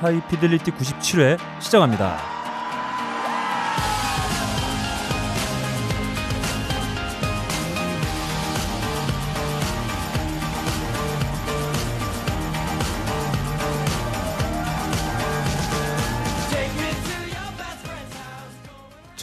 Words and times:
하이피델리티 0.00 0.72
97회 0.72 1.38
시작합니다. 1.60 2.35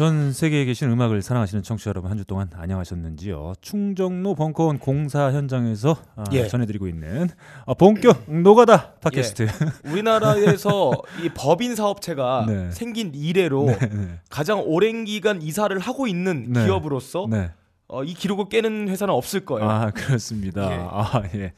전 0.04 0.34
세계에 0.34 0.66
계신 0.66 0.92
음악을 0.92 1.22
사랑하시는 1.22 1.64
청취자 1.64 1.88
여러분 1.88 2.12
한 2.12 2.18
주 2.18 2.26
동안 2.26 2.50
안녕하셨는지요? 2.54 3.54
충정로 3.62 4.36
벙커원 4.36 4.78
공사 4.78 5.32
현장에서 5.32 5.96
아, 6.18 6.26
예. 6.34 6.46
전해드리고 6.46 6.90
있는 6.90 7.30
아, 7.66 7.74
본격 7.74 8.30
노가다 8.30 8.96
팟캐스트. 9.00 9.48
우리나라에서 9.86 10.92
이 11.24 11.30
법인 11.30 11.78
사업체가 11.78 12.44
네. 12.50 12.72
생긴 12.72 13.14
이래로 13.16 13.66
네, 13.68 14.20
가장 14.30 14.62
오랜 14.66 15.06
기간 15.06 15.42
이사를 15.42 15.80
하고 15.80 16.06
있는 16.06 16.52
네. 16.52 16.66
기업으로서 16.66 17.28
네. 17.30 17.52
어, 17.94 18.04
이 18.04 18.16
기록을 18.16 18.50
깨는 18.50 18.90
회사는 18.90 19.14
없을 19.14 19.42
거예요. 19.42 19.70
아 19.70 19.92
그렇습니다. 19.92 20.72
예. 20.72 20.80
아 20.90 21.22
예. 21.36 21.54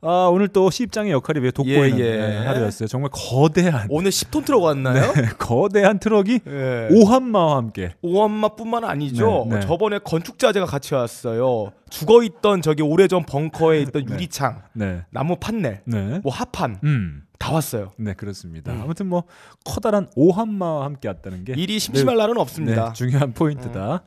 아 0.00 0.28
오늘 0.32 0.48
또 0.48 0.70
시입장의 0.70 1.12
역할이 1.12 1.38
매우 1.38 1.52
돋보이는 1.52 2.00
예, 2.00 2.04
예. 2.04 2.16
네, 2.16 2.46
하루였어요. 2.46 2.88
정말 2.88 3.10
거대한 3.12 3.86
오늘 3.88 4.10
10톤 4.10 4.44
트럭 4.44 4.64
왔나요? 4.64 5.12
거대한 5.38 6.00
트럭이 6.00 6.40
예. 6.48 6.88
오함마와 6.90 7.56
함께 7.58 7.94
오함마뿐만 8.02 8.82
아니죠. 8.82 9.46
네, 9.48 9.56
네. 9.56 9.60
저번에 9.60 10.00
건축자재가 10.00 10.66
같이 10.66 10.94
왔어요. 10.94 11.70
죽어 11.90 12.24
있던 12.24 12.60
저기 12.60 12.82
오래전 12.82 13.24
벙커에 13.24 13.80
있던 13.82 14.04
네. 14.06 14.14
유리창, 14.14 14.62
네. 14.72 15.04
나무 15.10 15.36
판넬, 15.36 15.82
네. 15.84 16.20
뭐 16.24 16.32
합판 16.32 16.80
음. 16.82 17.22
다 17.38 17.52
왔어요. 17.52 17.92
네 17.96 18.14
그렇습니다. 18.14 18.72
음. 18.72 18.82
아무튼 18.82 19.06
뭐 19.06 19.22
커다란 19.64 20.08
오한마와 20.16 20.84
함께 20.86 21.06
왔다는 21.06 21.44
게 21.44 21.52
일이 21.56 21.78
심심할 21.78 22.16
날은 22.16 22.36
없습니다. 22.36 22.86
네, 22.88 22.92
중요한 22.94 23.32
포인트다. 23.32 24.02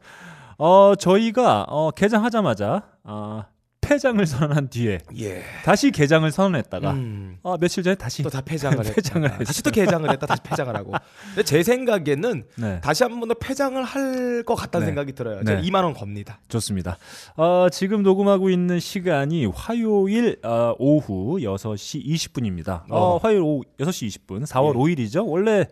어 0.63 0.93
저희가 0.95 1.65
어, 1.69 1.89
개장하자마자 1.89 2.83
아, 3.03 3.45
폐장을 3.81 4.23
선언한 4.23 4.69
뒤에 4.69 4.99
예. 5.17 5.41
다시 5.65 5.89
개장을 5.89 6.29
선언했다가 6.31 6.91
음. 6.91 7.39
아, 7.41 7.57
며칠 7.59 7.81
전에 7.81 7.95
다시 7.95 8.21
또 8.21 8.29
다 8.29 8.41
폐장을 8.41 8.77
했다. 8.85 8.93
폐장을 8.93 9.27
다시 9.27 9.39
했어요. 9.41 9.61
또 9.63 9.71
개장을 9.71 10.07
했다. 10.11 10.27
다시 10.27 10.41
폐장을 10.43 10.75
하고. 10.75 10.91
근데 11.33 11.41
제 11.43 11.63
생각에는 11.63 12.43
네. 12.59 12.79
다시 12.81 13.03
한 13.03 13.19
번 13.19 13.27
더 13.27 13.33
폐장을 13.33 13.83
할 13.83 14.43
것 14.45 14.53
같다는 14.53 14.85
네. 14.85 14.89
생각이 14.91 15.13
들어요. 15.13 15.37
네. 15.39 15.45
제가 15.45 15.61
2만 15.63 15.83
원 15.83 15.93
겁니다. 15.95 16.39
좋습니다. 16.47 16.97
어, 17.37 17.67
지금 17.71 18.03
녹음하고 18.03 18.51
있는 18.51 18.79
시간이 18.79 19.47
화요일 19.47 20.37
어, 20.43 20.75
오후 20.77 21.39
6시 21.39 22.05
20분입니다. 22.05 22.83
어, 22.91 23.15
어. 23.15 23.17
화요일 23.17 23.41
오후 23.41 23.63
6시 23.79 24.07
20분, 24.27 24.45
4월 24.45 24.75
예. 24.75 24.77
5일이죠. 24.95 25.27
원래 25.27 25.65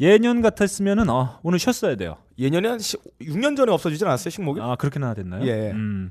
예년 0.00 0.42
같았으면은 0.42 1.08
어, 1.10 1.38
오늘 1.42 1.58
쉬었어야 1.58 1.96
돼요. 1.96 2.16
예년에 2.38 2.68
한 2.68 2.78
시, 2.78 2.96
6년 3.20 3.56
전에 3.56 3.70
없어지진 3.72 4.06
않았어요, 4.06 4.30
식목이? 4.30 4.60
아 4.60 4.74
그렇게나 4.76 5.14
됐나요? 5.14 5.46
예. 5.46 5.70
음. 5.70 6.10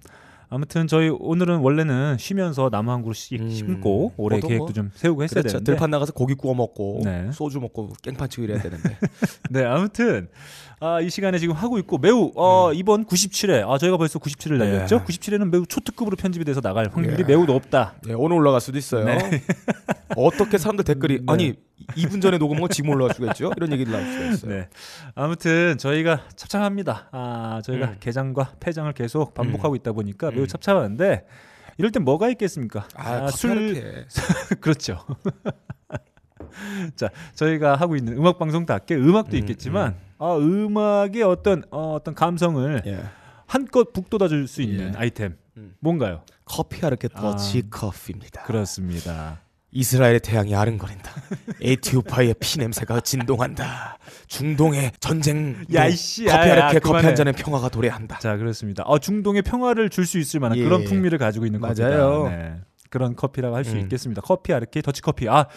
아무튼 0.54 0.86
저희 0.86 1.08
오늘은 1.08 1.60
원래는 1.60 2.18
쉬면서 2.20 2.70
나무 2.70 2.92
한 2.92 3.02
그루씩 3.04 3.40
음. 3.40 3.50
심고 3.50 4.14
올해 4.18 4.36
보통 4.38 4.50
계획도 4.50 4.64
뭐 4.66 4.74
좀 4.74 4.92
세우고 4.94 5.24
했어야 5.24 5.42
그렇죠. 5.44 5.54
되는데. 5.59 5.72
들판 5.72 5.90
나가서 5.92 6.12
고기 6.12 6.34
구워 6.34 6.54
먹고 6.54 7.02
네. 7.06 7.30
소주 7.32 7.62
먹고 7.62 7.94
깽판 8.02 8.30
치고 8.30 8.44
이래야 8.44 8.62
되는데. 8.62 8.98
네, 9.50 9.64
아무튼 9.64 10.28
아, 10.82 11.00
이 11.00 11.09
시간에 11.09 11.38
지금 11.40 11.56
하고 11.56 11.78
있고 11.80 11.98
매우 12.00 12.34
어, 12.36 12.70
음. 12.70 12.76
이번 12.76 13.06
97회 13.06 13.66
아 13.66 13.78
저희가 13.78 13.96
벌써 13.96 14.20
97을 14.20 14.58
날렸죠. 14.58 14.96
예. 14.98 15.00
97회는 15.06 15.50
매우 15.50 15.66
초특급으로 15.66 16.18
편집이 16.18 16.44
돼서 16.44 16.59
나갈 16.59 16.90
확률이 16.91 17.22
예. 17.22 17.24
매우 17.24 17.46
높다. 17.46 17.94
네, 18.06 18.14
오늘 18.14 18.36
올라갈 18.36 18.59
수도 18.59 18.78
있어요. 18.78 19.06
네. 19.06 19.41
어떻게 20.18 20.58
사람들 20.58 20.84
댓글이 20.84 21.20
네. 21.20 21.24
아니 21.28 21.53
2분 21.96 22.22
전에 22.22 22.38
녹음한 22.38 22.62
거 22.62 22.68
지금 22.68 22.92
수가 23.14 23.31
있죠? 23.31 23.52
이런 23.58 23.72
얘기를 23.72 23.92
나올 23.92 24.06
수가 24.06 24.25
있어요. 24.25 24.52
네. 24.53 24.69
아무튼 25.16 25.78
저희가 25.78 26.16
합창합니다. 26.16 27.09
아, 27.12 27.62
저희가 27.64 27.88
음. 27.88 27.96
개장과 28.00 28.53
폐장을 28.59 28.92
계속 28.94 29.34
반복하고 29.34 29.75
있다 29.75 29.91
보니까 29.91 30.31
매우 30.31 30.41
음. 30.44 30.47
찹찹한데 30.47 31.25
이럴 31.78 31.91
땐 31.91 32.03
뭐가 32.03 32.30
있겠습니까? 32.30 32.88
아, 32.96 33.28
술술 33.30 34.06
그렇죠. 34.62 35.03
자, 36.96 37.09
저희가 37.36 37.75
하고 37.75 37.96
있는 37.96 38.18
음악 38.18 38.38
방송답게 38.38 38.96
음악도 38.96 39.38
음, 39.38 39.40
있겠지만 39.40 39.96
아, 40.18 40.36
음악의 40.36 41.24
어떤 41.24 41.64
어, 41.72 41.94
어떤 41.94 42.14
감성을 42.14 42.84
예. 42.86 43.03
한껏 43.47 43.94
북돋아 43.94 44.28
줄 44.28 44.47
수 44.47 44.62
있는 44.62 44.94
예. 44.94 44.97
아이템. 44.97 45.38
음. 45.58 45.74
뭔가요? 45.80 46.24
커피 46.46 46.86
아르케 46.86 47.09
아. 47.14 47.22
더치 47.22 47.70
커피입니다. 47.70 48.44
그렇습니다. 48.44 49.40
이스라엘의 49.72 50.20
태양이 50.20 50.54
아른거린다. 50.56 51.12
에티오피아의 51.62 52.36
피 52.40 52.59
냄새가 52.59 53.00
진동한다. 53.02 53.98
중동의 54.28 54.92
전쟁. 55.00 55.64
야, 55.74 55.88
이씨, 55.88 56.26
커피 56.26 56.36
아르케. 56.38 56.80
커피 56.80 57.06
한 57.06 57.16
잔에 57.16 57.32
평화가 57.32 57.70
도래한다. 57.70 58.20
자, 58.20 58.36
그렇습니다. 58.38 58.84
어, 58.84 59.00
중동에 59.00 59.42
평화를 59.42 59.90
줄 59.90 60.06
수 60.06 60.18
있을 60.20 60.40
만한 60.42 60.58
예. 60.58 60.64
그런 60.64 60.84
풍미를 60.84 61.18
가지고 61.18 61.46
있는 61.46 61.62
맞아요. 61.62 62.24
커피다. 62.24 62.30
네. 62.36 62.56
그런 62.91 63.16
커피라고 63.16 63.56
할수 63.56 63.75
음. 63.75 63.79
있겠습니다. 63.79 64.22
커피 64.22 64.53
아르케 64.53 64.81
더치 64.81 65.02
커피. 65.02 65.28
아, 65.29 65.47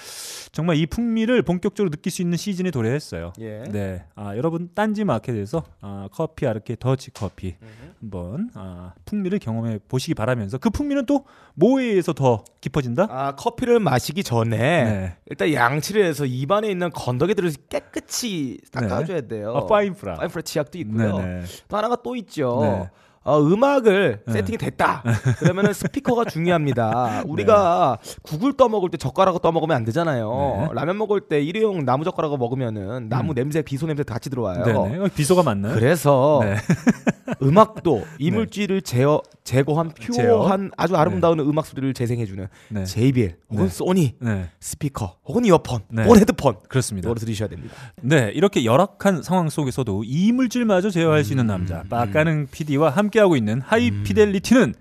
정말 0.53 0.77
이 0.77 0.87
풍미를 0.87 1.43
본격적으로 1.43 1.91
느낄 1.91 2.13
수 2.13 2.23
있는 2.23 2.39
시즌이 2.39 2.71
도래했어요. 2.71 3.33
예. 3.41 3.65
네, 3.65 4.05
아, 4.15 4.37
여러분 4.37 4.71
딴지 4.73 5.05
마켓에서 5.05 5.65
아, 5.81 6.09
커피 6.13 6.47
아르케 6.47 6.77
더치 6.79 7.11
커피 7.11 7.57
한번 8.01 8.51
아, 8.55 8.95
풍미를 9.05 9.41
경험해 9.41 9.81
보시기 9.89 10.15
바라면서 10.15 10.59
그 10.59 10.71
풍미는 10.71 11.07
또 11.07 11.25
뭐에 11.55 11.85
의해서 11.85 12.13
더 12.13 12.45
깊어진다? 12.61 13.09
아 13.11 13.35
커피를 13.35 13.81
마시기 13.81 14.23
전에 14.23 14.57
네. 14.57 15.17
일단 15.27 15.53
양치를 15.53 16.05
해서 16.05 16.25
입안에 16.25 16.71
있는 16.71 16.91
건더기들을 16.91 17.51
깨끗이 17.69 18.61
닦아줘야 18.71 19.23
돼요. 19.23 19.55
아, 19.57 19.67
파인프라. 19.67 20.15
파인프라 20.15 20.43
치약도 20.43 20.79
있고요. 20.79 21.19
네네. 21.19 21.45
또 21.67 21.77
하나가 21.77 21.97
또 21.97 22.15
있죠. 22.15 22.61
네. 22.63 22.91
어, 23.25 23.41
음악을 23.41 24.21
네. 24.27 24.33
세팅이 24.33 24.59
됐다. 24.59 25.03
그러면은 25.41 25.73
스피커가 25.73 26.27
중요합니다. 26.27 27.25
우리가 27.27 27.99
국을 28.23 28.55
떠먹을 28.55 28.91
때 28.91 28.99
젓가락을 28.99 29.41
떠먹으면 29.41 29.77
안 29.77 29.85
되잖아요. 29.85 30.69
네. 30.69 30.75
라면 30.75 30.99
먹을 30.99 31.23
때 31.23 31.43
일회용 31.43 31.85
나무 31.85 32.05
젓가락을 32.05 32.37
먹으면은 32.37 33.09
나무 33.09 33.33
냄새, 33.35 33.63
비소 33.63 33.87
냄새 33.87 34.03
같이 34.03 34.29
들어와요. 34.29 34.65
네네. 34.65 34.99
어, 34.99 35.09
비소가 35.15 35.43
맞나요? 35.43 35.75
그래서 35.75 36.41
네. 36.43 36.57
음악도 37.43 38.05
이물질을 38.19 38.83
제어, 38.83 39.23
제거한 39.45 39.93
제어. 40.13 40.39
pure한 40.39 40.71
아주 40.77 40.97
아름다운 40.97 41.41
음악 41.41 41.67
소리를 41.67 41.93
재생해주는 41.95 42.47
네. 42.71 42.85
JBL 42.85 43.37
혹은 43.51 43.65
네. 43.65 43.69
소니 43.71 44.17
네. 44.21 44.51
스피커 44.61 45.19
혹은 45.27 45.45
이어폰 45.45 45.83
네. 45.91 46.05
혹은 46.05 46.21
헤드폰 46.21 46.57
그렇습니다. 46.69 47.07
이거를 47.09 47.21
들으셔야 47.21 47.49
됩니다. 47.49 47.75
네, 48.03 48.31
이렇게 48.35 48.65
열악한 48.65 49.23
상황 49.23 49.49
속에서도 49.49 50.05
이물질마저 50.05 50.91
제어할 50.91 51.25
수 51.25 51.33
있는 51.33 51.47
남자 51.47 51.83
빡가능 51.85 52.49
PD와 52.51 52.91
함께하고 52.91 53.37
있는 53.37 53.61
High 53.61 53.89
Fidelity는 53.89 54.75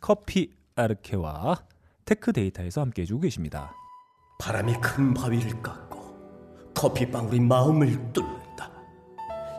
커피 0.00 0.50
아르케와 0.76 1.62
테크 2.04 2.32
데이터에서 2.32 2.80
함께해주고 2.80 3.20
계십니다. 3.20 3.72
바람이 4.40 4.72
큰 4.80 5.12
바위를 5.14 5.62
깎고 5.62 6.00
커피 6.74 7.10
방울이 7.10 7.40
마음을 7.40 8.12
뚫는다. 8.12 8.39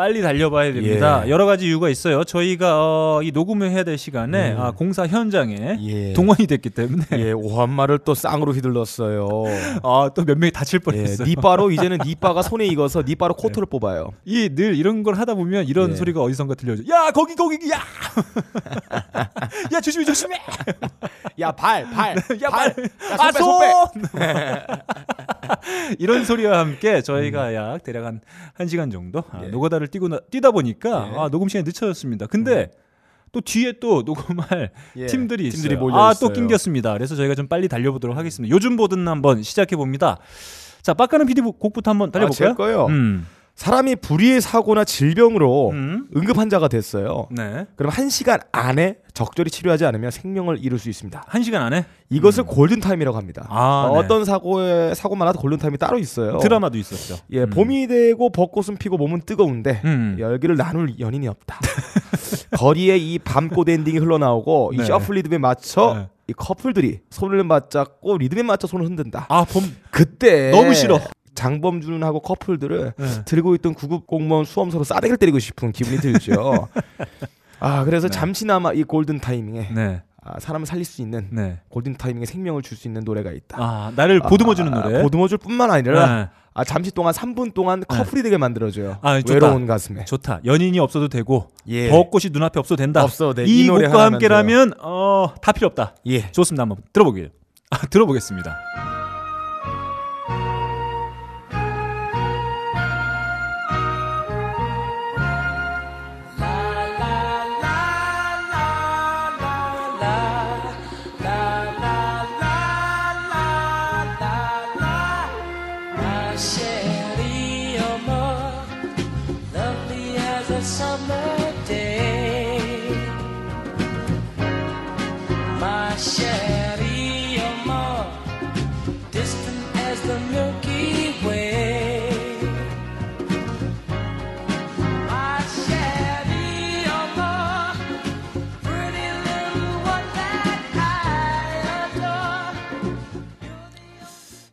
빨리 0.00 0.22
달려봐야 0.22 0.72
됩니다. 0.72 1.24
예. 1.26 1.30
여러 1.30 1.44
가지 1.44 1.66
이유가 1.66 1.90
있어요. 1.90 2.24
저희가 2.24 2.78
어, 2.80 3.20
이 3.22 3.32
녹음을 3.32 3.70
해야 3.70 3.84
될 3.84 3.98
시간에 3.98 4.54
아, 4.58 4.70
공사 4.70 5.06
현장에 5.06 5.76
예. 5.82 6.12
동원이 6.14 6.46
됐기 6.46 6.70
때문에 6.70 7.04
예, 7.18 7.32
오함마를 7.32 7.98
또 7.98 8.14
쌍으로 8.14 8.52
휘둘렀어요. 8.54 9.28
아, 9.82 10.08
또 10.14 10.24
몇 10.24 10.38
명이 10.38 10.52
다칠 10.52 10.80
예, 10.80 10.84
뻔했어요. 10.84 11.28
니바로 11.28 11.70
이제는 11.70 11.98
니바가 12.06 12.40
손에 12.40 12.64
익어서 12.66 13.02
니바로 13.06 13.34
코트를 13.34 13.66
뽑아요. 13.66 14.12
이 14.24 14.48
늘 14.54 14.74
이런 14.74 15.02
걸 15.02 15.16
하다 15.18 15.34
보면 15.34 15.66
이런 15.66 15.90
예. 15.90 15.96
소리가 15.96 16.22
어디선가 16.22 16.54
들려죠. 16.54 16.84
야, 16.90 17.10
거기 17.10 17.34
거기 17.34 17.56
야. 17.70 17.80
야, 19.74 19.80
조심해 19.82 20.06
조심해. 20.06 20.36
야 21.40 21.52
발, 21.52 21.84
발, 21.90 22.16
야, 22.42 22.48
발, 22.48 22.74
발. 22.74 22.84
야, 22.84 22.88
아, 23.18 23.32
손 23.32 23.60
빼, 23.60 23.70
손 23.70 24.20
빼. 24.20 24.64
이런 25.98 26.24
소리와 26.24 26.58
함께 26.60 27.02
저희가 27.02 27.54
약 27.54 27.82
대략 27.82 28.06
한 28.06 28.20
1 28.58 28.68
시간 28.68 28.90
정도 28.90 29.20
아, 29.30 29.38
음. 29.38 29.44
예. 29.46 29.48
노가다를 29.48 29.88
뛰고 29.90 30.08
나, 30.08 30.20
뛰다 30.30 30.50
보니까 30.50 31.08
예. 31.08 31.14
음. 31.14 31.18
아, 31.18 31.28
녹음 31.28 31.48
시간이 31.48 31.64
늦춰졌습니다. 31.64 32.26
근데 32.26 32.70
또 33.32 33.40
뒤에 33.40 33.74
또 33.80 34.02
녹음할 34.02 34.70
예, 34.96 35.06
팀들이 35.06 35.46
있어요. 35.48 35.62
팀들이 35.62 35.76
몰려 35.76 35.96
아, 35.96 36.14
또. 36.14 36.32
낑겼습니다. 36.32 36.92
그래서 36.94 37.14
저희가 37.16 37.34
좀 37.34 37.46
빨리 37.48 37.68
달려보도록 37.68 38.16
하겠습니다. 38.16 38.52
요즘 38.54 38.76
보든 38.76 39.06
한번 39.06 39.42
시작해 39.42 39.76
봅니다. 39.76 40.18
자, 40.82 40.94
빡가능 40.94 41.26
PD 41.26 41.42
곡부터 41.42 41.90
한번 41.90 42.08
아, 42.08 42.12
달려볼까요? 42.12 42.48
제 42.50 42.54
거요. 42.54 42.86
음. 42.86 43.26
사람이 43.54 43.96
불의의 43.96 44.40
사고나 44.40 44.84
질병으로 44.84 45.70
음. 45.70 46.08
응급 46.16 46.38
환자가 46.38 46.68
됐어요. 46.68 47.28
네. 47.30 47.66
그럼 47.76 47.92
한 47.92 48.08
시간 48.08 48.40
안에 48.52 48.99
적절히 49.14 49.50
치료하지 49.50 49.84
않으면 49.84 50.10
생명을 50.10 50.58
잃을 50.62 50.78
수 50.78 50.88
있습니다. 50.88 51.24
한 51.26 51.42
시간 51.42 51.62
안에 51.62 51.84
이것을 52.10 52.44
골든 52.44 52.80
타임이라고 52.80 53.16
합니다. 53.16 53.42
음. 53.50 53.56
아, 53.56 53.88
어, 53.90 53.92
네. 53.92 53.98
어떤 53.98 54.24
사고에 54.24 54.94
사고마다 54.94 55.32
골든 55.32 55.58
타임이 55.58 55.78
따로 55.78 55.98
있어요. 55.98 56.38
드라마도 56.38 56.78
있었죠. 56.78 57.20
예, 57.32 57.42
음. 57.42 57.50
봄이 57.50 57.86
되고 57.86 58.30
벚꽃은 58.30 58.78
피고 58.78 58.96
몸은 58.96 59.22
뜨거운데 59.26 59.82
음. 59.84 60.16
열기를 60.18 60.56
나눌 60.56 60.98
연인이 60.98 61.28
없다. 61.28 61.58
거리에 62.56 62.96
이 62.96 63.18
밤꽃 63.18 63.68
엔딩이 63.68 63.98
흘러나오고 63.98 64.72
네. 64.76 64.82
이 64.82 64.86
셔플 64.86 65.16
리듬에 65.16 65.38
맞춰 65.38 65.94
네. 65.94 66.08
이 66.28 66.32
커플들이 66.32 67.00
손을 67.10 67.42
맞잡고 67.44 68.18
리듬에 68.18 68.42
맞춰 68.42 68.66
손을 68.66 68.86
흔든다. 68.86 69.26
아, 69.28 69.44
봄 69.44 69.76
그때 69.90 70.50
너무 70.50 70.74
싫어. 70.74 71.00
장범준하고 71.34 72.20
커플들을 72.20 72.92
네. 72.96 73.24
들고 73.24 73.54
있던 73.56 73.74
구급 73.74 74.06
공무원 74.06 74.44
수험서로 74.44 74.84
싸대기를 74.84 75.16
때리고 75.16 75.38
싶은 75.38 75.72
기분이 75.72 75.98
들죠. 75.98 76.68
아 77.60 77.84
그래서 77.84 78.08
네. 78.08 78.12
잠시나마 78.18 78.72
이 78.72 78.82
골든 78.84 79.20
타이밍에 79.20 79.68
네. 79.74 80.02
아, 80.22 80.38
사람을 80.38 80.66
살릴 80.66 80.84
수 80.84 81.00
있는 81.00 81.28
네. 81.30 81.60
골든 81.70 81.96
타이밍에 81.96 82.26
생명을 82.26 82.62
줄 82.62 82.76
수 82.76 82.88
있는 82.88 83.02
노래가 83.04 83.30
있다. 83.32 83.56
아, 83.58 83.92
나를 83.96 84.20
보듬어 84.20 84.54
주는 84.54 84.72
아, 84.74 84.82
노래. 84.82 85.02
보듬어줄 85.02 85.38
뿐만 85.38 85.70
아니라 85.70 86.14
네. 86.14 86.28
아, 86.52 86.64
잠시 86.64 86.90
동안 86.90 87.14
3분 87.14 87.54
동안 87.54 87.82
커플이 87.88 88.22
되게 88.22 88.36
만들어줘요. 88.36 88.98
아, 89.02 89.18
좋다. 89.20 89.32
외로운 89.34 89.66
가슴에. 89.66 90.04
좋다. 90.04 90.40
연인이 90.44 90.78
없어도 90.78 91.08
되고 91.08 91.48
예. 91.68 91.88
벚꽃이 91.90 92.24
눈앞에 92.32 92.58
없어도 92.58 92.76
된다. 92.76 93.02
없어도 93.02 93.34
돼. 93.34 93.44
이, 93.46 93.64
이 93.64 93.68
곡과 93.68 94.04
함께라면 94.06 94.74
어, 94.82 95.32
다 95.40 95.52
필요 95.52 95.68
없다. 95.68 95.94
예. 96.06 96.30
좋습니다. 96.32 96.62
한번 96.62 96.78
들어보게요. 96.92 97.28
아, 97.70 97.78
들어보겠습니다. 97.86 98.99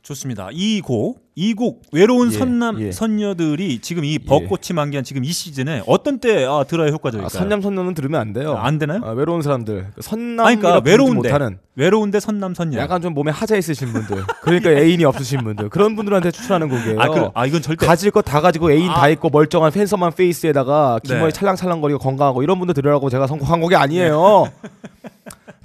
좋습니다. 0.07 0.47
이 0.53 0.79
곡, 0.79 1.19
이 1.35 1.53
곡 1.53 1.83
외로운 1.91 2.31
예, 2.31 2.37
선남 2.37 2.79
예. 2.81 2.91
선녀들이 2.93 3.79
지금 3.79 4.05
이 4.05 4.17
벚꽃이 4.19 4.73
만개한 4.73 5.03
지금 5.03 5.23
이 5.25 5.31
시즌에 5.31 5.83
어떤 5.85 6.19
때 6.19 6.45
아, 6.45 6.63
들어야 6.63 6.89
효과적일까요? 6.91 7.25
아, 7.25 7.29
선남 7.29 7.61
선녀는 7.61 7.93
들으면 7.93 8.21
안 8.21 8.31
돼요. 8.31 8.55
아, 8.57 8.65
안 8.65 8.79
되나요? 8.79 9.01
아, 9.03 9.09
외로운 9.11 9.41
사람들. 9.41 9.87
선남 9.99 10.45
아니, 10.45 10.55
그러니까 10.57 10.81
외로운데 10.89 11.15
못하는 11.15 11.57
외로운데 11.75 12.19
선남 12.21 12.55
선녀. 12.55 12.79
약간 12.79 13.01
좀 13.01 13.13
몸에 13.13 13.31
하자 13.31 13.57
있으신 13.57 13.91
분들. 13.91 14.23
그러니까 14.43 14.71
애인이 14.71 15.03
없으신 15.03 15.43
분들. 15.43 15.69
그런 15.69 15.95
분들한테 15.97 16.31
추천하는 16.31 16.69
곡이에요. 16.69 16.99
아, 17.01 17.07
그, 17.09 17.29
아 17.33 17.45
이건 17.45 17.61
절대 17.61 17.85
가질 17.85 18.11
거 18.11 18.21
다 18.21 18.39
가지고 18.41 18.71
애인 18.71 18.89
아. 18.89 18.95
다 19.01 19.09
있고 19.09 19.29
멀쩡한 19.29 19.71
팬서만 19.73 20.13
페이스에다가 20.13 20.99
긴 21.03 21.15
네. 21.15 21.21
머리 21.21 21.33
찰랑찰랑거리고 21.33 21.99
건강하고 21.99 22.43
이런 22.43 22.57
분들 22.59 22.73
들으라고 22.73 23.09
제가 23.09 23.27
선곡한 23.27 23.59
곡이 23.61 23.75
아니에요. 23.75 24.49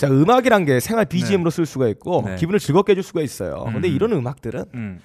자 0.03 0.09
음악이란 0.09 0.65
게 0.65 0.81
생활 0.81 1.05
BGM으로 1.05 1.51
쓸 1.51 1.65
수가 1.65 1.87
있고 1.87 2.25
네. 2.27 2.35
기분을 2.35 2.59
즐겁게 2.59 2.91
해줄 2.91 3.05
수가 3.05 3.23
있어요. 3.23 3.63
근데 3.67 3.89
음. 3.89 3.95
이런 3.95 4.11
음악들은 4.11 4.65
음. 4.75 4.99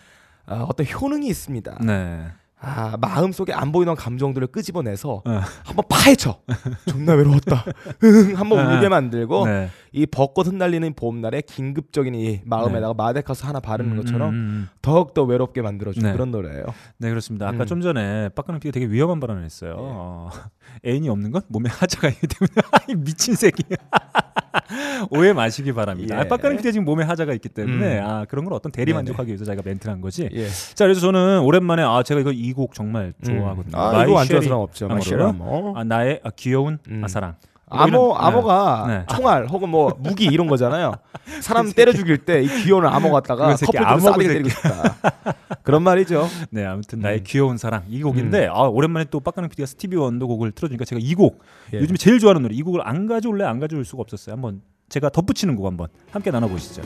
아, 0.47 0.65
어떤 0.67 0.87
효능이 0.87 1.27
있습니다. 1.27 1.77
네. 1.85 2.25
아 2.59 2.97
마음 2.99 3.31
속에 3.31 3.53
안 3.53 3.71
보이던 3.71 3.95
감정들을 3.95 4.47
끄집어내서 4.47 5.21
어. 5.23 5.41
한번 5.63 5.85
파헤쳐. 5.87 6.39
존나 6.87 7.13
외로웠다. 7.13 7.63
흥, 8.01 8.39
한번 8.39 8.67
네. 8.67 8.75
울게 8.75 8.89
만들고 8.89 9.45
네. 9.45 9.69
이 9.91 10.07
벚꽃 10.07 10.47
흩날리는 10.47 10.91
봄날에 10.95 11.41
긴급적인 11.41 12.15
이 12.15 12.41
마음에다가 12.45 12.95
마데카스 12.95 13.45
하나 13.45 13.59
바르는 13.59 13.91
음, 13.91 13.97
것처럼 13.97 14.29
음, 14.29 14.33
음. 14.33 14.69
더욱 14.81 15.13
더 15.13 15.21
외롭게 15.25 15.61
만들어주는 15.61 16.09
네. 16.09 16.11
그런 16.11 16.31
노래예요. 16.31 16.65
네 16.97 17.09
그렇습니다. 17.09 17.47
아까 17.47 17.65
음. 17.65 17.65
좀 17.67 17.81
전에 17.81 18.29
빡가능 18.29 18.59
피가 18.59 18.71
되게 18.71 18.87
위험한 18.87 19.19
발언을 19.19 19.43
했어요. 19.45 19.75
어, 19.77 20.31
애인이 20.85 21.09
없는 21.09 21.31
건 21.31 21.41
몸에 21.47 21.69
하자가 21.69 22.09
있기 22.09 22.27
때문에 22.27 22.51
이 22.89 22.95
미친 22.95 23.35
새끼 23.35 23.63
오해 25.11 25.33
마시기 25.33 25.73
바랍니다. 25.73 26.15
예. 26.15 26.21
아, 26.21 26.27
빡가능 26.27 26.57
PD가 26.57 26.71
지금 26.71 26.85
몸에 26.85 27.03
하자가 27.03 27.33
있기 27.33 27.49
때문에 27.49 27.99
음. 27.99 28.05
아 28.05 28.25
그런 28.25 28.45
걸 28.45 28.53
어떤 28.53 28.71
대리. 28.71 28.93
만족하기 28.93 29.27
위해서 29.29 29.45
자기가 29.45 29.63
멘트를 29.65 29.93
한 29.93 30.01
거지. 30.01 30.29
예. 30.33 30.47
자 30.47 30.85
그래서 30.85 31.01
저는 31.01 31.41
오랜만에 31.41 31.83
아 31.83 32.03
제가 32.03 32.19
이거 32.21 32.31
이 32.31 32.53
곡 32.53 32.73
정말 32.73 33.13
좋아하거든요. 33.23 33.77
아, 33.77 33.91
My 33.91 34.07
이거 34.09 34.19
안 34.19 34.25
좋아하는 34.27 34.41
사람 34.47 34.59
없죠. 34.61 34.87
My 34.87 34.98
Cherie 34.98 35.31
Amour. 35.33 35.77
아 35.77 35.83
나의 35.83 36.21
아, 36.23 36.31
귀여운 36.35 36.79
음. 36.89 37.01
아 37.03 37.07
사랑. 37.07 37.35
Ammo 37.69 38.15
이런- 38.15 38.25
ammo가 38.25 38.85
네. 38.87 39.05
총알 39.13 39.47
혹은 39.47 39.69
뭐 39.69 39.93
무기 39.99 40.25
이런 40.25 40.47
거잖아요. 40.47 40.93
사람 41.41 41.71
때려 41.71 41.91
죽일 41.91 42.19
때 42.19 42.41
이 42.41 42.47
귀여운 42.63 42.85
ammo 42.85 43.11
갖다가 43.11 43.55
싸대기 43.57 43.77
그 44.27 44.33
때리고 44.33 44.49
싶다. 44.49 44.95
그런 45.63 45.83
말이죠. 45.83 46.27
네, 46.49 46.65
아무튼 46.65 46.99
음. 46.99 47.01
나의 47.01 47.23
귀여운 47.23 47.57
사랑 47.57 47.83
이 47.89 48.01
곡인데 48.01 48.47
아, 48.47 48.61
오랜만에 48.63 49.05
또 49.09 49.19
빡가능 49.19 49.49
PD가 49.49 49.65
스티비 49.65 49.97
원더 49.97 50.27
곡을 50.27 50.51
틀어주니까 50.53 50.85
제가 50.85 50.99
이곡 51.03 51.43
예. 51.73 51.79
요즘에 51.79 51.97
제일 51.97 52.19
좋아하는 52.19 52.41
노래 52.43 52.55
이 52.55 52.61
곡을 52.61 52.87
안 52.87 53.05
가져올래 53.07 53.43
안 53.43 53.59
가져올 53.59 53.83
수가 53.83 54.01
없었어요. 54.01 54.33
한번 54.33 54.61
제가 54.89 55.09
덧붙이는 55.09 55.55
곡 55.57 55.65
한번 55.65 55.87
함께 56.11 56.31
나눠보시죠. 56.31 56.81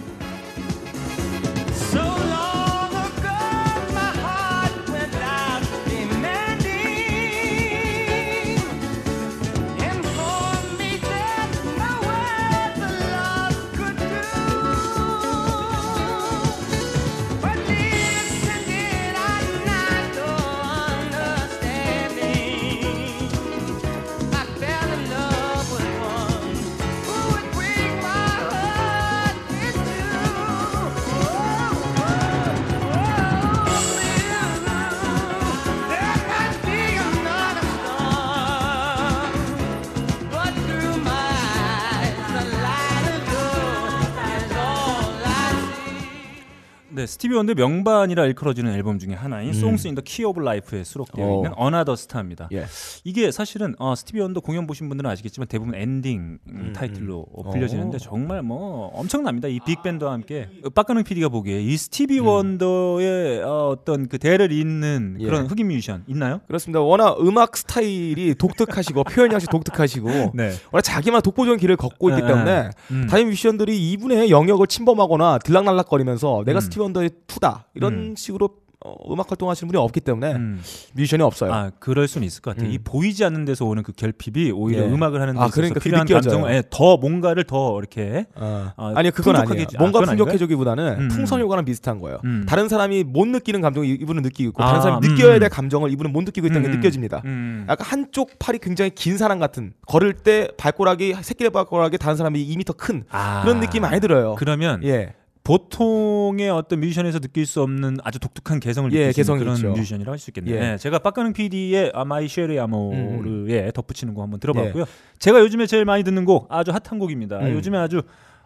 스티비 47.21 47.35
원더 47.35 47.53
명반이라 47.53 48.25
일컬어지는 48.25 48.73
앨범 48.73 48.97
중에 48.97 49.13
하나인 49.13 49.49
음. 49.49 49.53
Songs 49.53 49.85
in 49.85 49.93
the 49.93 50.03
Key 50.03 50.27
of 50.27 50.41
Life에 50.41 50.83
수록되어 50.83 51.23
어. 51.23 51.35
있는 51.35 51.51
Another 51.55 51.93
Star입니다. 51.93 52.49
예. 52.51 52.65
이게 53.03 53.29
사실은 53.29 53.75
어, 53.77 53.93
스티비 53.93 54.19
원더 54.19 54.39
공연 54.39 54.65
보신 54.65 54.89
분들은 54.89 55.07
아시겠지만 55.07 55.47
대부분 55.47 55.75
엔딩 55.75 56.39
음, 56.49 56.73
타이틀로 56.75 57.27
음. 57.37 57.51
불려지는데 57.51 57.97
어. 57.97 57.99
정말 57.99 58.41
뭐 58.41 58.87
엄청납니다. 58.95 59.49
이 59.49 59.59
빅밴드와 59.59 60.13
함께 60.13 60.49
빡가능 60.73 61.03
PD가 61.03 61.29
보기에 61.29 61.61
이 61.61 61.77
스티비 61.77 62.21
음. 62.21 62.25
원더의 62.25 63.43
어, 63.43 63.67
어떤 63.69 64.07
그 64.07 64.17
대를 64.17 64.51
잇는 64.51 65.17
예. 65.19 65.25
그런 65.25 65.45
흑인 65.45 65.67
뮤지션 65.67 66.03
있나요? 66.07 66.41
그렇습니다. 66.47 66.79
워낙 66.81 67.17
음악 67.19 67.55
스타일이 67.55 68.33
독특하시고 68.33 69.03
표현 69.13 69.31
양식 69.31 69.51
독특하시고 69.51 70.31
네. 70.33 70.53
워낙 70.71 70.81
자기만 70.81 71.21
독보적인 71.21 71.59
길을 71.59 71.77
걷고 71.77 72.09
있기 72.09 72.21
네, 72.23 72.27
때문에 72.27 72.69
음. 72.89 73.05
다른 73.07 73.27
뮤지션들이 73.27 73.91
이분의 73.91 74.31
영역을 74.31 74.65
침범하거나 74.65 75.37
들락날락거리면서 75.37 76.41
내가 76.47 76.57
음. 76.57 76.61
스티브 76.61 76.81
원더의 76.81 77.10
투다 77.27 77.65
이런 77.73 77.93
음. 77.93 78.15
식으로 78.15 78.61
어, 78.83 78.95
음악 79.13 79.29
활동하시는 79.29 79.71
분이 79.71 79.79
없기 79.79 79.99
때문에 79.99 80.31
음. 80.33 80.59
뮤지션이 80.93 81.21
없어요. 81.21 81.53
아, 81.53 81.69
그럴 81.79 82.07
수는 82.07 82.25
있을 82.25 82.41
것 82.41 82.55
같아요. 82.55 82.67
음. 82.71 82.73
이 82.73 82.79
보이지 82.79 83.23
않는 83.23 83.45
데서 83.45 83.63
오는 83.65 83.83
그 83.83 83.91
결핍이 83.91 84.49
오히려 84.49 84.81
예. 84.81 84.87
음악을 84.87 85.21
하는 85.21 85.35
데 85.35 85.39
아, 85.39 85.43
있어서 85.43 85.53
그러니까 85.55 85.79
그게 85.79 85.89
필요한. 85.91 86.07
감정을 86.07 86.51
예, 86.55 86.63
더 86.71 86.97
뭔가를 86.97 87.43
더 87.43 87.77
이렇게 87.77 88.25
어. 88.33 88.71
아, 88.75 88.93
아니요 88.95 89.11
그건 89.13 89.35
아니에요. 89.35 89.65
아, 89.75 89.77
뭔가? 89.77 90.01
풍족해주기보다는 90.01 90.97
음. 90.99 91.07
풍선 91.09 91.39
효과랑 91.41 91.63
비슷한 91.63 91.99
거예요. 91.99 92.21
음. 92.25 92.43
다른 92.49 92.67
사람이 92.69 93.03
못 93.03 93.27
느끼는 93.27 93.61
감정을 93.61 93.87
이- 93.87 93.91
이분은 94.01 94.23
느끼고 94.23 94.49
있고 94.49 94.63
아, 94.63 94.67
다른 94.69 94.81
사람이 94.81 95.05
음. 95.07 95.13
느껴야 95.13 95.37
될 95.37 95.49
감정을 95.49 95.91
이분은 95.91 96.11
못 96.11 96.23
느끼고 96.23 96.47
있다는 96.47 96.65
음. 96.65 96.71
게 96.71 96.77
느껴집니다. 96.77 97.21
음. 97.25 97.67
약간 97.69 97.85
한쪽 97.85 98.39
팔이 98.39 98.57
굉장히 98.57 98.89
긴 98.95 99.19
사람 99.19 99.37
같은 99.37 99.73
걸을 99.85 100.13
때 100.13 100.47
발꼬락이 100.57 101.17
새끼 101.21 101.47
발꼬락이 101.47 101.99
다른 101.99 102.17
사람이 102.17 102.43
2m 102.47 102.75
큰 102.77 103.03
아. 103.11 103.41
그런 103.43 103.59
느낌 103.59 103.83
많이 103.83 103.99
들어요. 103.99 104.33
그러면 104.39 104.83
예. 104.85 105.13
보통의 105.43 106.49
어떤 106.49 106.79
뮤지션에서 106.81 107.19
느낄 107.19 107.45
수 107.45 107.61
없는 107.61 107.97
아주 108.03 108.19
독특한 108.19 108.59
개성을 108.59 108.91
예, 108.93 109.07
느낄 109.07 109.23
수 109.23 109.31
있는 109.31 109.39
그런 109.43 109.55
있죠. 109.55 109.69
뮤지션이라고 109.71 110.11
할수 110.11 110.29
있겠네요. 110.29 110.55
예. 110.55 110.73
예, 110.73 110.77
제가 110.77 110.99
빡가능 110.99 111.33
PD의 111.33 111.91
아마이 111.95 112.27
쉐리 112.27 112.59
아모르에 112.59 113.71
덧붙이는 113.71 114.13
곡 114.13 114.21
한번 114.21 114.37
예. 114.37 114.41
들어봤고요. 114.41 114.85
제가 115.19 115.39
요즘에 115.39 115.65
제일 115.65 115.85
많이 115.85 116.03
듣는 116.03 116.25
곡 116.25 116.47
아주 116.49 116.71
핫한 116.71 116.99
곡입니다. 116.99 117.39
음. 117.39 117.53
요즘에 117.53 117.77
아주 117.77 118.03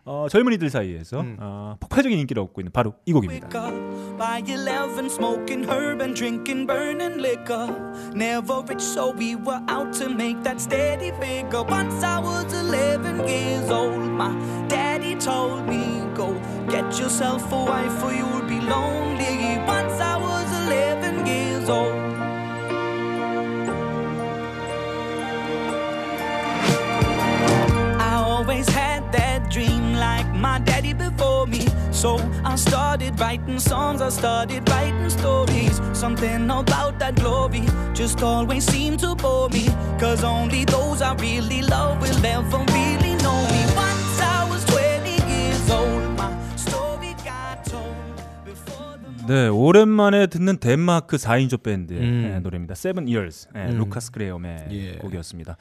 어, 0.08 0.28
젊은이들 0.30 0.70
사이에서 0.70 1.22
음. 1.22 1.36
어, 1.40 1.76
폭발적인 1.80 2.18
인기를 2.20 2.42
얻고 2.44 2.62
있는 2.62 2.72
바로 2.72 2.94
이 3.06 3.12
곡입니다. 3.12 3.50
By 4.18 4.44
11, 4.46 5.08
smoking 5.08 5.68
herb 5.68 6.00
and 6.02 6.16
drinking 6.16 6.68
burning 6.68 7.20
liquor. 7.20 7.68
Never 8.14 8.62
rich, 8.70 8.84
so 8.84 9.12
we 9.18 9.36
were 9.36 9.60
out 9.68 9.92
to 9.98 10.08
make 10.08 10.42
that 10.44 10.62
steady 10.62 11.12
figure. 11.18 11.64
Once 11.64 12.06
I 12.06 12.22
was 12.22 12.54
11 12.54 13.28
years 13.28 13.70
old, 13.72 13.98
my 13.98 14.32
daddy 14.70 15.16
told 15.16 15.68
me, 15.68 16.06
Go 16.16 16.38
get 16.76 17.00
yourself 17.00 17.52
a 17.54 17.64
wife 17.72 18.04
or 18.04 18.14
you'll 18.14 18.48
be 18.54 18.60
lonely. 18.60 19.58
Once 19.66 19.98
I 20.12 20.16
was 20.28 20.48
11 20.64 21.26
years 21.26 21.70
old. 21.70 21.96
I 28.12 28.14
always 28.16 28.68
had 28.68 29.02
that 29.14 29.50
dream 29.50 29.94
like 29.94 30.28
my 30.36 30.60
daddy 30.60 30.92
before 30.94 31.48
me. 31.48 31.66
So 31.92 32.18
I 32.44 32.56
started 32.58 33.18
writing 33.22 33.60
songs, 33.60 34.02
I 34.02 34.10
started 34.10 34.70
writing 34.70 35.10
stories. 35.10 35.80
Something 35.94 36.50
about 36.50 37.00
that 37.00 37.16
glory 37.16 37.66
just 37.94 38.22
always 38.22 38.66
seemed 38.66 39.00
to 39.00 39.16
bore 39.16 39.48
me. 39.50 39.66
Cause 39.98 40.26
only 40.26 40.66
those 40.66 41.02
I 41.02 41.14
really 41.16 41.62
love 41.62 42.02
will 42.02 42.26
ever 42.26 42.60
really 42.74 43.16
know 43.24 43.42
me. 43.54 43.95
네, 49.28 49.48
오랜만에 49.48 50.28
듣는 50.28 50.58
덴마크 50.58 51.18
4인조 51.18 51.64
밴드의 51.64 52.00
음. 52.00 52.32
예, 52.36 52.40
노래입니다. 52.40 52.74
Seven 52.74 53.08
Years, 53.08 53.48
예, 53.56 53.72
음. 53.72 53.78
루카스 53.80 54.12
그레엄의 54.12 54.68
예. 54.72 54.92
곡이었습니다. 54.98 55.58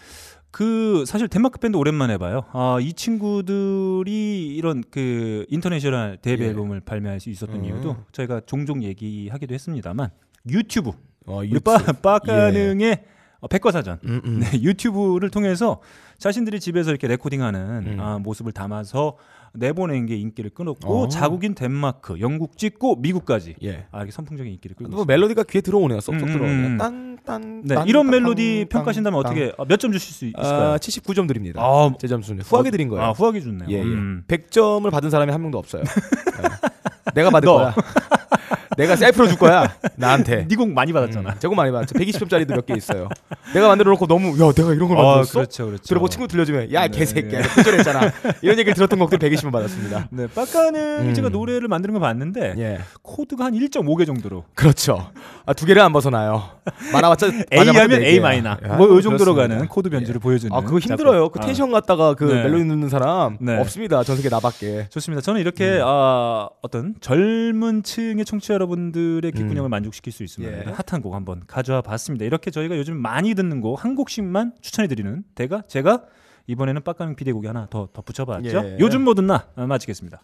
그 0.51 1.05
사실 1.07 1.29
덴마크 1.29 1.59
밴드 1.59 1.77
오랜만에 1.77 2.19
봐요. 2.19 2.43
아, 2.53 2.77
이 2.81 2.93
친구들이 2.93 4.55
이런 4.55 4.85
그 4.91 5.47
international 5.49 6.19
데뷔 6.21 6.45
예. 6.45 6.49
앨범을 6.49 6.81
발매할 6.81 7.21
수 7.21 7.31
있었던 7.31 7.57
음. 7.57 7.65
이유도 7.65 7.97
저희가 8.13 8.43
종종 8.47 8.83
얘기하기도 8.83 9.55
했습니다만 9.55 10.11
유튜브 10.51 10.91
어, 11.27 11.39
우리 11.39 11.51
유튜- 11.53 11.61
빠 11.63 11.79
빠가능의 11.79 13.03
어, 13.41 13.49
백과사전 13.49 13.99
음, 14.05 14.21
음. 14.25 14.41
네, 14.41 14.63
유튜브를 14.63 15.31
통해서 15.31 15.81
자신들이 16.19 16.61
집에서 16.61 16.91
이렇게 16.91 17.09
레코딩하는 17.09 17.61
음. 17.95 18.01
아, 18.01 18.19
모습을 18.19 18.53
담아서 18.53 19.17
내보낸 19.55 20.07
게 20.07 20.17
인기를 20.17 20.51
끊었고 20.51 21.05
어. 21.05 21.09
자국인 21.09 21.55
덴마크, 21.55 22.19
영국 22.21 22.59
찍고 22.59 22.97
미국까지 22.97 23.55
예. 23.63 23.87
아, 23.93 23.99
이렇게 23.99 24.11
선풍적인 24.13 24.53
인기를 24.53 24.77
끌고 24.77 24.91
뭐. 24.93 25.05
멜로디가 25.05 25.45
귀에 25.45 25.61
들어오네요. 25.61 26.01
쏙쏙 26.01 26.29
음, 26.29 26.33
들어오네요. 26.33 26.67
음. 26.67 26.79
딴딴 26.79 27.63
네, 27.65 27.75
딴, 27.77 27.87
이런 27.89 28.07
딴, 28.07 28.11
멜로디 28.11 28.67
딴, 28.69 28.79
평가하신다면 28.79 29.23
딴. 29.23 29.33
어떻게 29.33 29.53
몇점 29.69 29.93
주실 29.93 30.13
수 30.13 30.25
있을까요? 30.27 30.73
아, 30.73 30.77
79점 30.79 31.29
드립니다. 31.29 31.63
아, 31.63 31.91
제 31.99 32.07
점수는 32.09 32.43
후하게 32.43 32.71
드린 32.73 32.89
거예요. 32.89 33.05
아, 33.05 33.11
후하게 33.13 33.41
줬네요. 33.41 33.69
예, 33.71 33.75
예. 33.79 33.83
음. 33.83 34.25
100점을 34.27 34.91
받은 34.91 35.11
사람이 35.11 35.31
한 35.31 35.41
명도 35.41 35.59
없어요. 35.59 35.83
예. 35.83 36.49
내가 37.15 37.31
받을 37.31 37.47
너. 37.47 37.55
거야. 37.55 37.75
내가 38.77 38.97
셀프로 38.97 39.29
줄 39.29 39.37
거야. 39.39 39.75
나한테. 39.97 40.47
네 40.49 40.57
곡 40.57 40.71
많이 40.73 40.93
받았잖아. 40.93 41.37
저거 41.39 41.55
많이 41.55 41.71
받았죠. 41.73 41.95
120점짜리도 41.95 42.55
몇 42.55 42.67
개 42.67 42.75
있어요. 42.75 43.09
내가 43.55 43.69
만들어 43.69 43.91
놓고 43.93 44.07
너무 44.07 44.29
야 44.41 44.53
내가 44.53 44.73
이런 44.73 44.89
걸 44.89 44.99
아, 44.99 45.03
만들었어? 45.03 45.33
그렇죠, 45.35 45.67
그렇죠. 45.67 45.83
들어보고 45.85 46.09
친구 46.09 46.27
들려주면 46.29 46.73
야 46.73 46.83
네. 46.89 46.99
개새끼야 46.99 47.43
표절했잖아. 47.55 48.13
이런 48.43 48.59
얘기를 48.59 48.75
들었던 48.75 48.99
곡들 48.99 49.19
120점 49.19 49.53
받았습니다. 49.53 50.09
네, 50.11 50.27
빡가능 50.29 51.09
음. 51.09 51.15
제가 51.15 51.29
노래를 51.29 51.69
만드는 51.69 51.95
거 51.95 52.01
봤는데 52.01 52.55
예, 52.59 52.79
코드가 53.03 53.45
한 53.47 53.53
1.5개 53.55 54.07
정도로 54.07 54.45
그렇죠. 54.55 55.11
아, 55.47 55.53
두 55.53 55.67
개를 55.67 55.83
안 55.83 55.93
벗어나요. 55.93 56.51
많아봤자 56.93 57.27
A 57.27 57.33
맞아봤자 57.59 57.83
하면 57.85 58.01
네 58.01 58.09
A. 58.09 58.21
마이너 58.21 58.51
야, 58.51 58.77
뭐이 58.77 59.03
정도로. 59.03 59.35
가는 59.35 59.67
코드 59.69 59.91
변주를 59.91 60.21
보여주는 60.21 60.55
아 60.57 60.61
그거 60.61 60.79
힘들어요. 60.79 61.29
그 61.29 61.39
작곡. 61.39 61.47
텐션 61.47 61.73
갖다가 61.73 62.15
그 62.15 62.25
네. 62.25 62.45
멜로디 62.45 62.65
넣는 62.65 62.89
사람 62.89 63.37
네. 63.41 63.59
없습니다. 63.59 64.03
전 64.05 64.17
세계 64.17 64.29
나밖에. 64.29 64.87
좋습니다. 64.91 65.21
저는 65.21 65.41
이렇게 65.41 65.79
음. 65.79 65.83
아, 65.85 66.49
어떤 66.63 66.95
젊은 67.01 67.83
층의 67.83 68.25
청취자 68.25 68.55
여러분들의 68.65 69.31
귓구녕을 69.33 69.69
만족시킬 69.69 70.13
수 70.13 70.23
있으면 70.25 70.53
음. 70.53 70.63
예. 70.67 70.73
핫한 70.73 71.03
곡 71.03 71.15
한번 71.15 71.43
가져와 71.47 71.83
봤습니다. 71.83 72.25
이렇게 72.25 72.51
저희가 72.51 72.77
요즘 72.77 72.97
많이 72.97 73.35
듣는 73.35 73.61
곡 73.61 73.75
한 73.85 73.95
곡씩만 73.97 74.55
추천해 74.61 74.89
드리는 74.89 75.25
대가 75.35 75.63
제가 75.69 76.05
이번에는 76.47 76.83
빡가능 76.83 77.17
PD 77.17 77.33
곡이 77.33 77.47
하나 77.47 77.67
더 77.71 77.89
덧붙여 77.93 78.25
봤죠. 78.25 78.63
예. 78.65 78.77
요즘 78.81 79.03
뭐든 79.03 79.27
나 79.27 79.47
아, 79.57 79.67
마치겠습니다. 79.67 80.23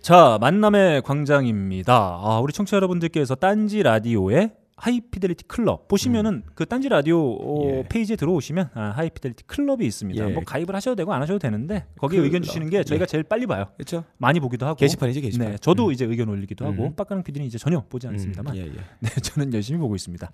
자 0.00 0.38
만남의 0.40 1.02
광장입니다. 1.02 1.94
아, 1.94 2.40
우리 2.42 2.52
청취자 2.52 2.76
여러분들께서 2.76 3.34
딴지 3.34 3.82
라디오의 3.82 4.52
High 4.80 5.01
Fidelity 5.01 5.44
클럽 5.48 5.88
보시면은 5.88 6.44
그 6.54 6.64
딴지 6.64 6.88
라디오 6.88 7.18
어, 7.34 7.64
음. 7.64 7.70
예. 7.70 7.84
페이지에 7.88 8.14
들어오시면 8.16 8.70
아, 8.74 8.92
High 8.96 9.12
Fidelity 9.12 9.44
클럽이 9.46 9.84
있습니다. 9.84 10.28
예. 10.30 10.32
뭐 10.32 10.42
가입을 10.44 10.74
하셔도 10.74 10.94
되고 10.94 11.12
안 11.12 11.20
하셔도 11.20 11.38
되는데 11.40 11.84
거기에 11.98 12.18
클럽. 12.18 12.24
의견 12.26 12.42
주시는 12.42 12.70
게 12.70 12.84
저희가 12.84 13.04
제일 13.06 13.24
빨리 13.24 13.46
봐요. 13.46 13.66
그렇죠. 13.76 14.04
많이 14.18 14.38
보기도 14.40 14.66
하고 14.66 14.76
게시판이지 14.76 15.20
게시판. 15.20 15.50
네, 15.52 15.56
저도 15.58 15.90
이제 15.90 16.04
의견 16.04 16.28
올리기도 16.28 16.64
하고 16.64 16.84
음. 16.84 16.94
빡가능 16.94 17.24
PD는 17.24 17.46
이제 17.46 17.58
전혀 17.58 17.82
보지 17.88 18.06
않습니다만 18.06 18.54
음, 18.54 18.58
예, 18.58 18.66
예. 18.66 18.72
네, 19.00 19.08
저는 19.20 19.52
열심히 19.52 19.78
보고 19.80 19.94
있습니다. 19.96 20.30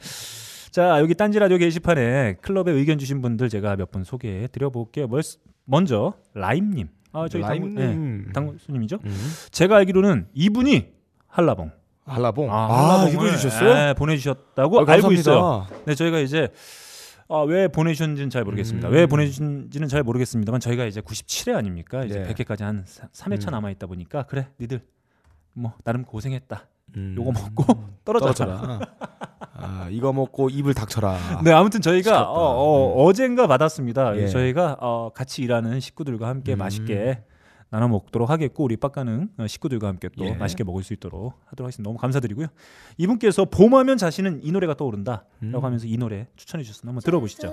자, 0.71 0.99
여기 1.01 1.15
딴지 1.15 1.39
라디오 1.39 1.57
게시판에 1.57 2.35
클럽에 2.43 2.71
의견 2.73 2.99
주신 2.99 3.23
분들 3.23 3.49
제가 3.49 3.77
몇 3.77 3.91
분 3.91 4.05
소개해 4.05 4.49
드려 4.49 4.71
볼게요. 4.71 5.09
먼저 5.65 6.15
라임님. 6.35 6.89
아, 7.13 7.29
저희 7.29 7.43
당구, 7.43 7.69
네, 7.69 7.87
라임님. 7.87 8.33
당구님이죠. 8.33 8.99
음. 9.05 9.29
제가 9.53 9.77
알기로는 9.77 10.27
이분이 10.35 10.89
한라봉. 11.29 11.71
한라봉. 12.05 12.53
아, 12.53 13.03
아, 13.05 13.09
이거 13.09 13.27
해주셨어요? 13.27 13.75
네, 13.75 13.95
보내주셨다고 13.95 14.81
아, 14.81 14.85
알고. 14.87 15.13
있어요. 15.13 15.67
네, 15.87 15.95
저희가 15.95 16.19
이제 16.19 16.49
아, 17.29 17.39
왜 17.41 17.69
보내주셨는지는 17.69 18.31
잘 18.31 18.45
모르겠습니다. 18.45 18.89
음. 18.89 18.93
왜 18.93 19.07
보내주신지는 19.07 19.89
잘 19.89 20.03
모르겠습니다만 20.03 20.61
저희가 20.61 20.85
이제 20.85 21.01
97회 21.01 21.57
아닙니까? 21.57 22.05
이제 22.05 22.21
네. 22.21 22.35
100회까지 22.35 22.61
한 22.63 22.85
3회차 22.85 23.49
음. 23.49 23.53
남아 23.53 23.71
있다 23.71 23.87
보니까 23.87 24.25
그래, 24.25 24.49
니들 24.61 24.83
뭐 25.55 25.73
나름 25.85 26.05
고생했다. 26.05 26.67
음. 26.97 27.15
요거 27.19 27.33
먹고 27.33 27.65
떨어져라. 28.05 28.35
떨어져라. 28.35 28.81
아, 29.57 29.89
이거 29.91 30.13
먹고 30.13 30.51
입을 30.51 30.75
닥쳐라. 30.75 31.41
네, 31.43 31.53
아무튼 31.53 31.81
저희가. 31.81 32.31
어, 32.31 32.35
어, 32.37 33.05
어젠가 33.05 33.47
받았습니다. 33.47 34.17
예. 34.19 34.29
저희가 34.29 34.77
어, 34.81 35.11
같이 35.15 35.43
일하는 35.43 35.81
식구들과 35.81 36.29
함께 36.29 36.53
음. 36.55 36.59
맛있게 36.59 37.23
나눠 37.75 37.89
먹도록 37.89 38.31
하겠고 38.31 38.63
우리 38.63 38.77
빡가는 38.77 39.31
어, 39.37 39.47
식구들과 39.49 39.89
함께 39.89 40.09
또 40.17 40.25
예. 40.27 40.31
맛있게 40.35 40.63
먹을 40.63 40.85
수 40.85 40.93
있도록 40.93 41.35
하도록 41.47 41.67
하겠습니다. 41.67 41.83
너무 41.83 41.99
감사드리고요. 41.99 42.47
이분께서 42.99 43.47
봄하면 43.47 43.99
자신은 43.99 44.45
이 44.45 44.53
노래가 44.53 44.75
떠오른다라고 44.75 45.27
음. 45.43 45.59
하면서 45.61 45.85
이 45.85 45.97
노래 45.97 46.29
추천해 46.37 46.63
주셨습니다. 46.63 46.91
한번 46.91 47.03
들어보시죠. 47.03 47.53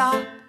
Stop, 0.00 0.39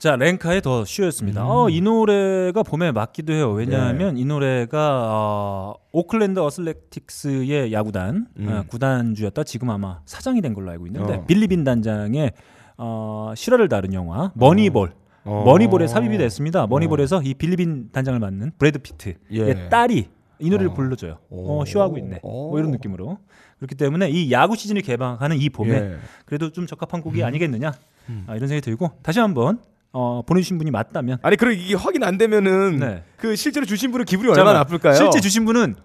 자, 0.00 0.16
랭카의 0.16 0.62
더 0.62 0.86
쉬였습니다. 0.86 1.42
음. 1.42 1.46
어, 1.46 1.68
이 1.68 1.82
노래가 1.82 2.62
봄에 2.62 2.90
맞기도 2.90 3.34
해요. 3.34 3.50
왜냐하면 3.50 4.14
네. 4.14 4.22
이 4.22 4.24
노래가 4.24 5.08
어, 5.10 5.74
오클랜드 5.92 6.40
어슬렉틱스의 6.40 7.70
야구단 7.70 8.26
음. 8.38 8.48
어, 8.48 8.64
구단주였다. 8.66 9.44
지금 9.44 9.68
아마 9.68 10.00
사장이 10.06 10.40
된 10.40 10.54
걸로 10.54 10.70
알고 10.70 10.86
있는데 10.86 11.16
어. 11.16 11.26
빌리빈 11.26 11.64
단장의 11.64 12.32
어, 12.78 13.34
실화를 13.36 13.68
다룬 13.68 13.92
영화 13.92 14.32
머니볼. 14.36 14.94
어. 15.24 15.42
머니볼에 15.44 15.86
삽입이 15.86 16.16
됐습니다. 16.16 16.66
머니볼에서 16.66 17.20
이 17.22 17.34
빌리빈 17.34 17.90
단장을 17.92 18.18
맡는 18.18 18.52
브래드 18.56 18.78
피트의 18.78 19.16
예. 19.32 19.68
딸이 19.68 20.08
이 20.38 20.48
노래를 20.48 20.70
어. 20.70 20.74
불러줘요. 20.74 21.18
오. 21.28 21.60
어, 21.60 21.64
쇼하고 21.66 21.98
있네. 21.98 22.20
오. 22.22 22.48
뭐 22.52 22.58
이런 22.58 22.70
느낌으로. 22.70 23.18
그렇기 23.58 23.74
때문에 23.74 24.08
이 24.08 24.32
야구 24.32 24.56
시즌이 24.56 24.80
개막하는 24.80 25.36
이 25.36 25.50
봄에 25.50 25.72
예. 25.74 25.96
그래도 26.24 26.50
좀 26.52 26.66
적합한 26.66 27.02
곡이 27.02 27.22
아니겠느냐 27.22 27.74
음. 28.08 28.24
아, 28.26 28.34
이런 28.34 28.48
생각이 28.48 28.64
들고 28.64 28.92
다시 29.02 29.20
한번 29.20 29.60
어, 29.92 30.22
보내주신 30.24 30.58
분이 30.58 30.70
맞다면 30.70 31.18
아니 31.22 31.36
그리고 31.36 31.60
이게 31.60 31.74
확인 31.74 32.04
안 32.04 32.16
되면은 32.18 32.78
네. 32.78 33.04
그 33.16 33.36
실제로 33.36 33.66
주신 33.66 33.90
분은 33.90 34.04
기분이 34.04 34.28
얼마나 34.28 34.52
나쁠까요? 34.54 34.94
실제 34.94 35.20
주신 35.20 35.44
분은 35.44 35.76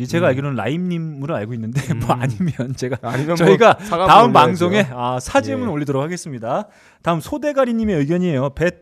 이 0.00 0.08
제가 0.08 0.26
알기로는 0.28 0.56
라임님으로 0.56 1.36
알고 1.36 1.54
있는데 1.54 1.80
뭐 1.94 2.16
아니면 2.16 2.74
제가 2.76 2.98
아니면 3.02 3.36
저희가 3.36 3.78
뭐 3.90 4.06
다음. 4.06 4.32
방송에 4.32 4.88
아, 4.90 5.20
사진을 5.20 5.62
예. 5.62 5.66
올리도록 5.66 6.02
하겠습니다. 6.02 6.68
다음 7.02 7.20
소대가리님의 7.20 7.96
의견이에요. 7.98 8.50
배 8.50 8.72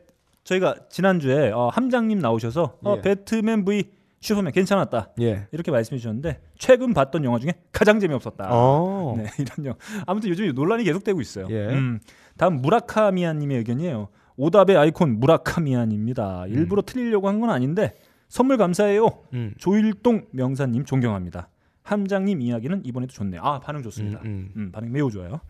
저희가 0.44 0.74
지난주에 0.88 1.50
어, 1.50 1.68
함장님 1.68 2.18
나오셔서 2.18 2.78
어, 2.82 2.94
예. 2.96 3.00
배트맨 3.02 3.64
v 3.64 3.84
슈퍼맨 4.20 4.52
괜찮았다 4.52 5.10
예. 5.20 5.48
이렇게 5.52 5.70
말씀해 5.70 5.98
주셨는데 5.98 6.40
최근 6.58 6.94
봤던 6.94 7.24
영화 7.24 7.38
중에 7.38 7.54
가장 7.72 8.00
재미없었다. 8.00 8.48
어. 8.50 9.14
네, 9.18 9.26
이런 9.38 9.66
영. 9.66 9.74
아무튼 10.06 10.30
요즘 10.30 10.50
논란이 10.54 10.84
계속되고 10.84 11.20
있어요. 11.20 11.46
예. 11.50 11.66
음, 11.66 12.00
다음 12.38 12.62
무라카미아님의 12.62 13.58
의견이에요. 13.58 14.08
오답의 14.36 14.76
아이콘 14.76 15.18
무라카미아입니다. 15.20 16.46
일부러 16.48 16.82
틀리려고 16.82 17.28
한 17.28 17.40
건 17.40 17.50
아닌데 17.50 17.92
선물 18.28 18.56
감사해요. 18.56 19.08
음. 19.34 19.54
조일동 19.58 20.26
명사님 20.30 20.84
존경합니다. 20.84 21.48
함장님 21.82 22.40
이야기는 22.40 22.82
이번에도 22.84 23.12
좋네요. 23.12 23.40
아 23.42 23.58
반응 23.60 23.82
좋습니다. 23.82 24.20
음, 24.24 24.24
음, 24.26 24.52
음. 24.56 24.72
반응 24.72 24.92
매우 24.92 25.10
좋아요. 25.10 25.40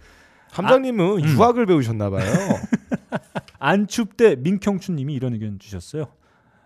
함장님은 0.53 1.23
유학을 1.25 1.67
배우셨나 1.67 2.11
봐요. 2.11 2.25
안 3.59 3.87
춥대 3.87 4.37
민경춘님이 4.37 5.15
이런 5.15 5.35
의견 5.35 5.59
주셨어요. 5.59 6.07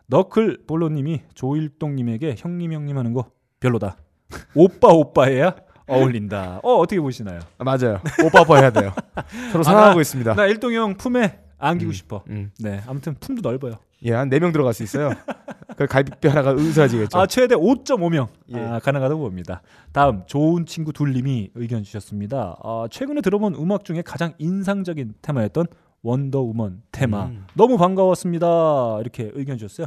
너클 0.06 0.64
볼로님이 0.66 1.22
조일동님에게 1.34 2.36
형님 2.38 2.72
형님 2.72 2.96
하는 2.96 3.12
거 3.12 3.30
별로다. 3.60 3.96
오빠 4.54 4.88
오빠해야 4.88 5.54
어울린다. 5.88 6.60
어 6.62 6.74
어떻게 6.76 7.00
보시나요? 7.00 7.40
아, 7.58 7.64
맞아요. 7.64 8.00
오빠 8.24 8.40
오빠 8.42 8.56
해야 8.58 8.70
돼요. 8.70 8.92
서로 9.52 9.62
사랑하고 9.62 10.00
있습니다. 10.00 10.34
나 10.34 10.46
일동 10.46 10.72
형 10.72 10.94
품에 10.96 11.38
안기고 11.58 11.92
싶어. 11.92 12.22
음. 12.28 12.50
네, 12.60 12.82
아무튼 12.86 13.14
품도 13.18 13.40
넓어요. 13.48 13.74
예, 14.04 14.12
한 14.12 14.28
네 14.28 14.38
명 14.38 14.52
들어갈 14.52 14.74
수 14.74 14.82
있어요. 14.82 15.10
그 15.76 15.86
갈비뼈 15.86 16.30
하나가 16.30 16.54
으스러지겠죠. 16.54 17.18
아 17.18 17.26
최대 17.26 17.54
5.5명 17.54 18.28
예. 18.54 18.58
아, 18.58 18.78
가능하다고 18.78 19.20
봅니다. 19.22 19.62
다음 19.92 20.22
좋은 20.26 20.66
친구 20.66 20.92
둘님이 20.92 21.50
의견 21.54 21.82
주셨습니다. 21.82 22.56
아, 22.62 22.86
최근에 22.90 23.20
들어본 23.22 23.54
음악 23.56 23.84
중에 23.84 24.02
가장 24.02 24.34
인상적인 24.38 25.14
테마였던 25.22 25.66
원더우먼 26.02 26.82
테마 26.92 27.26
음. 27.26 27.46
너무 27.54 27.78
반가웠습니다. 27.78 28.98
이렇게 29.00 29.30
의견 29.34 29.56
주셨어요. 29.58 29.86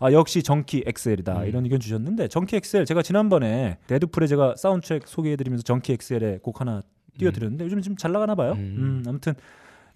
아 0.00 0.12
역시 0.12 0.42
정키 0.42 0.84
엑셀이다 0.86 1.40
음. 1.42 1.46
이런 1.46 1.64
의견 1.64 1.80
주셨는데 1.80 2.28
정키 2.28 2.56
엑셀 2.56 2.84
제가 2.86 3.02
지난번에 3.02 3.78
데드풀에 3.88 4.26
제가 4.28 4.54
사운드트랙 4.56 5.06
소개해드리면서 5.06 5.62
정키 5.64 5.92
엑셀의 5.94 6.38
곡 6.42 6.60
하나 6.60 6.80
띄워드렸는데 7.18 7.64
요즘 7.64 7.82
좀 7.82 7.96
잘 7.96 8.12
나가나 8.12 8.34
봐요. 8.36 8.52
음. 8.52 8.76
음, 8.78 9.02
아무튼 9.08 9.34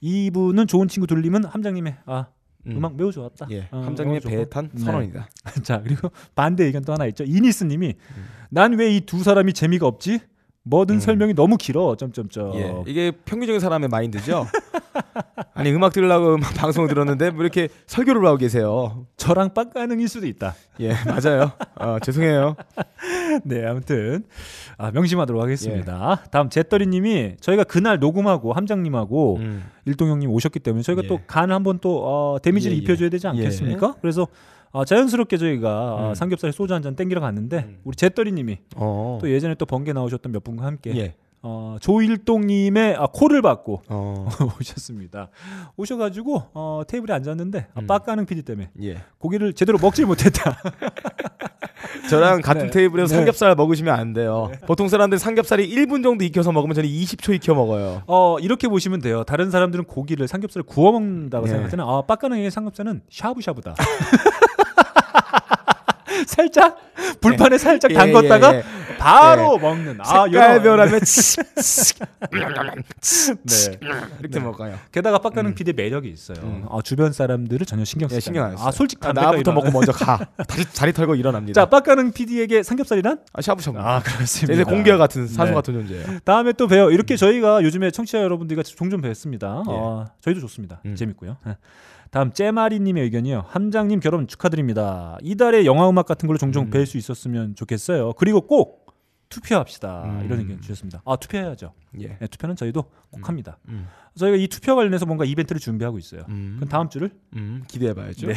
이분은 0.02 0.66
좋은 0.66 0.88
친구 0.88 1.06
둘님은 1.06 1.44
함장님의 1.46 1.96
아 2.06 2.26
음. 2.66 2.76
음. 2.76 2.84
악 2.84 2.94
매우 2.96 3.10
좋았다. 3.10 3.46
예, 3.50 3.68
어, 3.70 3.78
함장님의 3.80 4.20
너무 4.20 4.20
좋고. 4.20 4.34
배에 4.36 4.44
탄 4.46 4.68
네. 4.72 4.84
선언이다. 4.84 5.28
자 5.64 5.80
그리고 5.82 6.10
반대 6.34 6.64
의견 6.64 6.84
또 6.84 6.92
하나 6.92 7.06
있죠. 7.06 7.24
이니스님이 7.24 7.94
난 8.50 8.74
왜 8.78 8.94
이 8.96 9.00
두 9.00 9.22
사람이 9.22 9.52
재미가 9.54 9.86
없지? 9.86 10.20
뭐든 10.64 10.96
음. 10.96 11.00
설명이 11.00 11.34
너무 11.34 11.56
길어. 11.56 11.96
점점점. 11.96 12.54
예, 12.54 12.74
이게 12.86 13.10
평균적인 13.10 13.60
사람의 13.60 13.88
마인드죠. 13.88 14.46
아니 15.54 15.72
음악 15.72 15.92
들으려고 15.92 16.36
방송을 16.56 16.88
들었는데 16.88 17.30
뭐 17.30 17.42
이렇게 17.42 17.68
설교를 17.86 18.24
하고 18.26 18.36
계세요. 18.36 19.06
저랑 19.16 19.54
빡가능일 19.54 20.08
수도 20.08 20.26
있다. 20.26 20.54
예, 20.80 20.92
맞아요. 21.06 21.52
어, 21.76 21.98
죄송해요. 22.02 22.56
네, 23.44 23.66
아무튼 23.66 24.24
아, 24.78 24.90
명심하도록 24.92 25.42
하겠습니다. 25.42 26.22
다음 26.30 26.48
제떨이님이 26.48 27.36
저희가 27.40 27.64
그날 27.64 27.98
녹음하고 27.98 28.52
함장님하고 28.52 29.36
음. 29.38 29.64
일동 29.84 30.08
형님 30.10 30.30
오셨기 30.30 30.60
때문에 30.60 30.82
저희가 30.82 31.02
예. 31.04 31.08
또 31.08 31.18
간 31.26 31.50
한번 31.50 31.78
또 31.80 32.02
어, 32.04 32.38
데미지를 32.40 32.76
예, 32.76 32.78
예. 32.78 32.82
입혀줘야 32.82 33.08
되지 33.08 33.26
않겠습니까? 33.26 33.96
그래서 34.00 34.26
어, 34.72 34.84
자연스럽게 34.84 35.36
저희가 35.36 35.94
어, 35.94 36.08
음. 36.10 36.14
삼겹살에 36.14 36.50
소주 36.52 36.72
한 36.74 36.82
잔 36.82 36.96
땡기러 36.96 37.20
갔는데 37.20 37.58
음. 37.58 37.78
우리 37.84 37.94
제떨이님이 37.96 38.58
어. 38.76 39.18
또 39.20 39.30
예전에 39.30 39.54
또 39.54 39.66
번개 39.66 39.92
나오셨던 39.92 40.32
몇 40.32 40.42
분과 40.42 40.64
함께 40.66 40.96
예. 40.96 41.14
어, 41.44 41.76
조일동님의 41.80 42.96
아, 42.96 43.06
콜을 43.12 43.42
받고 43.42 43.82
어. 43.88 44.28
오셨습니다. 44.60 45.28
오셔가지고 45.76 46.42
어, 46.54 46.82
테이블에 46.88 47.12
앉았는데 47.14 47.66
아, 47.74 47.80
음. 47.80 47.86
빡가는 47.86 48.24
PD 48.26 48.42
때문에 48.42 48.70
예. 48.82 48.96
고기를 49.18 49.52
제대로 49.52 49.78
먹질 49.78 50.06
못했다. 50.06 50.56
저랑 52.08 52.40
같은 52.42 52.66
네. 52.66 52.70
테이블에서 52.70 53.12
네. 53.12 53.16
삼겹살 53.16 53.54
먹으시면 53.54 53.94
안 53.94 54.12
돼요. 54.12 54.50
보통 54.66 54.88
사람들 54.88 55.18
삼겹살이 55.18 55.68
1분 55.68 56.02
정도 56.02 56.24
익혀서 56.24 56.52
먹으면 56.52 56.74
저는 56.74 56.88
20초 56.88 57.34
익혀 57.34 57.54
먹어요. 57.54 58.02
어 58.06 58.38
이렇게 58.40 58.68
보시면 58.68 59.00
돼요. 59.00 59.24
다른 59.24 59.50
사람들은 59.50 59.84
고기를 59.84 60.26
삼겹살을 60.28 60.64
구워 60.64 60.92
먹는다고 60.92 61.46
네. 61.46 61.68
때는 61.68 61.80
아 61.84 62.02
빡가능의 62.02 62.50
삼겹살은 62.50 63.02
샤브샤브다. 63.10 63.74
살짝 66.26 66.76
불판에 67.20 67.58
살짝 67.58 67.90
예, 67.90 67.94
담궜다가 67.94 68.54
예, 68.54 68.56
예. 68.58 68.62
바로 68.98 69.58
먹는 69.58 69.98
아 70.00 70.24
색깔 70.26 70.62
변하면 70.62 71.00
네. 73.44 73.78
이렇게 74.20 74.40
먹어요. 74.40 74.78
게다가 74.92 75.18
빡가능 75.18 75.54
PD의 75.54 75.74
매력이 75.74 76.08
있어요. 76.08 76.38
음. 76.42 76.66
아, 76.70 76.78
주변 76.84 77.12
사람들을 77.12 77.66
전혀 77.66 77.84
신경 77.84 78.08
쓰지 78.08 78.16
예, 78.16 78.20
신경 78.20 78.42
안 78.44 78.50
않아요. 78.50 78.58
써요. 78.58 78.68
아 78.68 78.70
솔직 78.70 78.98
아, 79.02 79.06
담배가 79.08 79.26
나부터 79.32 79.50
일어나- 79.50 79.54
먹고 79.54 79.70
먼저 79.72 79.92
가. 79.92 80.18
다시 80.48 80.64
자리 80.72 80.92
털고 80.92 81.14
일어납니다. 81.16 81.60
자 81.60 81.68
빡가능 81.68 82.12
PD에게 82.12 82.62
삼겹살이란? 82.62 83.18
아, 83.32 83.42
샤브샤브. 83.42 83.78
아 83.78 84.00
그렇습니다. 84.02 84.52
이제 84.54 84.64
공기와 84.64 84.96
같은 84.96 85.26
사수 85.26 85.50
네. 85.50 85.54
같은 85.54 85.74
존재예요. 85.74 86.18
다음에 86.24 86.52
또 86.52 86.66
봬요. 86.68 86.90
이렇게 86.90 87.16
저희가 87.16 87.62
요즘에 87.62 87.90
청취자 87.90 88.22
여러분들과 88.22 88.62
종종 88.62 89.00
뵀습니다. 89.00 89.62
예. 89.68 89.72
어, 89.72 90.06
저희도 90.20 90.40
좋습니다. 90.42 90.80
음. 90.86 90.94
재밌고요. 90.94 91.36
예. 92.12 92.18
다음 92.18 92.32
째마리님의 92.32 93.04
의견이요. 93.04 93.46
함장님 93.48 94.00
결혼 94.00 94.26
축하드립니다. 94.26 95.16
이달에 95.22 95.64
영화 95.64 95.88
음악 95.88 96.06
같은 96.06 96.26
걸로 96.26 96.38
종종 96.38 96.66
음. 96.66 96.70
뵐수 96.70 96.96
있었으면 96.96 97.54
좋겠어요. 97.54 98.12
그리고 98.14 98.42
꼭 98.42 98.82
투표합시다. 99.30 100.04
음. 100.04 100.24
이런 100.26 100.40
의견 100.40 100.60
주셨습니다. 100.60 101.00
아 101.06 101.16
투표해야죠. 101.16 101.72
예. 102.00 102.18
네, 102.18 102.26
투표는 102.26 102.54
저희도 102.54 102.84
꼭 103.10 103.28
합니다. 103.28 103.58
음. 103.68 103.88
저희가 104.14 104.36
이 104.36 104.46
투표 104.46 104.76
관련해서 104.76 105.06
뭔가 105.06 105.24
이벤트를 105.24 105.58
준비하고 105.58 105.98
있어요. 105.98 106.26
음. 106.28 106.56
그럼 106.56 106.68
다음 106.68 106.90
주를 106.90 107.10
음, 107.34 107.64
기대해봐야죠. 107.66 108.26
네. 108.26 108.34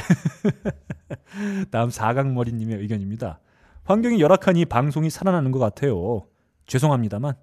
다음 1.70 1.90
사각머리님의 1.90 2.78
의견입니다. 2.78 3.42
환경이 3.84 4.22
열악하니 4.22 4.66
방송이 4.66 5.10
살아나는 5.10 5.52
것 5.52 5.60
같아요. 5.60 6.26
죄송합니다만 6.66 7.34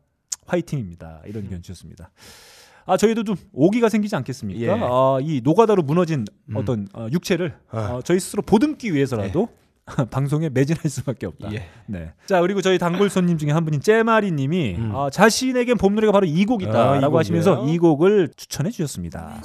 화이팅입니다. 0.47 1.23
이런 1.27 1.45
의견 1.45 1.61
주셨습니다. 1.63 2.11
아 2.87 2.97
저희도 2.97 3.25
좀 3.25 3.37
오기가 3.53 3.89
생기지 3.89 4.15
않겠습니까? 4.17 4.61
예. 4.61 4.71
아, 4.71 5.19
이 5.21 5.41
노가다로 5.43 5.83
무너진 5.83 6.25
음. 6.47 6.57
어떤 6.57 6.89
어, 6.95 7.07
육체를 7.13 7.55
아. 7.71 7.95
어, 7.95 8.03
저희 8.03 8.21
스스로 8.21 8.43
보듬기 8.43 8.93
위해서라도 8.95 9.49
방송에 10.11 10.49
매진할 10.49 10.89
수밖에 10.89 11.27
없다. 11.27 11.53
예. 11.53 11.65
네. 11.87 12.13
자 12.27 12.41
그리고 12.41 12.61
저희 12.61 12.79
단골 12.79 13.11
손님 13.11 13.39
중에 13.39 13.51
한 13.51 13.65
분인 13.65 13.81
째마리님이 13.81 14.77
음. 14.79 14.93
아, 14.95 15.11
자신에겐 15.11 15.77
봄 15.79 15.95
노래가 15.95 16.13
바로 16.13 16.27
이 16.27 16.43
아, 16.43 16.47
곡이다라고 16.47 16.97
이 16.97 17.01
곡이에요? 17.01 17.19
하시면서 17.19 17.67
이 17.67 17.79
곡을 17.79 18.31
추천해 18.37 18.71
주셨습니다. 18.71 19.43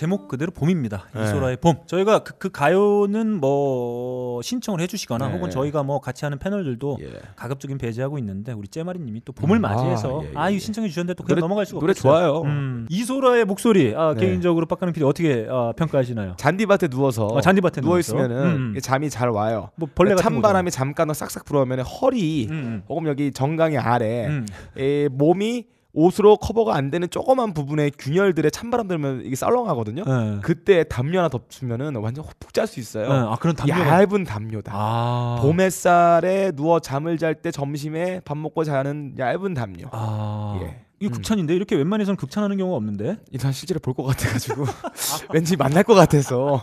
제목 0.00 0.28
그대로 0.28 0.50
봄입니다. 0.50 1.08
네. 1.14 1.24
이소라의 1.24 1.58
봄. 1.58 1.74
저희가 1.84 2.20
그, 2.20 2.32
그 2.38 2.48
가요는 2.48 3.38
뭐 3.38 4.40
신청을 4.40 4.80
해주시거나 4.80 5.28
네. 5.28 5.34
혹은 5.34 5.50
저희가 5.50 5.82
뭐 5.82 6.00
같이 6.00 6.24
하는 6.24 6.38
패널들도 6.38 6.96
예. 7.02 7.10
가급적인 7.36 7.76
배제하고 7.76 8.16
있는데 8.16 8.52
우리 8.52 8.66
째마리님이 8.68 9.20
또 9.26 9.34
봄을 9.34 9.58
음. 9.58 9.60
맞이해서 9.60 10.20
아, 10.20 10.24
예, 10.24 10.28
예, 10.28 10.32
아, 10.36 10.50
예. 10.50 10.54
이 10.54 10.58
신청해 10.58 10.88
주셨는데 10.88 11.12
또 11.18 11.22
그냥 11.24 11.34
노래- 11.34 11.40
넘어갈 11.42 11.66
수가 11.66 11.80
노래 11.80 11.90
없겠어요. 11.90 12.12
좋아요. 12.12 12.40
음. 12.44 12.86
이소라의 12.88 13.44
목소리 13.44 13.94
아, 13.94 14.14
네. 14.14 14.24
개인적으로 14.24 14.64
빡가는 14.64 14.94
PD 14.94 15.04
어떻게 15.04 15.46
아, 15.50 15.74
평가하시나요? 15.76 16.36
잔디밭에 16.38 16.88
누워서 16.88 17.26
어, 17.26 17.42
잔디밭에 17.42 17.82
누워. 17.82 17.98
있으면은 17.98 18.36
음. 18.74 18.78
잠이 18.80 19.10
잘 19.10 19.28
와요. 19.28 19.68
뭐 19.76 19.86
벌레 19.94 20.14
같은 20.14 20.22
찬바람이 20.22 20.70
잠깐 20.70 21.12
싹싹 21.12 21.44
불어오면 21.44 21.80
허리 21.80 22.46
거죠? 22.46 22.54
음, 22.54 22.82
혹은 22.88 23.06
여기 23.06 23.32
정강이 23.32 23.76
아래 23.76 24.28
음. 24.28 24.46
음. 24.78 24.80
에, 24.80 25.08
몸이 25.08 25.66
옷으로 25.92 26.36
커버가 26.36 26.74
안 26.76 26.90
되는 26.90 27.08
조그만 27.10 27.52
부분에 27.52 27.90
균열들에 27.98 28.50
찬바람 28.50 28.86
들면 28.88 29.22
이게 29.24 29.34
썰렁하거든요. 29.34 30.04
네. 30.04 30.38
그때 30.42 30.84
담요 30.84 31.18
하나 31.18 31.28
덮으면은 31.28 31.96
완전 31.96 32.24
푹 32.38 32.52
잘 32.54 32.66
수 32.66 32.78
있어요. 32.80 33.08
네. 33.08 33.14
아 33.14 33.36
그런 33.40 33.56
담요가 33.56 33.80
얇은 34.00 34.24
담요다. 34.24 34.72
아. 34.74 35.38
봄 35.42 35.60
햇살에 35.60 36.52
누워 36.52 36.78
잠을 36.80 37.18
잘 37.18 37.34
때 37.34 37.50
점심에 37.50 38.20
밥 38.24 38.36
먹고 38.38 38.64
자는 38.64 39.14
얇은 39.18 39.54
담요. 39.54 39.86
아. 39.92 40.58
예. 40.62 40.84
이게 41.02 41.08
음. 41.08 41.12
극찬인데 41.12 41.54
이렇게 41.56 41.74
웬만해서는 41.76 42.16
극찬하는 42.16 42.58
경우가 42.58 42.76
없는데. 42.76 43.16
일단 43.30 43.52
실제로 43.52 43.80
볼 43.80 43.94
것 43.94 44.02
같아가지고 44.04 44.64
왠지 45.32 45.56
만날 45.56 45.82
것 45.82 45.94
같아서 45.94 46.62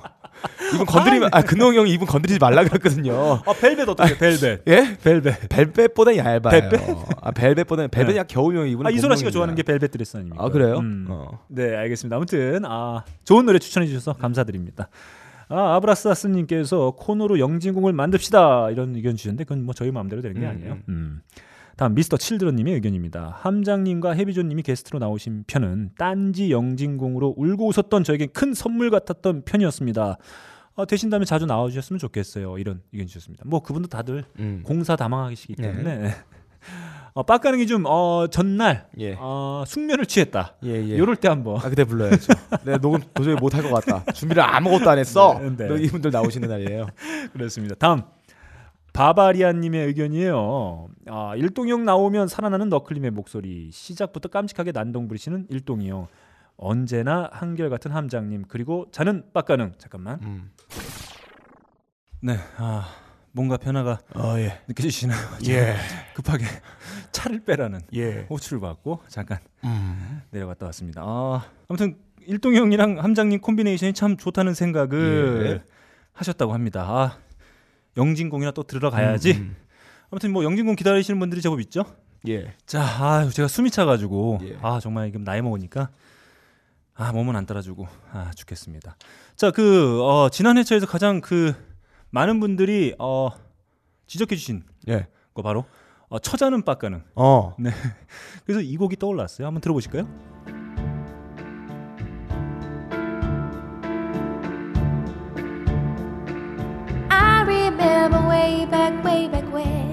이분 0.73 0.85
건드리면 0.85 1.29
아 1.31 1.41
근홍 1.41 1.75
형이 1.75 1.91
이분 1.91 2.07
건드리지 2.07 2.39
말라 2.39 2.63
그랬거든요. 2.63 3.41
아 3.45 3.53
벨벳 3.53 3.87
어떻게 3.87 4.17
벨벳? 4.17 4.61
예? 4.67 4.97
벨벳. 5.03 5.49
벨벳보다 5.49 6.15
얇아요. 6.17 6.41
벨벳? 6.41 6.81
아 7.21 7.31
벨벳보다는 7.31 7.89
벨벳이 7.89 8.13
네. 8.13 8.19
약 8.19 8.27
겨울용 8.27 8.67
이분. 8.67 8.85
아 8.85 8.89
이소라 8.89 9.15
씨가 9.15 9.31
좋아하는 9.31 9.55
게 9.55 9.63
벨벳 9.63 9.91
드레스 9.91 10.17
아닙니까? 10.17 10.43
아 10.43 10.49
그래요? 10.49 10.79
음. 10.79 11.07
어. 11.09 11.39
네, 11.47 11.75
알겠습니다. 11.75 12.15
아무튼 12.15 12.63
아 12.65 13.03
좋은 13.23 13.45
노래 13.45 13.59
추천해 13.59 13.87
주셔서 13.87 14.13
감사드립니다. 14.13 14.89
아 15.49 15.75
아브라스타스님께서 15.75 16.91
코너로 16.97 17.39
영진공을 17.39 17.93
만듭시다 17.93 18.71
이런 18.71 18.95
의견 18.95 19.15
주셨는데 19.15 19.45
그건 19.45 19.63
뭐 19.63 19.73
저희 19.73 19.91
마음대로 19.91 20.21
되는 20.21 20.39
게 20.39 20.45
음, 20.45 20.51
아니에요. 20.51 20.77
음. 20.89 21.21
다음 21.77 21.93
미스터 21.93 22.17
칠드런님의 22.17 22.73
의견입니다. 22.73 23.37
함장님과 23.39 24.13
해비조님이 24.13 24.63
게스트로 24.63 24.97
나오신 24.97 25.43
편은 25.45 25.91
딴지 25.95 26.51
영진공으로 26.51 27.35
울고 27.37 27.67
웃었던 27.67 28.03
저에겐 28.03 28.29
큰 28.33 28.55
선물 28.55 28.89
같았던 28.89 29.43
편이었습니다. 29.45 30.17
아, 30.75 30.85
되신다면 30.85 31.25
자주 31.25 31.45
나와주셨으면 31.45 31.99
좋겠어요. 31.99 32.57
이런 32.57 32.81
의견 32.91 33.05
주셨습니다. 33.05 33.43
뭐 33.45 33.61
그분도 33.61 33.89
다들 33.89 34.25
음. 34.39 34.61
공사 34.63 34.95
다망하시기 34.95 35.55
네. 35.55 35.71
때문에 35.71 36.15
어, 37.13 37.23
빡가능이 37.23 37.67
좀 37.67 37.83
어, 37.85 38.25
전날 38.27 38.87
예. 38.97 39.15
어, 39.19 39.63
숙면을 39.67 40.07
취했다. 40.07 40.55
예, 40.65 40.69
예. 40.69 40.95
이럴 40.95 41.15
때 41.15 41.27
한번 41.27 41.57
아 41.57 41.69
그때 41.69 41.83
불러야죠. 41.83 42.33
내가 42.65 42.79
녹음 42.79 43.01
도저히 43.13 43.35
못할 43.35 43.61
것 43.61 43.71
같다. 43.71 44.11
준비를 44.13 44.41
아무것도 44.41 44.89
안 44.89 44.97
했어. 44.97 45.37
네, 45.39 45.55
네. 45.55 45.67
너 45.67 45.77
이분들 45.77 46.09
나오시는 46.09 46.49
날이에요. 46.49 46.87
그렇습니다. 47.33 47.75
다음 47.75 48.01
바바리안님의 48.97 49.85
의견이에요. 49.85 50.89
아, 51.05 51.35
일동형 51.35 51.85
나오면 51.85 52.27
살아나는 52.27 52.69
너클림의 52.69 53.11
목소리 53.11 53.69
시작부터 53.71 54.27
깜찍하게 54.29 54.71
난동 54.71 55.07
부리시는 55.07 55.45
일동이요. 55.51 56.07
언제나 56.57 57.29
한결같은 57.31 57.91
함장님 57.91 58.45
그리고 58.47 58.87
자는 58.91 59.23
빡가능 59.33 59.73
잠깐만. 59.77 60.19
음. 60.23 60.51
네, 62.21 62.37
아 62.57 62.87
뭔가 63.33 63.57
변화가 63.57 63.99
어 64.15 64.39
예. 64.39 64.63
느껴지시나요? 64.67 65.19
예. 65.47 65.75
급하게 66.15 66.45
차를 67.11 67.41
빼라는 67.45 67.81
예. 67.93 68.25
호출을 68.31 68.59
받고 68.59 69.01
잠깐 69.07 69.37
음. 69.63 70.23
내려갔다 70.31 70.65
왔습니다. 70.65 71.03
아, 71.05 71.45
아무튼 71.69 71.99
일동형이랑 72.25 72.97
함장님 73.03 73.41
콤비네이션이 73.41 73.93
참 73.93 74.17
좋다는 74.17 74.55
생각을 74.55 75.61
예. 75.63 75.71
하셨다고 76.13 76.51
합니다. 76.51 76.83
아, 76.87 77.17
영진공이나 77.97 78.51
또 78.51 78.63
들어가야지. 78.63 79.33
음. 79.33 79.55
아무튼 80.09 80.31
뭐 80.31 80.43
영진공 80.43 80.75
기다리시는 80.75 81.19
분들이 81.19 81.41
제법 81.41 81.59
있죠. 81.61 81.83
예. 82.27 82.53
자, 82.65 82.81
아, 82.81 83.29
제가 83.29 83.47
숨이 83.47 83.71
차가지고 83.71 84.39
예. 84.43 84.57
아 84.61 84.79
정말 84.79 85.07
이금 85.09 85.23
나이 85.23 85.41
먹으니까 85.41 85.89
아 86.93 87.11
몸은 87.11 87.35
안 87.35 87.45
따라주고 87.45 87.87
아 88.11 88.31
죽겠습니다. 88.35 88.95
자, 89.35 89.51
그 89.51 90.01
어, 90.03 90.29
지난 90.29 90.57
회차에서 90.57 90.85
가장 90.85 91.21
그 91.21 91.53
많은 92.09 92.39
분들이 92.39 92.95
어, 92.99 93.29
지적해주신 94.07 94.63
예. 94.89 95.07
거 95.33 95.41
바로 95.41 95.65
어, 96.09 96.19
처자는 96.19 96.63
빡가능. 96.63 97.03
어. 97.15 97.55
그래서 98.45 98.61
이 98.61 98.77
곡이 98.77 98.95
떠올랐어요. 98.95 99.45
한번 99.45 99.61
들어보실까요? 99.61 100.36
Remember 108.07 108.29
way 108.29 108.65
back, 108.71 109.03
way 109.03 109.27
back 109.27 109.43
when 109.51 109.83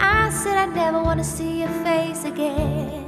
I 0.00 0.28
said 0.30 0.56
I 0.56 0.66
never 0.66 1.00
want 1.00 1.20
to 1.20 1.24
see 1.24 1.60
your 1.60 1.68
face 1.84 2.24
again. 2.24 3.06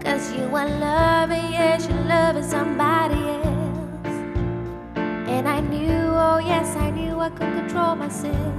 Cause 0.00 0.32
you 0.32 0.44
are 0.54 0.68
loving, 0.68 1.50
yes, 1.50 1.88
you're 1.88 2.04
loving 2.04 2.44
somebody 2.44 3.16
else. 3.16 4.16
And 4.94 5.48
I 5.48 5.60
knew, 5.60 5.98
oh 6.26 6.38
yes, 6.38 6.76
I 6.76 6.90
knew 6.90 7.18
I 7.18 7.30
could 7.30 7.52
control 7.60 7.96
myself. 7.96 8.54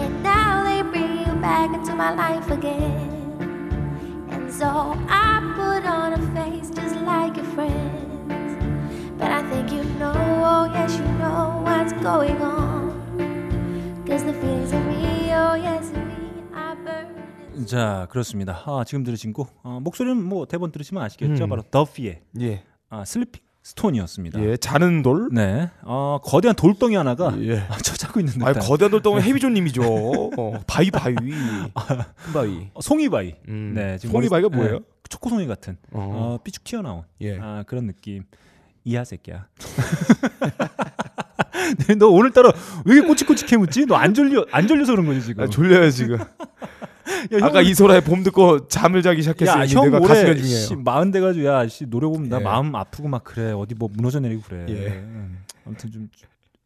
And 0.00 0.22
now 0.22 0.64
they 0.64 0.82
bring 0.82 1.18
you 1.20 1.32
back 1.40 1.72
into 1.72 1.94
my 1.94 2.12
life 2.12 2.50
again. 2.50 4.26
And 4.30 4.52
so 4.52 4.96
I 5.08 5.31
what's 11.82 11.92
going 12.00 12.40
on. 12.40 12.92
Cause 14.06 14.22
the 14.24 14.32
feelings 14.38 14.72
in 14.72 14.86
me, 14.88 15.32
oh 15.34 15.54
yes, 15.56 15.92
in 15.92 16.06
me, 16.06 16.14
I 16.54 16.76
burn. 16.76 17.66
자 17.66 18.06
그렇습니다. 18.10 18.62
아, 18.66 18.84
지금 18.86 19.02
들으신 19.02 19.32
곡 19.32 19.48
어, 19.64 19.80
목소리는 19.82 20.22
뭐 20.22 20.46
대번 20.46 20.70
들으시면 20.70 21.02
아시겠죠. 21.02 21.44
음. 21.44 21.48
바로 21.48 21.62
더피의 21.62 22.20
예. 22.40 22.62
아, 22.88 23.04
Sleeping 23.04 23.42
Stone이었습니다. 23.64 24.40
예. 24.44 24.56
자는 24.56 25.02
돌. 25.02 25.28
네, 25.32 25.70
어, 25.82 26.20
거대한 26.22 26.54
돌덩이 26.54 26.94
하나가 26.94 27.34
예. 27.40 27.58
아, 27.68 27.76
쳐자고 27.78 28.20
있는 28.20 28.40
아 28.42 28.52
듯한 28.52 28.68
거대한 28.68 28.90
돌덩은 28.92 29.22
해비조님이죠. 29.22 29.82
어, 29.82 30.52
바위 30.68 30.90
바위. 30.92 31.14
큰 31.16 32.32
바위. 32.32 32.68
어, 32.74 32.80
송이바위. 32.80 33.34
음. 33.48 33.72
네, 33.74 33.98
지금 33.98 34.12
송이바위가 34.12 34.50
머리- 34.50 34.56
뭐예요? 34.56 34.78
네, 34.78 34.84
초코송이 35.08 35.46
같은 35.48 35.76
어. 35.90 36.36
어, 36.38 36.38
삐죽 36.44 36.62
튀어나온 36.62 37.02
예. 37.22 37.38
아, 37.40 37.64
그런 37.66 37.88
느낌. 37.88 38.22
이하 38.84 39.04
새끼야. 39.04 39.46
네, 41.86 41.94
너 41.98 42.08
오늘따라 42.08 42.52
왜 42.84 42.94
이렇게 42.94 43.08
꼬치꼬치 43.08 43.56
묻지? 43.56 43.86
너 43.86 43.96
안 43.96 44.14
졸려 44.14 44.44
안 44.50 44.66
졸려서 44.66 44.92
그런 44.92 45.06
거지 45.06 45.22
지금. 45.22 45.44
아, 45.44 45.46
졸려요 45.48 45.90
지금. 45.90 46.18
야, 47.32 47.38
형, 47.38 47.44
아까 47.44 47.60
이소라의 47.60 48.02
봄 48.02 48.22
듣고 48.22 48.68
잠을 48.68 49.02
자기 49.02 49.20
이제 49.20 49.30
형 49.30 49.84
내가 49.84 49.98
올해 49.98 50.34
중이에요. 50.34 50.56
씨, 50.58 50.76
마흔 50.76 51.10
돼가지고 51.10 51.44
야, 51.46 51.66
씨 51.68 51.86
노래 51.86 52.06
보면 52.06 52.28
나 52.28 52.38
예. 52.38 52.42
마음 52.42 52.74
아프고 52.74 53.08
막 53.08 53.24
그래. 53.24 53.52
어디 53.52 53.74
뭐 53.74 53.88
무너져 53.92 54.20
내리고 54.20 54.42
그래. 54.42 54.66
예. 54.68 54.88
음, 54.88 55.38
아무튼 55.66 55.90
좀 55.90 56.08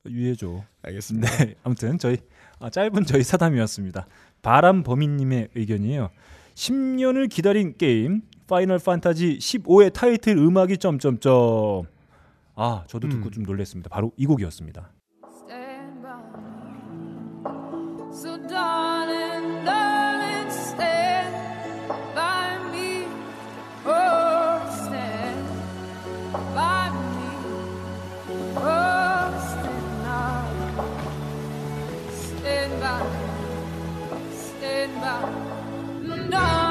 유의해줘. 0.09 0.63
알겠습니다. 0.83 1.45
네, 1.45 1.55
아무튼 1.63 1.99
저희 1.99 2.19
아, 2.61 2.71
짧은 2.71 3.05
저희 3.07 3.23
사담이었습니다. 3.23 4.07
바람범이님의 4.43 5.49
의견이에요. 5.55 6.11
10년을 6.55 7.29
기다린 7.29 7.75
게임 7.77 8.23
파이널 8.47 8.79
판타지 8.79 9.39
15의 9.41 9.93
타이틀 9.93 10.37
음악이 10.39 10.79
점점점. 10.79 11.85
아, 12.59 12.85
저도 12.89 13.09
듣고 13.09 13.27
음. 13.27 13.31
좀 13.31 13.43
놀랐습니다. 13.45 13.91
바로 13.91 14.13
이 14.17 14.27
곡이었습니다. 14.27 14.91
Stand 32.47 32.81
by 32.81 33.03
stand 34.33 35.01
by 35.01 35.21
me. 36.03 36.66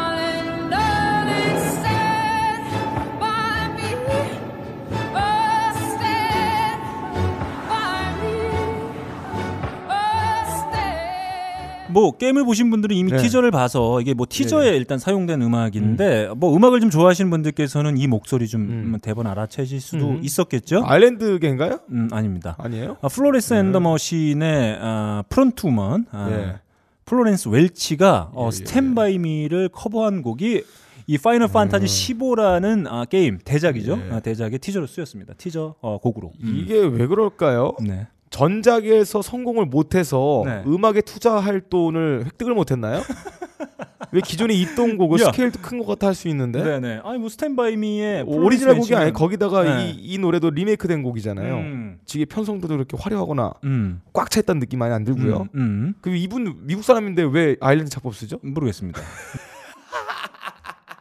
뭐 11.95 12.11
게임을 12.11 12.43
보신 12.43 12.69
분들은 12.69 12.93
이미 12.93 13.09
네. 13.09 13.17
티저를 13.17 13.51
봐서 13.51 14.01
이게 14.01 14.13
뭐 14.13 14.25
티저에 14.29 14.75
일단 14.75 14.99
사용된 14.99 15.41
음악인데 15.41 16.31
뭐 16.35 16.53
음악을 16.53 16.81
좀 16.81 16.89
좋아하시는 16.89 17.31
분들께서는 17.31 17.97
이 17.97 18.05
목소리 18.05 18.49
좀 18.49 18.63
음. 18.63 18.99
대번 19.01 19.25
알아채실 19.27 19.79
수도 19.79 20.09
음. 20.09 20.19
있었겠죠? 20.21 20.83
아일랜드계인가요? 20.85 21.79
음, 21.91 22.09
아닙니다. 22.11 22.57
아니에요? 22.59 22.97
아, 23.01 23.07
Florence 23.07 23.53
and 23.53 23.66
the 23.66 23.79
Machine의 23.79 24.77
아, 24.81 25.23
frontwoman 25.29 26.07
아, 26.11 26.29
예. 26.31 26.55
플로렌스 27.05 27.47
웰치가 27.47 28.31
어, 28.33 28.43
예, 28.43 28.47
예, 28.47 28.51
Stand 28.51 28.99
by 28.99 29.17
Me를 29.17 29.69
커버한 29.69 30.21
곡이 30.21 30.63
이 31.07 31.17
파이널 31.17 31.47
판타지 31.47 31.85
15라는 31.85 32.87
아, 32.89 33.05
게임 33.05 33.39
대작이죠. 33.45 34.01
예. 34.09 34.15
아, 34.15 34.19
대작의 34.19 34.59
티저로 34.59 34.85
쓰였습니다. 34.87 35.33
티저 35.37 35.75
어, 35.79 35.97
곡으로. 35.99 36.33
음. 36.43 36.57
이게 36.57 36.77
왜 36.77 37.07
그럴까요? 37.07 37.71
네. 37.79 38.07
전작에서 38.35 39.21
성공을 39.21 39.65
못해서 39.65 40.43
네. 40.45 40.61
음악에 40.67 40.99
투자할 41.01 41.61
돈을 41.61 42.25
획득을 42.25 42.53
못했나요? 42.53 43.01
왜 44.11 44.21
기존에 44.21 44.53
있던 44.53 44.97
곡을 44.97 45.19
야. 45.21 45.25
스케일도 45.25 45.59
큰 45.61 45.77
것 45.79 45.85
같아 45.87 46.07
할 46.07 46.15
수 46.15 46.27
있는데 46.29 46.61
네, 46.63 46.79
네. 46.79 46.99
아니 47.03 47.17
뭐 47.17 47.29
Stand 47.29 47.72
by 47.72 47.89
Me의 47.89 48.23
오리지널 48.27 48.75
곡이 48.77 48.93
아니 48.95 49.13
거기다가 49.13 49.63
네. 49.63 49.89
이, 49.89 50.13
이 50.13 50.17
노래도 50.17 50.49
리메이크된 50.49 51.01
곡이잖아요. 51.03 51.55
음. 51.55 51.97
되게 52.05 52.25
편성도 52.25 52.75
그렇게 52.75 52.97
화려하거나 52.99 53.53
음. 53.63 54.01
꽉 54.13 54.29
차 54.29 54.41
있다는 54.41 54.59
느낌 54.59 54.79
많이 54.79 54.93
안 54.93 55.03
들고요. 55.05 55.47
음. 55.55 55.59
음. 55.61 55.93
그 56.01 56.09
이분 56.15 56.55
미국 56.63 56.83
사람인데 56.83 57.23
왜 57.31 57.55
아일랜드 57.61 57.89
작법 57.89 58.15
쓰죠? 58.15 58.39
모르겠습니다. 58.43 59.01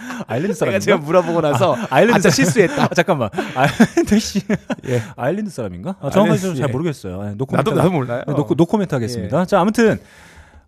아일랜드 0.26 0.54
제가 0.54 0.58
사람인가? 0.58 0.78
제가 0.80 0.98
물어보고 0.98 1.40
나서 1.40 1.74
아, 1.74 1.86
아일랜드 1.90 2.18
아차 2.18 2.30
사람. 2.30 2.34
실수했다. 2.34 2.84
아, 2.84 2.88
잠깐만. 2.88 3.30
아일랜드 3.54 4.18
씨. 4.18 4.40
예. 4.88 5.02
아일랜드 5.16 5.50
사람인가? 5.50 5.96
아, 6.00 6.10
정확하게 6.10 6.40
아일랜드, 6.40 6.58
잘 6.58 6.68
예. 6.68 6.72
모르겠어요. 6.72 7.22
네, 7.22 7.34
노코멘트 7.36 7.70
나도 7.70 7.80
나도 7.80 7.90
몰라요. 7.92 8.22
네, 8.26 8.34
노, 8.34 8.46
노코멘트 8.56 8.94
하겠습니다. 8.94 9.44
자, 9.46 9.60
아무튼 9.60 9.98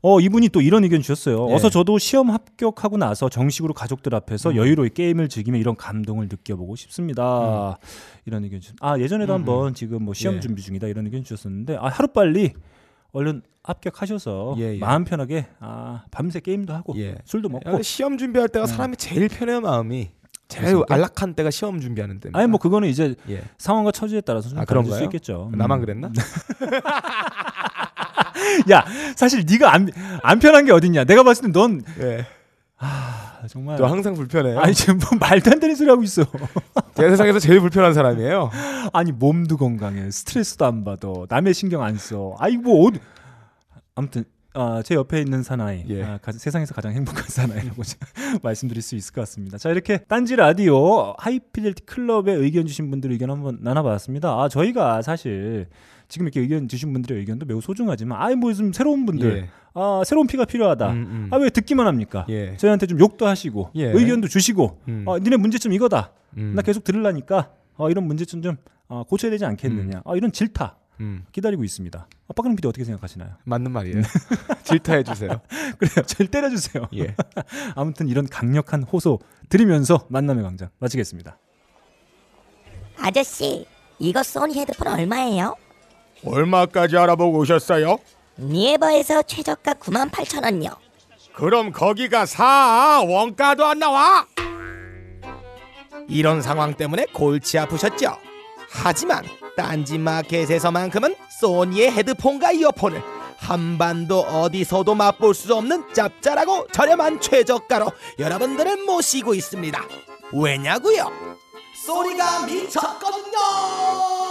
어 0.03 0.21
이분이 0.21 0.51
또 0.51 0.61
이런 0.61 0.85
의견 0.85 1.01
주셨어요. 1.01 1.49
예. 1.51 1.55
어서 1.55 1.71
저도 1.71 1.99
시험 1.99 2.31
합격하고 2.31 2.97
나서 2.97 3.29
정식으로 3.29 3.75
가족들 3.75 4.15
앞에서 4.15 4.51
음. 4.51 4.57
여유로이 4.57 4.91
게임을 4.91 5.29
즐기며 5.29 5.59
이런 5.59 5.75
감동을 5.75 6.29
느껴보고 6.31 6.77
싶습니다. 6.77 7.77
이런 8.25 8.45
의견 8.45 8.61
주셨. 8.61 8.77
아 8.81 8.99
예전에도 8.99 9.33
음, 9.33 9.39
한번 9.39 9.75
지금 9.75 10.03
뭐 10.05 10.15
시험 10.15 10.37
예. 10.37 10.41
준비 10.41 10.63
중이다 10.63 10.87
이런 10.87 11.07
의견 11.07 11.25
주셨었는데 11.25 11.79
아 11.81 11.89
하루 11.89 12.09
빨리 12.09 12.53
얼른 13.17 13.41
합격하셔서 13.63 14.57
예, 14.59 14.75
예. 14.75 14.79
마음 14.79 15.05
편하게 15.05 15.47
아 15.59 16.05
밤새 16.11 16.39
게임도 16.41 16.75
하고 16.75 16.93
예. 16.99 17.17
술도 17.25 17.49
야, 17.49 17.53
먹고 17.53 17.81
시험 17.83 18.19
준비할 18.19 18.49
때가 18.51 18.67
네. 18.67 18.73
사람이 18.73 18.97
제일 18.97 19.29
편해요 19.29 19.61
마음이. 19.63 20.11
제일 20.49 20.65
그렇습니까? 20.67 20.95
안락한 20.95 21.35
때가 21.35 21.51
시험 21.51 21.81
준비하는 21.81 22.21
때입니다. 22.21 22.39
아니 22.39 22.47
뭐 22.47 22.61
그거는 22.61 22.89
이제 22.89 23.15
예. 23.31 23.43
상황과 23.59 23.91
처지에 23.91 24.21
따라서 24.21 24.51
좀 24.51 24.59
아, 24.59 24.65
달라질 24.67 24.93
수? 24.93 25.03
있겠죠. 25.05 25.51
음. 25.53 25.59
나만 25.59 25.81
그랬나? 25.81 26.13
야 28.71 28.85
사실 29.17 29.45
네가 29.49 29.73
안, 29.73 29.89
안 30.23 30.39
편한 30.39 30.67
게 30.67 30.73
어딨냐? 30.73 31.05
내가 31.05 31.23
봤을 31.23 31.51
땐넌 31.51 31.83
예. 32.01 32.27
아, 32.79 33.16
정말 33.49 33.79
저 33.79 33.87
항상 33.87 34.15
불편해요. 34.15 34.59
아니 34.61 34.75
지금 34.75 34.99
뭐 34.99 35.19
말도 35.19 35.51
안 35.51 35.61
되는 35.61 35.75
소리 35.75 35.89
하고 35.89 36.03
있어. 36.03 36.25
제가 36.95 37.11
세상에서 37.11 37.39
제일 37.39 37.61
불편한 37.61 37.95
사람이에요. 37.95 38.51
아니 38.93 39.13
몸도 39.13 39.57
건강해, 39.57 40.11
스트레스도 40.11 40.65
안 40.65 40.85
받아, 40.85 41.09
남의 41.29 41.55
신경 41.55 41.83
안 41.83 41.97
써. 41.97 42.35
아이 42.39 42.57
뭐 42.57 42.87
어디... 42.89 42.99
아무튼 43.95 44.25
아, 44.59 44.83
제 44.83 44.95
옆에 44.95 45.21
있는 45.21 45.43
사나이, 45.43 45.85
예. 45.91 46.03
아, 46.03 46.19
가- 46.19 46.33
세상에서 46.33 46.75
가장 46.75 46.93
행복한 46.93 47.25
사나이라고 47.29 47.83
말씀드릴 48.43 48.83
수 48.83 48.97
있을 48.97 49.13
것 49.13 49.21
같습니다. 49.23 49.59
자 49.59 49.69
이렇게 49.71 49.99
딴지 49.99 50.35
라디오 50.35 51.15
하이피델티 51.19 51.85
클럽에 51.85 52.33
의견 52.33 52.67
주신 52.67 52.91
분들 52.91 53.13
의견 53.13 53.31
한번 53.31 53.59
나눠봤습니다. 53.61 54.31
아 54.31 54.49
저희가 54.49 55.03
사실 55.03 55.67
지금 56.09 56.27
이렇게 56.27 56.41
의견 56.41 56.69
주신 56.69 56.93
분들의 56.95 57.19
의견도 57.21 57.45
매우 57.45 57.61
소중하지만 57.61 58.21
아이 58.21 58.35
뭐좀 58.35 58.73
새로운 58.73 59.05
분들, 59.05 59.37
예. 59.39 59.49
아 59.79 60.03
새로운 60.07 60.27
피가 60.27 60.47
필요하다. 60.47 60.91
음, 60.91 60.97
음. 60.97 61.29
아 61.31 61.37
왜 61.37 61.51
듣기만 61.51 61.87
합니까? 61.87 62.25
예. 62.31 62.57
저희한테 62.57 62.87
좀 62.87 62.99
욕도 62.99 63.27
하시고 63.27 63.71
예. 63.77 63.85
의견도 63.93 64.27
주시고 64.27 64.81
음. 64.89 65.05
어, 65.07 65.19
니네 65.19 65.37
문제점 65.37 65.73
이거다. 65.75 66.13
음. 66.39 66.55
나 66.57 66.63
계속 66.63 66.83
들으려니까 66.83 67.51
어, 67.77 67.91
이런 67.91 68.05
문제점 68.07 68.41
좀 68.41 68.57
어, 68.89 69.03
고쳐야 69.05 69.31
되지 69.31 69.45
않겠느냐. 69.45 70.01
어, 70.05 70.17
이런 70.17 70.33
질타 70.33 70.77
음. 71.01 71.25
기다리고 71.31 71.63
있습니다. 71.63 72.09
아, 72.29 72.33
박근홍 72.35 72.57
PD 72.57 72.67
어떻게 72.69 72.85
생각하시나요? 72.85 73.33
맞는 73.45 73.71
말이에요. 73.71 74.01
질타해 74.65 75.03
주세요. 75.03 75.43
그래요. 75.79 76.07
절 76.07 76.27
때려 76.29 76.49
주세요. 76.49 76.89
예. 76.95 77.15
아무튼 77.77 78.09
이런 78.09 78.27
강력한 78.27 78.83
호소 78.83 79.19
드리면서 79.51 80.07
만남의 80.09 80.43
광장 80.43 80.71
마치겠습니다. 80.79 81.37
아저씨, 82.99 83.67
이거 83.99 84.23
소니 84.23 84.59
헤드폰 84.59 84.89
얼마예요? 84.89 85.55
얼마까지 86.25 86.97
알아보고 86.97 87.41
오셨어요? 87.41 87.99
니에버에서 88.39 89.23
최저가 89.23 89.75
98,000원요. 89.75 90.77
그럼 91.35 91.73
거기가 91.73 92.27
사 92.27 93.03
원가도 93.07 93.65
안 93.65 93.79
나와. 93.79 94.27
이런 96.09 96.41
상황 96.43 96.75
때문에 96.75 97.07
골치 97.13 97.59
아프셨죠? 97.59 98.17
하지만 98.71 99.25
딴지마켓에서만큼은 99.57 101.17
소니의 101.41 101.91
헤드폰과 101.93 102.53
이어폰을 102.53 103.03
한반도 103.39 104.21
어디서도 104.21 104.95
맛볼 104.95 105.35
수 105.35 105.55
없는 105.55 105.93
짭짤하고 105.93 106.69
저렴한 106.73 107.21
최저가로 107.21 107.91
여러분들을 108.19 108.85
모시고 108.85 109.35
있습니다. 109.35 109.83
왜냐고요? 110.33 111.11
소니가 111.87 112.47
미쳤거든요. 112.47 114.26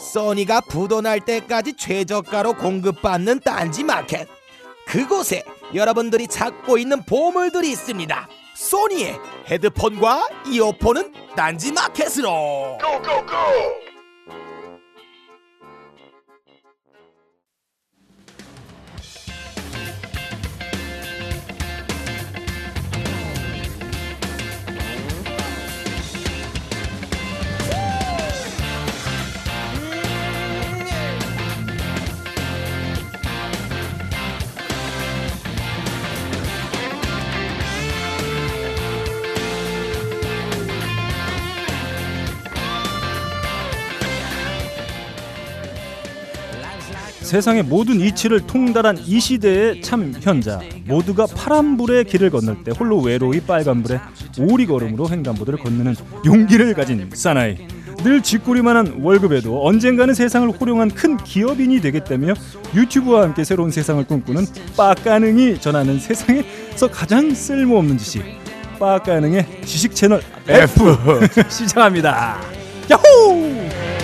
소니가 0.00 0.62
부도 0.62 1.02
날 1.02 1.20
때까지 1.20 1.74
최저가로 1.74 2.54
공급받는 2.54 3.40
딴지 3.40 3.84
마켓. 3.84 4.26
그곳에 4.86 5.44
여러분들이 5.74 6.26
찾고 6.26 6.78
있는 6.78 7.04
보물들이 7.04 7.70
있습니다. 7.70 8.28
소니의 8.56 9.18
헤드폰과 9.48 10.28
이어폰은 10.48 11.12
딴지 11.36 11.70
마켓으로. 11.72 12.78
세상의 47.30 47.62
모든 47.62 48.00
이치를 48.00 48.40
통달한 48.40 48.98
이 48.98 49.20
시대의 49.20 49.82
참 49.82 50.12
현자. 50.20 50.58
모두가 50.84 51.26
파란불의 51.26 52.06
길을 52.06 52.28
건널 52.30 52.64
때 52.64 52.72
홀로 52.72 52.98
외로이 52.98 53.40
빨간불에 53.42 54.00
오리걸음으로 54.36 55.08
횡단보도를 55.08 55.60
건너는 55.60 55.94
용기를 56.26 56.74
가진 56.74 57.08
사나이. 57.14 57.56
늘 58.02 58.20
쥐꼬리만한 58.20 58.98
월급에도 59.00 59.64
언젠가는 59.64 60.12
세상을 60.12 60.48
호령한 60.60 60.90
큰 60.90 61.16
기업인이 61.18 61.80
되겠다며 61.80 62.34
유튜브와 62.74 63.22
함께 63.22 63.44
새로운 63.44 63.70
세상을 63.70 64.04
꿈꾸는 64.06 64.46
빠까능이 64.76 65.60
전하는 65.60 66.00
세상에서 66.00 66.90
가장 66.90 67.32
쓸모없는 67.32 67.96
지식. 67.96 68.24
빠까능의 68.80 69.46
지식 69.64 69.94
채널 69.94 70.20
F 70.48 70.96
시작합니다. 71.48 72.40
야호! 72.90 73.99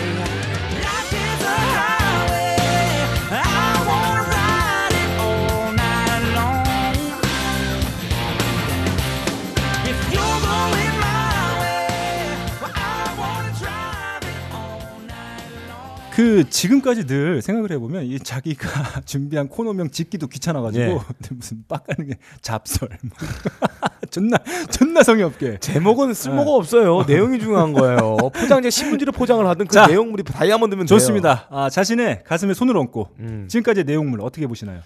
그 16.16 16.48
지금까지 16.48 17.06
늘 17.06 17.42
생각을 17.42 17.70
해보면 17.72 18.04
이 18.04 18.18
자기가 18.18 19.02
준비한 19.04 19.48
코너명 19.48 19.90
짓기도 19.90 20.28
귀찮아가지고 20.28 20.82
예. 20.82 20.98
무슨 21.30 21.62
빡가는 21.68 22.08
게 22.08 22.16
잡설 22.40 22.88
뭐. 23.02 23.12
존나 24.10 24.38
존나 24.70 25.02
성의 25.02 25.24
없게 25.24 25.58
제목은 25.58 26.14
쓸모가 26.14 26.52
없어요. 26.52 27.04
내용이 27.06 27.38
중요한 27.38 27.74
거예요. 27.74 28.16
포장재 28.32 28.70
신문지로 28.70 29.12
포장을 29.12 29.46
하든 29.46 29.66
그 29.66 29.74
자, 29.74 29.86
내용물이 29.88 30.22
다이아몬드면 30.22 30.86
돼요. 30.86 30.98
좋습니다. 30.98 31.48
아, 31.50 31.68
자신의 31.68 32.24
가슴에 32.24 32.54
손을 32.54 32.78
얹고 32.78 33.08
음. 33.18 33.46
지금까지의 33.50 33.84
내용물 33.84 34.22
어떻게 34.22 34.46
보시나요? 34.46 34.80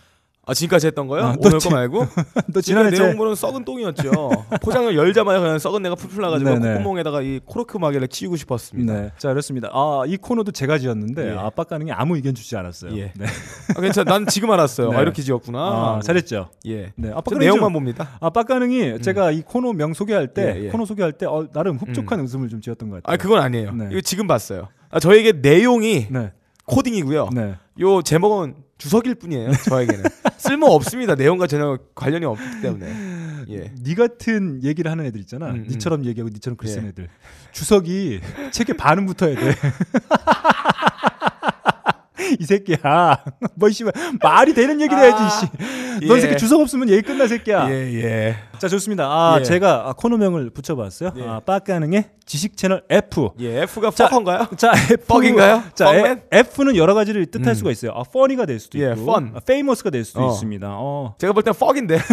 아 0.47 0.55
지금까지 0.55 0.87
했던 0.89 1.07
거요? 1.07 1.23
아, 1.23 1.33
또 1.35 1.49
오늘 1.49 1.59
지- 1.59 1.69
거 1.69 1.75
말고? 1.75 2.07
또 2.55 2.61
지난 2.61 2.85
지난해 2.91 2.97
제 2.97 3.03
내용물은 3.05 3.35
썩은 3.35 3.65
똥이었죠. 3.65 4.11
포장을 4.63 4.97
열자마자 4.97 5.39
그냥 5.39 5.59
썩은 5.59 5.83
내가 5.83 5.95
풀풀 5.95 6.23
나가지고. 6.23 6.51
콧구멍에다가 6.59 7.21
이 7.23 7.41
코르크 7.45 7.77
마개를 7.77 8.09
끼우고 8.09 8.37
싶었습니다. 8.37 8.93
네, 8.93 9.13
자 9.19 9.29
그렇습니다. 9.29 9.69
아, 9.73 10.03
이 10.07 10.17
코너도 10.17 10.51
제가 10.53 10.79
지었는데 10.79 11.33
예. 11.33 11.37
아 11.37 11.63
빡가능이 11.65 11.93
아무 11.93 12.17
의견 12.17 12.35
주지 12.35 12.57
않았어요. 12.57 12.97
예. 12.97 13.13
네. 13.17 13.27
아, 13.77 13.81
괜찮아. 13.81 14.11
난 14.11 14.27
지금 14.27 14.51
알았어요. 14.51 14.91
네. 14.91 14.97
아, 14.97 15.03
이렇게 15.03 15.23
지었구나. 15.23 15.59
아, 15.61 16.01
잘했죠. 16.03 16.49
예. 16.67 16.93
네, 16.97 17.13
아빠 17.15 17.37
내용만 17.37 17.67
좀- 17.67 17.73
봅니다. 17.75 18.09
아 18.21 18.43
빡가능이 18.43 19.03
제가 19.03 19.31
이 19.33 19.43
코너 19.43 19.73
명 19.75 19.93
소개할 19.93 20.29
때 20.35 20.55
예, 20.59 20.65
예. 20.65 20.69
코너 20.71 20.85
소개할 20.87 21.13
때 21.13 21.27
어, 21.27 21.47
나름 21.53 21.77
흡족한 21.77 22.19
웃음을 22.21 22.49
좀 22.49 22.61
지었던 22.63 22.89
것 22.89 23.03
같아요. 23.03 23.15
아 23.15 23.17
그건 23.19 23.41
아니에요. 23.43 23.73
네. 23.73 23.89
이거 23.93 24.01
지금 24.01 24.27
봤어요. 24.27 24.69
아, 24.91 24.99
저에게 24.99 25.33
내용이 25.33 26.07
네, 26.11 26.33
코딩이고요. 26.65 27.29
네. 27.35 27.55
요 27.81 28.03
제목은 28.03 28.55
주석일 28.79 29.15
뿐이에요. 29.17 29.51
저에게는 29.69 30.05
쓸모 30.41 30.67
없습니다. 30.69 31.15
내용과 31.15 31.47
전혀 31.47 31.79
관련이 31.95 32.25
없기 32.25 32.63
때문에. 32.63 32.87
예. 33.51 33.73
니 33.83 33.95
같은 33.95 34.63
얘기를 34.65 34.91
하는 34.91 35.05
애들 35.07 35.21
있잖아. 35.21 35.51
음, 35.51 35.57
음. 35.57 35.67
니처럼 35.69 36.05
얘기하고 36.07 36.31
니처럼 36.33 36.57
글 36.57 36.69
쓰는 36.69 36.85
예. 36.85 36.89
애들. 36.89 37.09
주석이 37.53 38.21
책에 38.51 38.73
반은 38.73 39.05
붙어야 39.07 39.35
돼. 39.35 39.55
이 42.39 42.45
새끼야. 42.45 43.25
뭐 43.57 43.71
씨발 43.71 43.93
말이 44.23 44.55
되는 44.55 44.81
얘기를 44.81 45.03
해야지. 45.03 45.37
씨. 45.41 46.07
넌 46.07 46.17
예. 46.17 46.21
새끼 46.21 46.37
주석 46.37 46.61
없으면 46.61 46.89
얘기 46.89 47.03
끝나 47.03 47.27
새끼야. 47.27 47.69
예, 47.71 47.75
예. 48.03 48.37
자 48.59 48.69
좋습니다. 48.69 49.05
아 49.07 49.39
예. 49.41 49.43
제가 49.45 49.89
아, 49.89 49.93
코너명을 49.95 50.51
붙여봤어요. 50.51 51.13
예. 51.17 51.23
아 51.27 51.41
빠가능의 51.41 52.11
지식 52.27 52.57
채널 52.57 52.83
F. 52.89 53.31
예, 53.41 53.63
F가 53.63 53.91
자, 53.91 54.09
퍼커인가요? 54.09 54.49
자 54.57 54.73
F 54.75 55.07
뻑인가요? 55.07 55.63
자? 55.75 55.95
에- 55.95 56.23
F는 56.31 56.77
여러 56.77 56.95
가지를 56.95 57.27
뜻할 57.27 57.49
음. 57.49 57.55
수가 57.55 57.71
있어요. 57.73 57.93
아 57.95 58.03
funny가 58.07 58.47
될 58.47 58.61
수도 58.61 58.79
예, 58.79 58.93
있고, 58.93 59.03
fun. 59.03 59.33
아, 59.35 59.41
famous가 59.43 59.91
될 59.91 60.05
수도 60.05 60.27
어. 60.27 60.33
있습니다. 60.33 60.67
어, 60.71 61.15
제가 61.19 61.33
볼땐 61.33 61.55
퍽인데. 61.55 61.99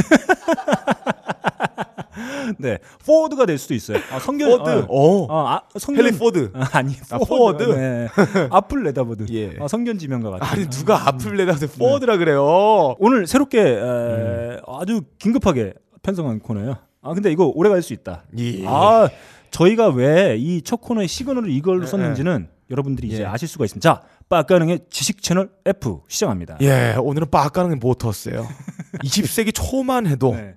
네, 2.57 2.77
Ford가 3.01 3.45
될 3.45 3.57
수도 3.57 3.73
있어요. 3.73 3.97
아, 4.11 4.19
선견 4.19 4.57
포드. 4.59 4.69
어, 4.69 4.85
어. 4.89 5.25
어, 5.29 5.47
아, 5.47 5.61
선견 5.77 6.05
헨리 6.05 6.17
포드. 6.17 6.51
아, 6.53 6.67
아니 6.77 6.93
아. 7.09 7.17
포드. 7.17 7.63
네. 7.63 8.07
앞을 8.49 8.83
내다보드. 8.83 9.25
예. 9.31 9.55
아, 9.59 9.67
선견지명가 9.67 10.29
같은. 10.31 10.45
아니 10.47 10.69
누가 10.69 11.07
앞을 11.07 11.37
내다서 11.37 11.67
네. 11.67 11.77
포드라 11.79 12.17
그래요. 12.17 12.95
오늘 12.99 13.27
새롭게 13.27 13.59
에, 13.61 13.73
음. 13.79 14.59
아주 14.67 15.01
긴급하게 15.19 15.73
편성한 16.03 16.39
코너예요. 16.39 16.77
아 17.01 17.13
근데 17.13 17.31
이거 17.31 17.51
오래 17.53 17.69
갈 17.69 17.81
수 17.81 17.93
있다. 17.93 18.23
예. 18.37 18.63
아 18.67 19.07
저희가 19.51 19.89
왜 19.89 20.35
이 20.37 20.61
첫 20.63 20.81
코너의 20.81 21.07
시그널을 21.07 21.49
이걸로 21.49 21.83
예, 21.83 21.87
썼는지는 21.87 22.49
여러분들이 22.69 23.07
이제 23.07 23.21
예. 23.21 23.25
아실 23.25 23.47
수가 23.47 23.63
있습니다. 23.65 23.89
자, 23.89 24.01
빡가능의 24.27 24.81
지식 24.89 25.21
채널 25.21 25.49
F 25.65 26.01
시작합니다. 26.09 26.57
예, 26.61 26.95
오늘은 26.99 27.29
게 27.69 27.75
모터스예요. 27.75 28.45
20세기 29.03 29.53
초만 29.53 30.05
해도 30.05 30.33
네. 30.35 30.55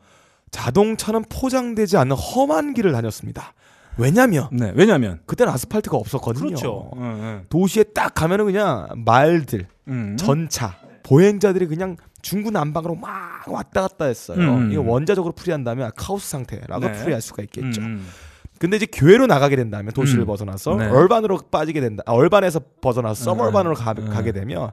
자동차는 0.50 1.24
포장되지 1.28 1.96
않는 1.96 2.16
험한 2.16 2.74
길을 2.74 2.92
다녔습니다. 2.92 3.54
왜냐면 3.96 4.48
네, 4.52 4.72
왜냐면 4.74 5.20
그때는 5.26 5.52
아스팔트가 5.52 5.96
없었거든요. 5.96 6.46
그렇죠. 6.46 6.90
응, 6.96 7.02
응. 7.02 7.44
도시에 7.48 7.84
딱 7.84 8.14
가면은 8.14 8.46
그냥 8.46 8.88
말들, 9.04 9.66
음. 9.88 10.16
전차, 10.18 10.76
보행자들이 11.02 11.66
그냥 11.66 11.96
중구난방으로 12.22 12.94
막 12.96 13.44
왔다 13.46 13.82
갔다 13.82 14.06
했어요. 14.06 14.38
음. 14.38 14.72
이거 14.72 14.82
원자적으로 14.82 15.32
풀이한다면 15.34 15.92
카오스 15.96 16.28
상태라고 16.30 16.86
네. 16.86 16.92
풀이할 16.92 17.20
수가 17.20 17.42
있겠죠. 17.44 17.80
음, 17.80 18.06
근데 18.58 18.76
이제 18.76 18.86
교외로 18.86 19.26
나가게 19.26 19.56
된다면 19.56 19.92
도시를 19.92 20.24
음. 20.24 20.26
벗어나서 20.26 20.76
네. 20.76 20.86
얼반으로 20.86 21.38
빠지게 21.50 21.80
된다. 21.80 22.02
아, 22.06 22.12
얼반에서 22.12 22.60
벗어나서 22.80 23.32
네. 23.32 23.38
서얼반으로 23.38 23.74
가, 23.74 23.94
네. 23.94 24.04
가게 24.04 24.32
되면 24.32 24.70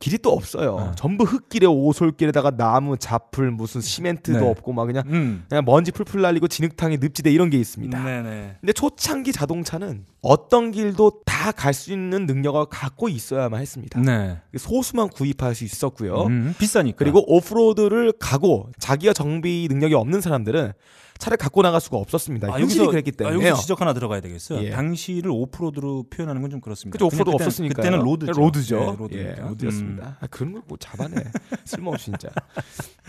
길이 0.00 0.18
또 0.18 0.30
없어요. 0.32 0.78
네. 0.78 0.92
전부 0.96 1.24
흙길에 1.24 1.66
오솔길에다가 1.66 2.52
나무, 2.56 2.96
잡풀, 2.96 3.50
무슨 3.50 3.80
시멘트도 3.80 4.40
네. 4.40 4.46
없고 4.46 4.72
막 4.72 4.86
그냥 4.86 5.04
음. 5.06 5.44
그냥 5.48 5.64
먼지 5.64 5.92
풀풀 5.92 6.20
날리고 6.20 6.48
진흙탕에 6.48 6.98
늪지대 6.98 7.30
이런 7.30 7.50
게 7.50 7.58
있습니다. 7.58 8.02
네네. 8.02 8.56
근데 8.60 8.72
초창기 8.72 9.32
자동차는 9.32 10.04
어떤 10.24 10.70
길도 10.72 11.20
다 11.24 11.52
갈 11.52 11.74
수 11.74 11.92
있는 11.92 12.24
능력을 12.26 12.64
갖고 12.70 13.08
있어야만 13.10 13.60
했습니다. 13.60 14.00
네. 14.00 14.38
소수만 14.56 15.08
구입할 15.10 15.54
수 15.54 15.64
있었고요. 15.64 16.22
음, 16.26 16.54
비싸니까. 16.58 16.96
그리고 16.98 17.22
오프로드를 17.26 18.12
가고 18.18 18.70
자기가 18.78 19.12
정비 19.12 19.68
능력이 19.70 19.92
없는 19.94 20.22
사람들은 20.22 20.72
차를 21.18 21.36
갖고 21.36 21.62
나갈 21.62 21.80
수가 21.80 21.96
없었습니다. 21.98 22.52
아, 22.52 22.58
유실이 22.60 22.86
그랬기 22.88 23.12
아, 23.14 23.18
때문에요. 23.18 23.48
여기서 23.50 23.60
지적 23.62 23.80
하나 23.80 23.92
들어가야 23.94 24.20
되겠어요. 24.20 24.64
예. 24.64 24.70
당시를 24.70 25.30
오프로드로 25.30 26.06
표현하는 26.10 26.42
건 26.42 26.50
좀 26.50 26.60
그렇습니다. 26.60 26.94
그죠 26.94 27.06
오프로드 27.06 27.30
없었으니까 27.30 27.74
그때는 27.74 28.00
로드죠. 28.00 28.32
로드죠. 28.32 28.76
네, 28.80 28.96
로드입니다. 28.98 29.30
예, 29.38 29.48
로드였습니다. 29.48 30.16
아, 30.20 30.26
그런 30.28 30.52
걸 30.54 30.62
뭐 30.66 30.76
잡아내 30.78 31.14
쓸모없이 31.64 32.06
진짜. 32.06 32.28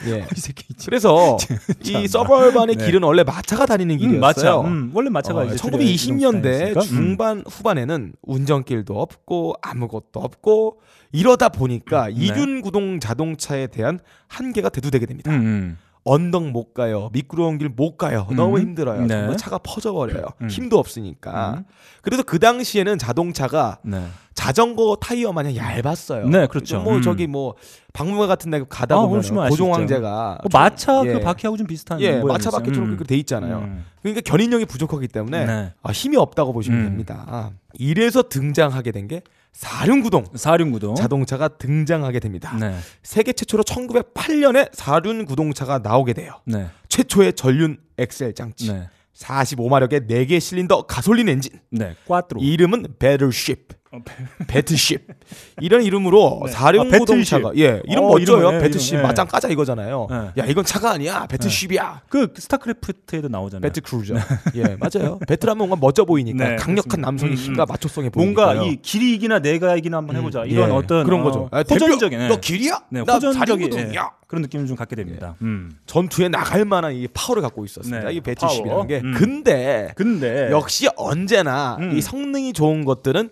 예. 0.08 0.22
음. 0.22 0.26
이 0.36 0.40
새끼. 0.40 0.66
그래서 0.86 1.38
이 1.84 2.08
서버반의 2.08 2.76
네. 2.76 2.86
길은 2.86 3.02
원래 3.02 3.24
마차가 3.24 3.66
다니는 3.66 3.96
음, 3.96 4.00
길이었어요. 4.00 4.22
마차. 4.22 4.60
음, 4.62 4.92
원래 4.94 5.10
마차가 5.10 5.40
어, 5.42 5.46
이제 5.46 5.56
1920년대 5.56 6.74
줄여- 6.76 6.82
중반 7.06 7.44
후반에는 7.48 8.14
운전길도 8.24 9.00
없고 9.00 9.56
아무것도 9.62 10.20
없고 10.20 10.82
이러다 11.12 11.50
보니까 11.50 12.08
네. 12.08 12.14
이륜 12.14 12.62
구동 12.62 13.00
자동차에 13.00 13.68
대한 13.68 14.00
한계가 14.28 14.70
대두되게 14.70 15.06
됩니다. 15.06 15.32
음, 15.32 15.38
음. 15.38 15.78
언덕 16.06 16.50
못 16.52 16.74
가요. 16.74 17.10
미끄러운 17.14 17.58
길 17.58 17.70
못 17.76 17.98
가요. 17.98 18.28
음. 18.32 18.36
너무 18.36 18.60
힘들어요. 18.60 19.02
네. 19.02 19.08
정말 19.08 19.38
차가 19.38 19.58
퍼져 19.58 19.92
버려요. 19.92 20.28
음. 20.42 20.48
힘도 20.50 20.78
없으니까. 20.78 21.56
음. 21.58 21.64
그래도 22.02 22.24
그 22.24 22.38
당시에는 22.40 22.98
자동차가 23.00 23.80
네. 23.84 24.06
자전거 24.36 24.98
타이어 25.02 25.34
마냥 25.34 25.56
얇았어요. 25.56 26.28
네, 26.30 26.46
그렇죠. 26.48 26.80
뭐 26.82 26.98
음. 26.98 27.02
저기 27.02 27.26
뭐 27.26 27.56
박물관 27.94 28.28
같은 28.28 28.52
데 28.52 28.64
가다 28.70 28.96
아, 28.96 29.00
보면 29.02 29.16
훨씬 29.16 29.38
아시죠. 29.40 29.50
고종 29.50 29.74
황제가 29.74 30.40
뭐 30.44 30.50
마차 30.62 31.02
예. 31.06 31.14
그 31.14 31.20
바퀴하고 31.22 31.58
좀 31.58 31.66
비슷한 31.66 32.00
예. 32.02 32.22
마차 32.22 32.52
바퀴처럼 32.52 32.90
음. 32.90 32.96
그렇게 32.98 33.06
돼 33.06 33.18
있잖아요. 33.20 33.60
음. 33.60 33.86
그러니까 34.04 34.22
견인력이 34.22 34.66
부족하기 34.66 35.08
때문에 35.08 35.46
네. 35.46 35.74
아, 35.82 35.92
힘이 35.92 36.18
없다고 36.18 36.54
보시면 36.54 36.80
음. 36.82 36.84
됩니다. 36.86 37.52
이래서 37.74 38.22
등장하게 38.22 38.92
된 38.92 39.08
게 39.08 39.22
사륜구동 39.56 40.26
사륜구동. 40.36 40.96
자동차가 40.96 41.48
등장하게 41.48 42.20
됩니다. 42.20 42.56
네. 42.60 42.76
세계 43.04 43.32
최초로 43.32 43.64
1908년에 43.64 44.70
사륜구동차가 44.74 45.80
나오게 45.80 46.12
돼요. 46.14 46.42
네. 46.46 46.68
최초의 46.90 47.34
전륜 47.34 47.78
엑셀 47.98 48.34
장치. 48.36 48.72
네. 48.72 48.90
45마력의 49.16 50.10
4개 50.10 50.42
실린더 50.42 50.84
가솔린 50.84 51.30
엔진. 51.30 51.54
네. 51.72 51.96
꽈트로. 52.06 52.42
이름은 52.42 52.96
배틀쉽. 53.00 53.70
어, 53.96 54.02
배- 54.04 54.46
battleship. 54.48 55.08
이런 55.62 55.84
이름으로 55.84 56.42
네. 56.46 56.52
사륜구동차가 56.52 57.50
아, 57.50 57.52
예, 57.58 57.82
이름 57.86 58.04
어, 58.06 58.10
멋져요. 58.10 58.52
예, 58.62 58.66
이름, 58.66 58.80
예. 58.94 58.98
맞짱 59.02 59.28
까자 59.28 59.48
이거잖아요. 59.50 60.08
네. 60.10 60.42
야, 60.42 60.46
이건 60.48 60.66
차가 60.66 60.92
아니야. 60.92 61.26
battleship이야. 61.28 62.02
그 62.10 62.34
스타크래프트에도 62.36 63.28
나오잖아요. 63.30 63.62
battle 63.62 63.84
cruiser. 63.84 64.16
예, 64.56 64.78
맞아요. 64.80 65.20
battle하면 65.28 65.58
뭔가 65.58 65.76
멋져 65.80 66.06
보이니까 66.06 66.38
네, 66.38 66.56
강력한 66.58 67.02
그렇습니다. 67.02 67.08
남성의 67.08 67.34
음, 67.34 67.38
힘과 67.38 67.64
음. 67.64 67.66
마초성이 67.70 68.10
보이니까 68.10 68.46
뭔가 68.54 68.66
이 68.66 68.78
길이 68.82 69.14
이기나 69.16 69.40
내가 69.40 69.76
이기나 69.76 69.98
한번 69.98 70.16
해보자 70.16 70.46
이런 70.46 70.70
예, 70.70 70.74
어떤 70.74 71.06
그런 71.06 71.22
어, 71.22 71.24
거죠. 71.24 71.50
아, 71.52 71.64
대표, 71.64 71.86
호전적인 71.86 72.20
예. 72.22 72.28
너 72.28 72.36
길이야? 72.40 72.82
네, 72.90 73.04
나 73.04 73.14
호전적인. 73.16 73.74
예, 73.96 74.00
그런 74.28 74.42
느낌을 74.42 74.68
좀 74.68 74.76
갖게 74.76 74.96
됩니다. 74.96 75.36
음. 75.42 75.72
전투에 75.86 76.30
나갈 76.30 76.66
만한 76.66 76.94
이 76.94 77.08
파워를 77.08 77.42
갖고 77.42 77.64
있었습니다. 77.66 78.08
네, 78.10 78.14
이 78.16 78.22
battleship이라는 78.22 78.72
파워. 78.72 78.88
게. 78.88 79.02
음. 79.04 79.14
근데 79.14 79.92
근데 79.96 80.50
역시 80.52 80.88
언제나 80.98 81.78
음. 81.80 81.96
이 81.96 82.02
성능이 82.02 82.54
좋은 82.54 82.86
것들은 82.86 83.30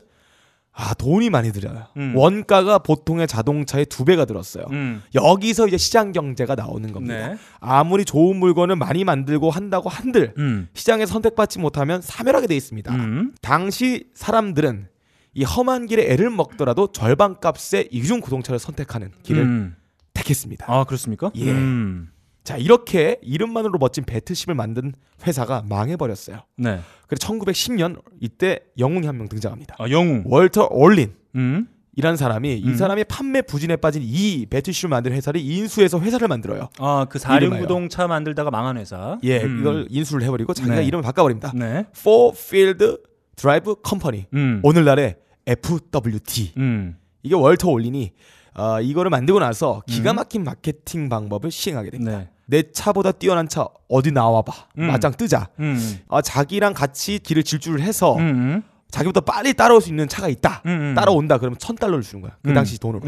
아 0.75 0.93
돈이 0.95 1.29
많이 1.29 1.51
들어요. 1.51 1.85
음. 1.97 2.15
원가가 2.15 2.79
보통의 2.79 3.27
자동차의 3.27 3.85
두 3.85 4.05
배가 4.05 4.25
들었어요. 4.25 4.65
음. 4.71 5.03
여기서 5.13 5.67
이제 5.67 5.77
시장 5.77 6.11
경제가 6.11 6.55
나오는 6.55 6.91
겁니다. 6.91 7.29
네. 7.29 7.37
아무리 7.59 8.05
좋은 8.05 8.37
물건을 8.37 8.75
많이 8.75 9.03
만들고 9.03 9.51
한다고 9.51 9.89
한들 9.89 10.33
음. 10.39 10.67
시장에 10.73 11.05
선택받지 11.05 11.59
못하면 11.59 12.01
사멸하게 12.01 12.47
돼 12.47 12.55
있습니다. 12.55 12.93
음. 12.95 13.35
당시 13.41 14.05
사람들은 14.15 14.87
이 15.35 15.43
험한 15.43 15.85
길에 15.85 16.11
애를 16.11 16.31
먹더라도 16.31 16.91
절반 16.91 17.39
값에 17.39 17.87
이중 17.91 18.19
구동차를 18.19 18.57
선택하는 18.57 19.11
길을 19.21 19.43
음. 19.43 19.75
택했습니다. 20.13 20.65
아 20.67 20.83
그렇습니까? 20.85 21.31
예. 21.35 21.51
음. 21.51 22.09
자 22.43 22.57
이렇게 22.57 23.17
이름만으로 23.21 23.77
멋진 23.79 24.03
배틀십을 24.03 24.53
만든 24.55 24.93
회사가 25.25 25.63
망해버렸어요. 25.69 26.41
네. 26.57 26.79
그래서 27.07 27.27
1910년 27.27 28.01
이때 28.19 28.59
영웅이 28.77 29.05
한 29.07 29.17
명 29.17 29.27
등장합니다. 29.29 29.75
아 29.79 29.89
영웅. 29.89 30.23
월터 30.25 30.67
올린 30.71 31.13
음. 31.35 31.67
이란 31.95 32.17
사람이 32.17 32.57
이 32.57 32.67
음. 32.69 32.75
사람이 32.75 33.03
판매 33.05 33.41
부진에 33.43 33.75
빠진 33.77 34.01
이 34.03 34.45
배틀십을 34.49 34.89
만든 34.89 35.13
회사를 35.13 35.39
인수해서 35.39 35.99
회사를 35.99 36.27
만들어요. 36.27 36.69
아 36.79 37.05
그 37.07 37.19
사륜구동차 37.19 38.07
만들다가 38.07 38.49
망한 38.51 38.77
회사. 38.77 39.19
예, 39.23 39.41
음. 39.43 39.59
이걸 39.61 39.87
인수를 39.89 40.23
해버리고 40.25 40.53
자기가 40.53 40.75
네. 40.77 40.85
이름을 40.85 41.03
바꿔버립니다. 41.03 41.53
네. 41.55 41.85
Four 41.95 42.33
Field 42.35 42.97
Drive 43.35 43.73
Company. 43.87 44.25
음. 44.33 44.59
오늘날의 44.63 45.17
FWD. 45.45 46.53
음. 46.57 46.97
이게 47.21 47.35
월터 47.35 47.69
올린이 47.69 48.11
어, 48.55 48.81
이거를 48.81 49.09
만들고 49.09 49.39
나서 49.39 49.81
기가 49.87 50.13
막힌 50.13 50.43
마케팅 50.43 51.09
방법을 51.09 51.49
시행하게 51.51 51.91
됩니다. 51.91 52.17
네. 52.19 52.29
내 52.45 52.71
차보다 52.71 53.11
뛰어난 53.13 53.47
차 53.47 53.67
어디 53.89 54.11
나와봐. 54.11 54.53
음. 54.79 54.87
맞짱 54.87 55.13
뜨자. 55.13 55.49
음. 55.59 55.99
어, 56.07 56.21
자기랑 56.21 56.73
같이 56.73 57.19
길을 57.19 57.43
질주를 57.43 57.81
해서 57.81 58.15
음. 58.17 58.63
자기보다 58.91 59.21
빨리 59.21 59.53
따라올 59.53 59.81
수 59.81 59.89
있는 59.89 60.07
차가 60.07 60.27
있다. 60.27 60.61
음. 60.65 60.69
음. 60.69 60.93
따라온다. 60.95 61.37
그러면 61.37 61.57
천 61.57 61.75
달러를 61.75 62.03
주는 62.03 62.21
거야. 62.21 62.35
그 62.43 62.49
음. 62.49 62.53
당시 62.53 62.79
돈으로. 62.79 63.01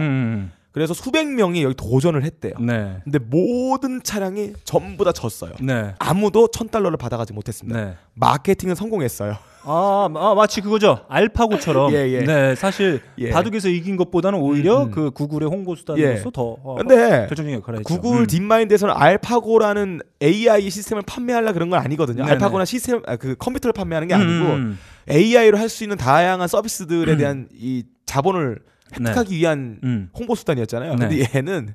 음. 0.75 0.77
그래서 0.77 0.93
수백 0.93 1.27
명이 1.27 1.63
여기 1.63 1.73
도전을 1.73 2.23
했대요. 2.23 2.53
네. 2.59 2.97
근데 3.05 3.17
모든 3.17 4.03
차량이 4.03 4.53
전부 4.65 5.05
다 5.05 5.13
졌어요. 5.13 5.53
네. 5.61 5.95
아무도 5.99 6.49
천 6.49 6.67
달러를 6.67 6.97
받아가지 6.97 7.32
못했습니다. 7.32 7.80
네. 7.80 7.93
마케팅은 8.13 8.76
성공했어요. 8.76 9.38
아, 9.67 10.09
아 10.13 10.36
마치 10.36 10.61
그거죠. 10.61 10.99
알파고처럼. 11.07 11.91
예, 11.95 12.07
예. 12.11 12.19
네, 12.19 12.55
사실 12.55 13.01
예. 13.17 13.32
바둑에서 13.32 13.69
이긴 13.69 13.95
것보다는 13.97 14.38
오히려 14.38 14.84
음, 14.84 14.88
음. 14.88 14.91
그 14.91 15.11
구글의 15.11 15.49
홍보 15.49 15.76
수단으로서 15.76 16.26
예. 16.28 16.32
더 16.32 16.57
어, 16.61 16.76
근데 16.76 17.26
결정적인 17.28 17.53
역할을 17.55 17.80
했죠. 17.80 17.99
구글 17.99 18.21
음. 18.21 18.28
딥마인드에서는 18.28 18.93
알파고라는 18.95 20.01
AI 20.21 20.69
시스템을 20.69 21.01
판매하려 21.07 21.53
그런 21.53 21.69
건 21.71 21.80
아니거든요. 21.80 22.17
네네. 22.26 22.32
알파고나 22.34 22.65
시스템 22.65 23.01
아, 23.07 23.15
그 23.15 23.36
컴퓨터를 23.39 23.73
판매하는 23.73 24.07
게 24.07 24.13
음, 24.13 24.19
아니고 24.19 24.53
음. 24.53 24.80
AI로 25.09 25.57
할 25.57 25.69
수 25.69 25.84
있는 25.84 25.97
다양한 25.97 26.47
서비스들에 26.47 27.13
음. 27.13 27.17
대한 27.17 27.47
이 27.53 27.84
자본을 28.05 28.59
획득하기 28.93 29.36
위한 29.36 29.79
음. 29.83 30.09
홍보 30.13 30.36
수단이었잖아요. 30.36 30.95
네. 30.95 31.07
근데 31.07 31.27
얘는 31.36 31.73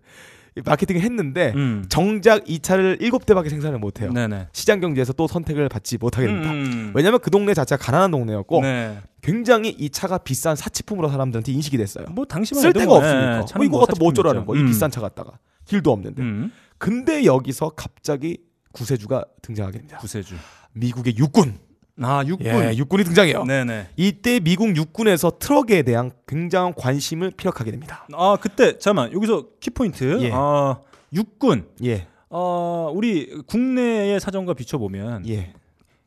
마케팅을 0.65 1.01
했는데 1.03 1.53
음. 1.55 1.85
정작 1.89 2.49
이 2.51 2.59
차를 2.59 2.99
일곱 3.01 3.25
대밖에 3.25 3.49
생산을 3.49 3.79
못해요. 3.79 4.13
네네. 4.13 4.49
시장 4.53 4.81
경제에서 4.81 5.13
또 5.13 5.27
선택을 5.27 5.69
받지 5.69 5.97
못하게 5.97 6.27
됩니다. 6.27 6.51
음. 6.51 6.93
왜냐하면 6.95 7.21
그 7.21 7.31
동네 7.31 7.55
자체가 7.55 7.83
가난한 7.83 8.11
동네였고 8.11 8.63
네. 8.63 8.99
굉장히 9.23 9.71
이 9.71 9.91
차가 9.91 10.19
비싼 10.19 10.57
사치품으로 10.57 11.09
사람들한테 11.09 11.53
인식이 11.53 11.77
됐어요. 11.77 12.07
뭐 12.11 12.25
당시만 12.25 12.63
쓸 12.63 12.73
데가 12.73 12.87
뭐, 12.87 12.97
없으니까. 12.97 13.37
예, 13.39 13.57
뭐 13.57 13.65
이거 13.65 13.71
뭐 13.71 13.81
갖다 13.81 13.95
뭐 13.99 14.09
어쩌라는 14.09 14.45
거. 14.45 14.55
이 14.55 14.59
사치품이었죠. 14.59 14.73
비싼 14.73 14.91
차 14.91 15.01
갖다가 15.01 15.39
길도 15.67 15.93
없는데. 15.93 16.23
음. 16.23 16.53
근데 16.79 17.25
여기서 17.25 17.71
갑자기 17.71 18.39
구세주가 18.73 19.25
등장하게 19.43 19.79
됩니다. 19.79 19.99
구세주. 19.99 20.35
미국의 20.73 21.17
육군. 21.17 21.59
아 22.03 22.25
육군. 22.27 22.47
예, 22.47 22.77
육군이 22.77 23.05
등장해요. 23.05 23.45
네네. 23.45 23.89
이때 23.97 24.41
미국 24.41 24.75
육군에서 24.75 25.33
트럭에 25.39 25.83
대한 25.83 26.11
굉장한 26.27 26.75
관심을 26.75 27.33
피력하게 27.37 27.71
됩니다. 27.73 28.07
아 28.15 28.37
그때 28.41 28.79
잠만 28.79 29.13
여기서 29.13 29.47
키포인트. 29.61 30.23
예. 30.23 30.31
아 30.33 30.79
육군. 31.13 31.67
예, 31.85 32.07
어 32.31 32.91
우리 32.95 33.31
국내의 33.47 34.19
사정과 34.21 34.55
비춰 34.55 34.79
보면 34.79 35.29
예. 35.29 35.53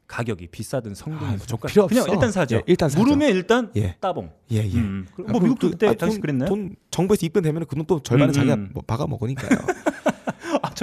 가격이 0.07 0.47
비싸든 0.47 0.93
성능이 0.93 1.25
아, 1.25 1.65
필요 1.67 1.87
그냥. 1.87 2.05
일단 2.11 2.31
사죠. 2.31 2.57
예, 2.57 2.61
일단 2.67 2.89
사죠. 2.89 3.03
물으면 3.03 3.29
일단 3.29 3.71
예. 3.75 3.95
따봉. 3.99 4.29
예, 4.51 4.57
예. 4.57 4.75
음. 4.77 5.07
뭐 5.17 5.25
아, 5.39 5.43
미국도 5.43 5.67
그- 5.67 5.71
그때 5.71 5.87
아, 5.87 5.93
당시 5.93 6.17
돈- 6.17 6.21
그랬나요? 6.21 6.49
돈 6.49 6.75
정부에서 6.91 7.25
입금되면 7.25 7.65
그건 7.65 7.85
또 7.87 7.99
절반은 8.01 8.29
음, 8.29 8.33
자기가 8.33 8.53
음. 8.55 8.69
뭐 8.73 8.83
박아 8.85 9.07
먹으니까요. 9.07 9.49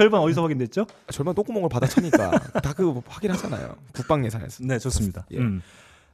아, 0.01 0.03
절반 0.03 0.21
어디서 0.21 0.41
확인됐죠? 0.41 0.87
절반 1.11 1.35
똥구멍을 1.35 1.69
받아 1.69 1.85
차니까 1.85 2.31
다 2.61 2.73
그거 2.73 3.03
확인하잖아요. 3.07 3.75
국방 3.93 4.25
예산에서. 4.25 4.63
네 4.63 4.79
좋습니다. 4.79 5.25
예. 5.31 5.37
음. 5.37 5.61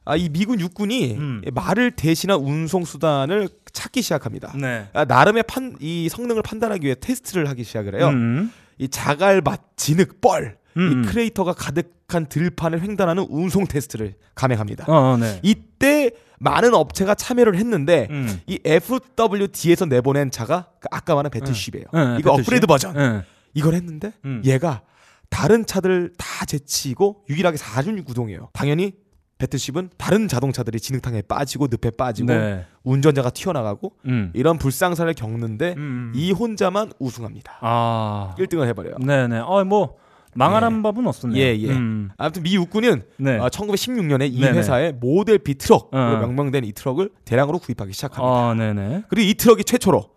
아, 0.04 0.16
이 0.16 0.28
미군 0.28 0.60
육군이 0.60 1.14
음. 1.16 1.42
말을 1.52 1.90
대신한 1.92 2.38
운송 2.40 2.84
수단을 2.84 3.48
찾기 3.72 4.02
시작합니다. 4.02 4.52
네. 4.56 4.88
아, 4.94 5.04
나름의 5.04 5.42
판, 5.44 5.76
이 5.80 6.08
성능을 6.08 6.42
판단하기 6.42 6.84
위해 6.86 6.94
테스트를 6.98 7.48
하기 7.50 7.64
시작을 7.64 7.94
해요. 7.94 8.08
음. 8.08 8.50
이 8.78 8.88
자갈밭, 8.88 9.76
진흙, 9.76 10.20
뻘, 10.20 10.56
음. 10.78 11.04
이 11.04 11.08
크레이터가 11.08 11.52
가득한 11.52 12.26
들판을 12.26 12.80
횡단하는 12.82 13.26
운송 13.28 13.66
테스트를 13.66 14.14
감행합니다. 14.34 14.84
어, 14.88 15.12
어, 15.12 15.16
네. 15.18 15.40
이때 15.42 16.10
많은 16.38 16.72
업체가 16.72 17.14
참여를 17.14 17.56
했는데 17.56 18.06
음. 18.10 18.40
이 18.46 18.58
FWD에서 18.64 19.84
내보낸 19.86 20.30
차가 20.30 20.68
그 20.80 20.88
아까 20.90 21.14
말한 21.16 21.30
battleship이에요. 21.30 21.86
네, 21.92 22.00
이거 22.18 22.30
battleship. 22.30 22.40
업그레이드 22.40 22.66
버전. 22.66 22.94
네. 22.94 23.22
이걸 23.58 23.74
했는데 23.74 24.12
음. 24.24 24.42
얘가 24.44 24.82
다른 25.30 25.66
차들 25.66 26.12
다 26.16 26.44
제치고 26.46 27.24
유일하게 27.28 27.56
사륜구동이에요. 27.56 28.48
당연히 28.52 28.92
battleship은 29.38 29.90
다른 29.96 30.26
자동차들이 30.26 30.80
진흙탕에 30.80 31.22
빠지고 31.22 31.68
늪에 31.70 31.90
빠지고 31.90 32.28
네. 32.28 32.66
운전자가 32.82 33.30
튀어나가고 33.30 33.92
음. 34.06 34.32
이런 34.34 34.58
불상사를 34.58 35.12
겪는데 35.14 35.74
음. 35.76 36.12
이 36.14 36.32
혼자만 36.32 36.92
우승합니다. 36.98 37.58
아. 37.60 38.34
1등을 38.38 38.66
해버려요. 38.66 38.96
네네. 38.98 39.38
어뭐 39.38 39.96
망하는 40.34 40.78
예. 40.78 40.82
법은 40.82 41.06
없었네요. 41.06 41.40
예, 41.40 41.56
예. 41.56 41.70
음. 41.70 42.10
아무튼 42.16 42.42
미 42.42 42.54
육군은 42.54 43.02
네. 43.16 43.38
아, 43.38 43.48
1916년에 43.48 44.30
이 44.32 44.40
네네. 44.40 44.58
회사의 44.58 44.92
모델 44.94 45.38
B 45.38 45.54
트럭으로 45.54 45.88
어. 45.92 46.18
명명된 46.20 46.64
이 46.64 46.72
트럭을 46.72 47.10
대량으로 47.24 47.58
구입하기 47.58 47.92
시작합니다. 47.92 48.50
아, 48.50 48.54
네네. 48.54 49.04
그리고 49.08 49.28
이 49.30 49.34
트럭이 49.34 49.64
최초로 49.64 50.10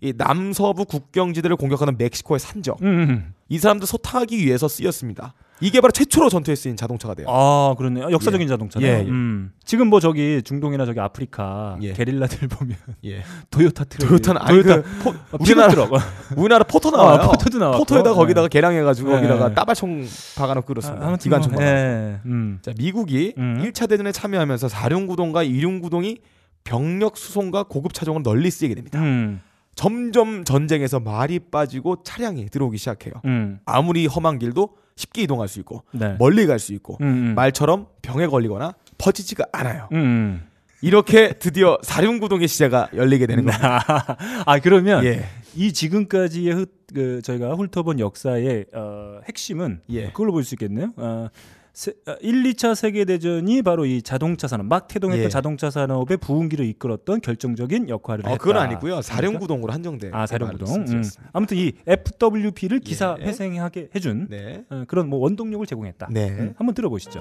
이 0.00 0.12
남서부 0.16 0.84
국경지대를 0.84 1.56
공격하는 1.56 1.96
멕시코의 1.98 2.38
산적 2.38 2.82
음. 2.82 3.32
이 3.48 3.58
사람들 3.58 3.86
소탕하기 3.86 4.38
위해서 4.44 4.68
쓰였습니다. 4.68 5.34
이게 5.62 5.80
바로 5.80 5.90
최초로 5.90 6.28
전투에 6.28 6.54
쓰인 6.54 6.76
자동차가 6.76 7.14
돼요. 7.14 7.26
아, 7.30 7.74
그렇네요. 7.78 8.10
역사적인 8.10 8.46
자동차네요. 8.46 8.92
예, 8.92 8.98
예. 8.98 9.02
음. 9.08 9.52
지금 9.64 9.86
뭐 9.88 10.00
저기 10.00 10.42
중동이나 10.42 10.84
저기 10.84 11.00
아프리카 11.00 11.78
예. 11.80 11.94
게릴라들 11.94 12.48
보면 12.48 12.76
예. 13.06 13.22
도요타 13.50 13.84
트럭. 13.84 14.08
토요타는 14.10 14.42
아니 14.42 14.62
도요타 14.62 14.82
그 14.82 14.98
포, 15.02 15.10
어, 15.10 15.14
우리나라 15.40 15.68
픽업트럭. 15.68 16.02
우리나라 16.36 16.64
포터 16.64 16.90
나와요. 16.90 17.20
아, 17.22 17.28
포터도 17.30 17.58
나왔고. 17.58 17.78
포터에다 17.78 18.10
네. 18.10 18.14
거기다가 18.16 18.48
개량해 18.48 18.82
가지고 18.82 19.08
네. 19.10 19.14
거기다가 19.16 19.54
따발총 19.54 20.06
박아놓고 20.36 20.66
그렇습니다. 20.66 21.08
아, 21.08 21.16
기관총 21.16 21.52
뭐. 21.52 21.62
예. 21.62 22.20
음. 22.26 22.58
자 22.60 22.72
미국이 22.76 23.32
음. 23.38 23.62
1차 23.64 23.88
대전에 23.88 24.12
참여하면서 24.12 24.68
사륜구동과 24.68 25.42
이륜구동이 25.44 26.18
병력 26.64 27.16
수송과 27.16 27.62
고급 27.62 27.94
차종을 27.94 28.22
널리 28.22 28.50
쓰이게 28.50 28.74
됩니다. 28.74 29.00
음. 29.00 29.40
점점 29.76 30.42
전쟁에서 30.44 30.98
말이 30.98 31.38
빠지고 31.38 32.02
차량이 32.02 32.46
들어오기 32.46 32.78
시작해요. 32.78 33.14
음. 33.26 33.60
아무리 33.66 34.06
험한 34.06 34.38
길도 34.40 34.70
쉽게 34.96 35.22
이동할 35.22 35.46
수 35.48 35.60
있고 35.60 35.84
네. 35.92 36.16
멀리 36.18 36.46
갈 36.46 36.58
수 36.58 36.72
있고 36.72 36.96
음, 37.02 37.06
음. 37.06 37.34
말처럼 37.36 37.86
병에 38.02 38.26
걸리거나 38.26 38.72
퍼지지가 38.98 39.44
않아요. 39.52 39.88
음, 39.92 39.96
음. 39.98 40.46
이렇게 40.80 41.34
드디어 41.34 41.78
사륜구동의 41.82 42.48
시대가 42.48 42.88
열리게 42.94 43.26
되는 43.26 43.44
겁니다. 43.44 43.84
아 44.46 44.58
그러면 44.60 45.04
예. 45.04 45.24
이 45.54 45.72
지금까지의 45.72 46.54
흩, 46.54 46.70
그 46.94 47.20
저희가 47.22 47.54
훑어본 47.54 47.98
역사의 48.00 48.66
어, 48.74 49.20
핵심은 49.28 49.80
예. 49.90 50.06
그걸로 50.08 50.32
볼 50.32 50.42
수 50.44 50.54
있겠네요. 50.54 50.92
어, 50.96 51.28
세, 51.76 51.92
어, 52.06 52.16
1, 52.22 52.42
2차 52.42 52.74
세계 52.74 53.04
대전이 53.04 53.60
바로 53.60 53.84
이 53.84 54.00
자동차 54.00 54.48
산업 54.48 54.64
막 54.64 54.88
태동했던 54.88 55.26
예. 55.26 55.28
자동차 55.28 55.68
산업의 55.68 56.16
부흥기를 56.16 56.64
이끌었던 56.64 57.20
결정적인 57.20 57.90
역할을 57.90 58.24
어, 58.24 58.30
했다. 58.30 58.42
그건 58.42 58.56
아니고요. 58.56 59.02
사륜구동으로 59.02 59.74
한정돼. 59.74 60.08
아 60.10 60.24
사령구동. 60.24 60.74
음. 60.74 61.02
아무튼 61.34 61.58
이 61.58 61.72
FWP를 61.86 62.80
기사 62.80 63.18
예. 63.20 63.24
회생하게 63.26 63.90
해준 63.94 64.26
네. 64.30 64.64
어, 64.70 64.84
그런 64.88 65.10
뭐 65.10 65.18
원동력을 65.18 65.66
제공했다. 65.66 66.08
네. 66.10 66.30
음, 66.30 66.54
한번 66.56 66.74
들어보시죠. 66.74 67.20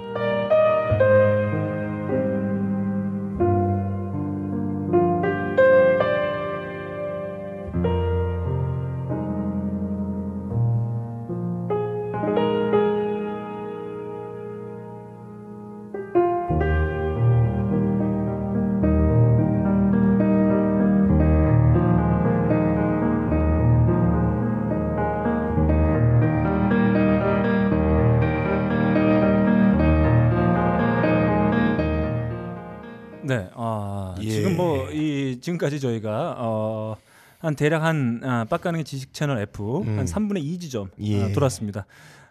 지금까지 35.56 35.80
저희가 35.80 36.36
어, 36.38 36.95
한 37.39 37.56
대략 37.56 37.84
한 37.84 38.22
아, 38.24 38.45
빡가능의 38.45 38.84
지식 38.86 39.14
채널 39.14 39.39
F 39.39 39.82
음. 39.82 39.97
한 39.99 40.06
3분의 40.06 40.38
2 40.43 40.60
지점 40.60 40.89
예. 41.01 41.24
아, 41.24 41.32
돌았습니다. 41.34 41.86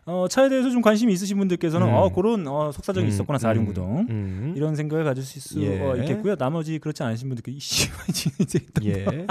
어, 0.06 0.26
차에 0.28 0.48
대해서 0.50 0.70
좀 0.70 0.82
관심이 0.82 1.12
있으신 1.12 1.38
분들께서는 1.38 1.86
음. 1.86 1.92
어, 1.94 2.12
그런 2.12 2.46
어, 2.46 2.70
속사정이 2.72 3.06
음, 3.06 3.08
있었구나 3.08 3.38
사륜구동 3.38 4.06
음. 4.10 4.52
이런 4.56 4.76
생각을 4.76 5.04
가지실 5.04 5.40
수 5.42 5.62
예. 5.62 5.80
어, 5.80 5.96
있겠고요. 5.96 6.36
나머지 6.36 6.78
그렇지 6.78 7.02
않으신 7.02 7.28
분들께 7.28 7.52
이씨 7.52 7.88
이제 8.38 8.60
예. 8.84 9.04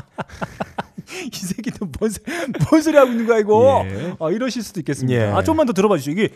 이 1.32 1.36
새끼도 1.36 1.88
뭔, 2.00 2.10
소- 2.10 2.22
뭔 2.70 2.82
소리 2.82 2.98
하고 2.98 3.12
있는 3.12 3.28
거야 3.28 3.39
이거 3.39 3.84
예. 3.88 4.16
어, 4.18 4.32
이러실 4.32 4.64
수도 4.64 4.80
있겠습니다. 4.80 5.20
예. 5.20 5.26
아 5.32 5.44
좀만 5.44 5.66
더 5.68 5.74
들어봐 5.74 5.98
주시죠. 5.98 6.12
이게 6.12 6.34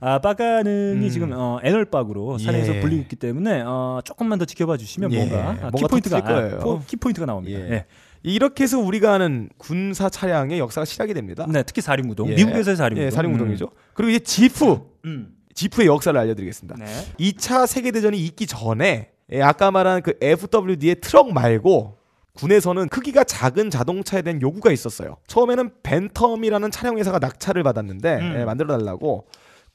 아 0.00 0.18
빡가능이 0.20 1.04
음. 1.06 1.10
지금 1.10 1.32
어, 1.34 1.58
애널박으로 1.62 2.38
산에서 2.38 2.76
예. 2.76 2.80
불리고 2.80 3.02
있기 3.02 3.16
때문에 3.16 3.62
어, 3.66 4.00
조금만 4.04 4.38
더 4.38 4.44
지켜봐 4.44 4.76
주시면 4.76 5.12
예. 5.12 5.18
뭔가, 5.18 5.36
아, 5.50 5.52
뭔가 5.54 5.70
키포인트가. 5.78 6.16
아, 6.18 6.58
포- 6.58 6.80
키포인트가 6.86 7.26
나옵니다. 7.26 7.58
예. 7.58 7.70
예. 7.72 7.86
이렇게 8.22 8.64
해서 8.64 8.78
우리가 8.78 9.14
아는 9.14 9.48
군사 9.58 10.08
차량의 10.08 10.58
역사가 10.58 10.84
시작이 10.84 11.14
됩니다. 11.14 11.46
네, 11.48 11.62
특히 11.62 11.80
사륜구동, 11.80 12.30
예. 12.30 12.34
미국에서의 12.34 12.76
사륜구동. 12.76 13.06
예, 13.06 13.10
사륜구동이죠. 13.10 13.70
그리고 13.94 14.10
이제 14.10 14.18
지프, 14.20 14.80
음. 15.04 15.28
지프의 15.54 15.86
역사를 15.86 16.18
알려드리겠습니다. 16.18 16.76
네. 16.78 16.86
2차 17.18 17.66
세계대전이 17.66 18.18
있기 18.26 18.46
전에 18.46 19.10
예, 19.32 19.42
아까 19.42 19.70
말한 19.70 20.02
그 20.02 20.14
FWD의 20.20 20.96
트럭 21.00 21.32
말고 21.32 21.96
군에서는 22.34 22.88
크기가 22.88 23.24
작은 23.24 23.70
자동차에 23.70 24.22
대한 24.22 24.40
요구가 24.40 24.70
있었어요. 24.70 25.16
처음에는 25.26 25.70
벤텀이라는 25.82 26.70
차량 26.70 26.98
회사가 26.98 27.18
낙찰을 27.18 27.62
받았는데 27.64 28.16
음. 28.20 28.36
예, 28.40 28.44
만들어 28.44 28.76
달라고 28.78 29.26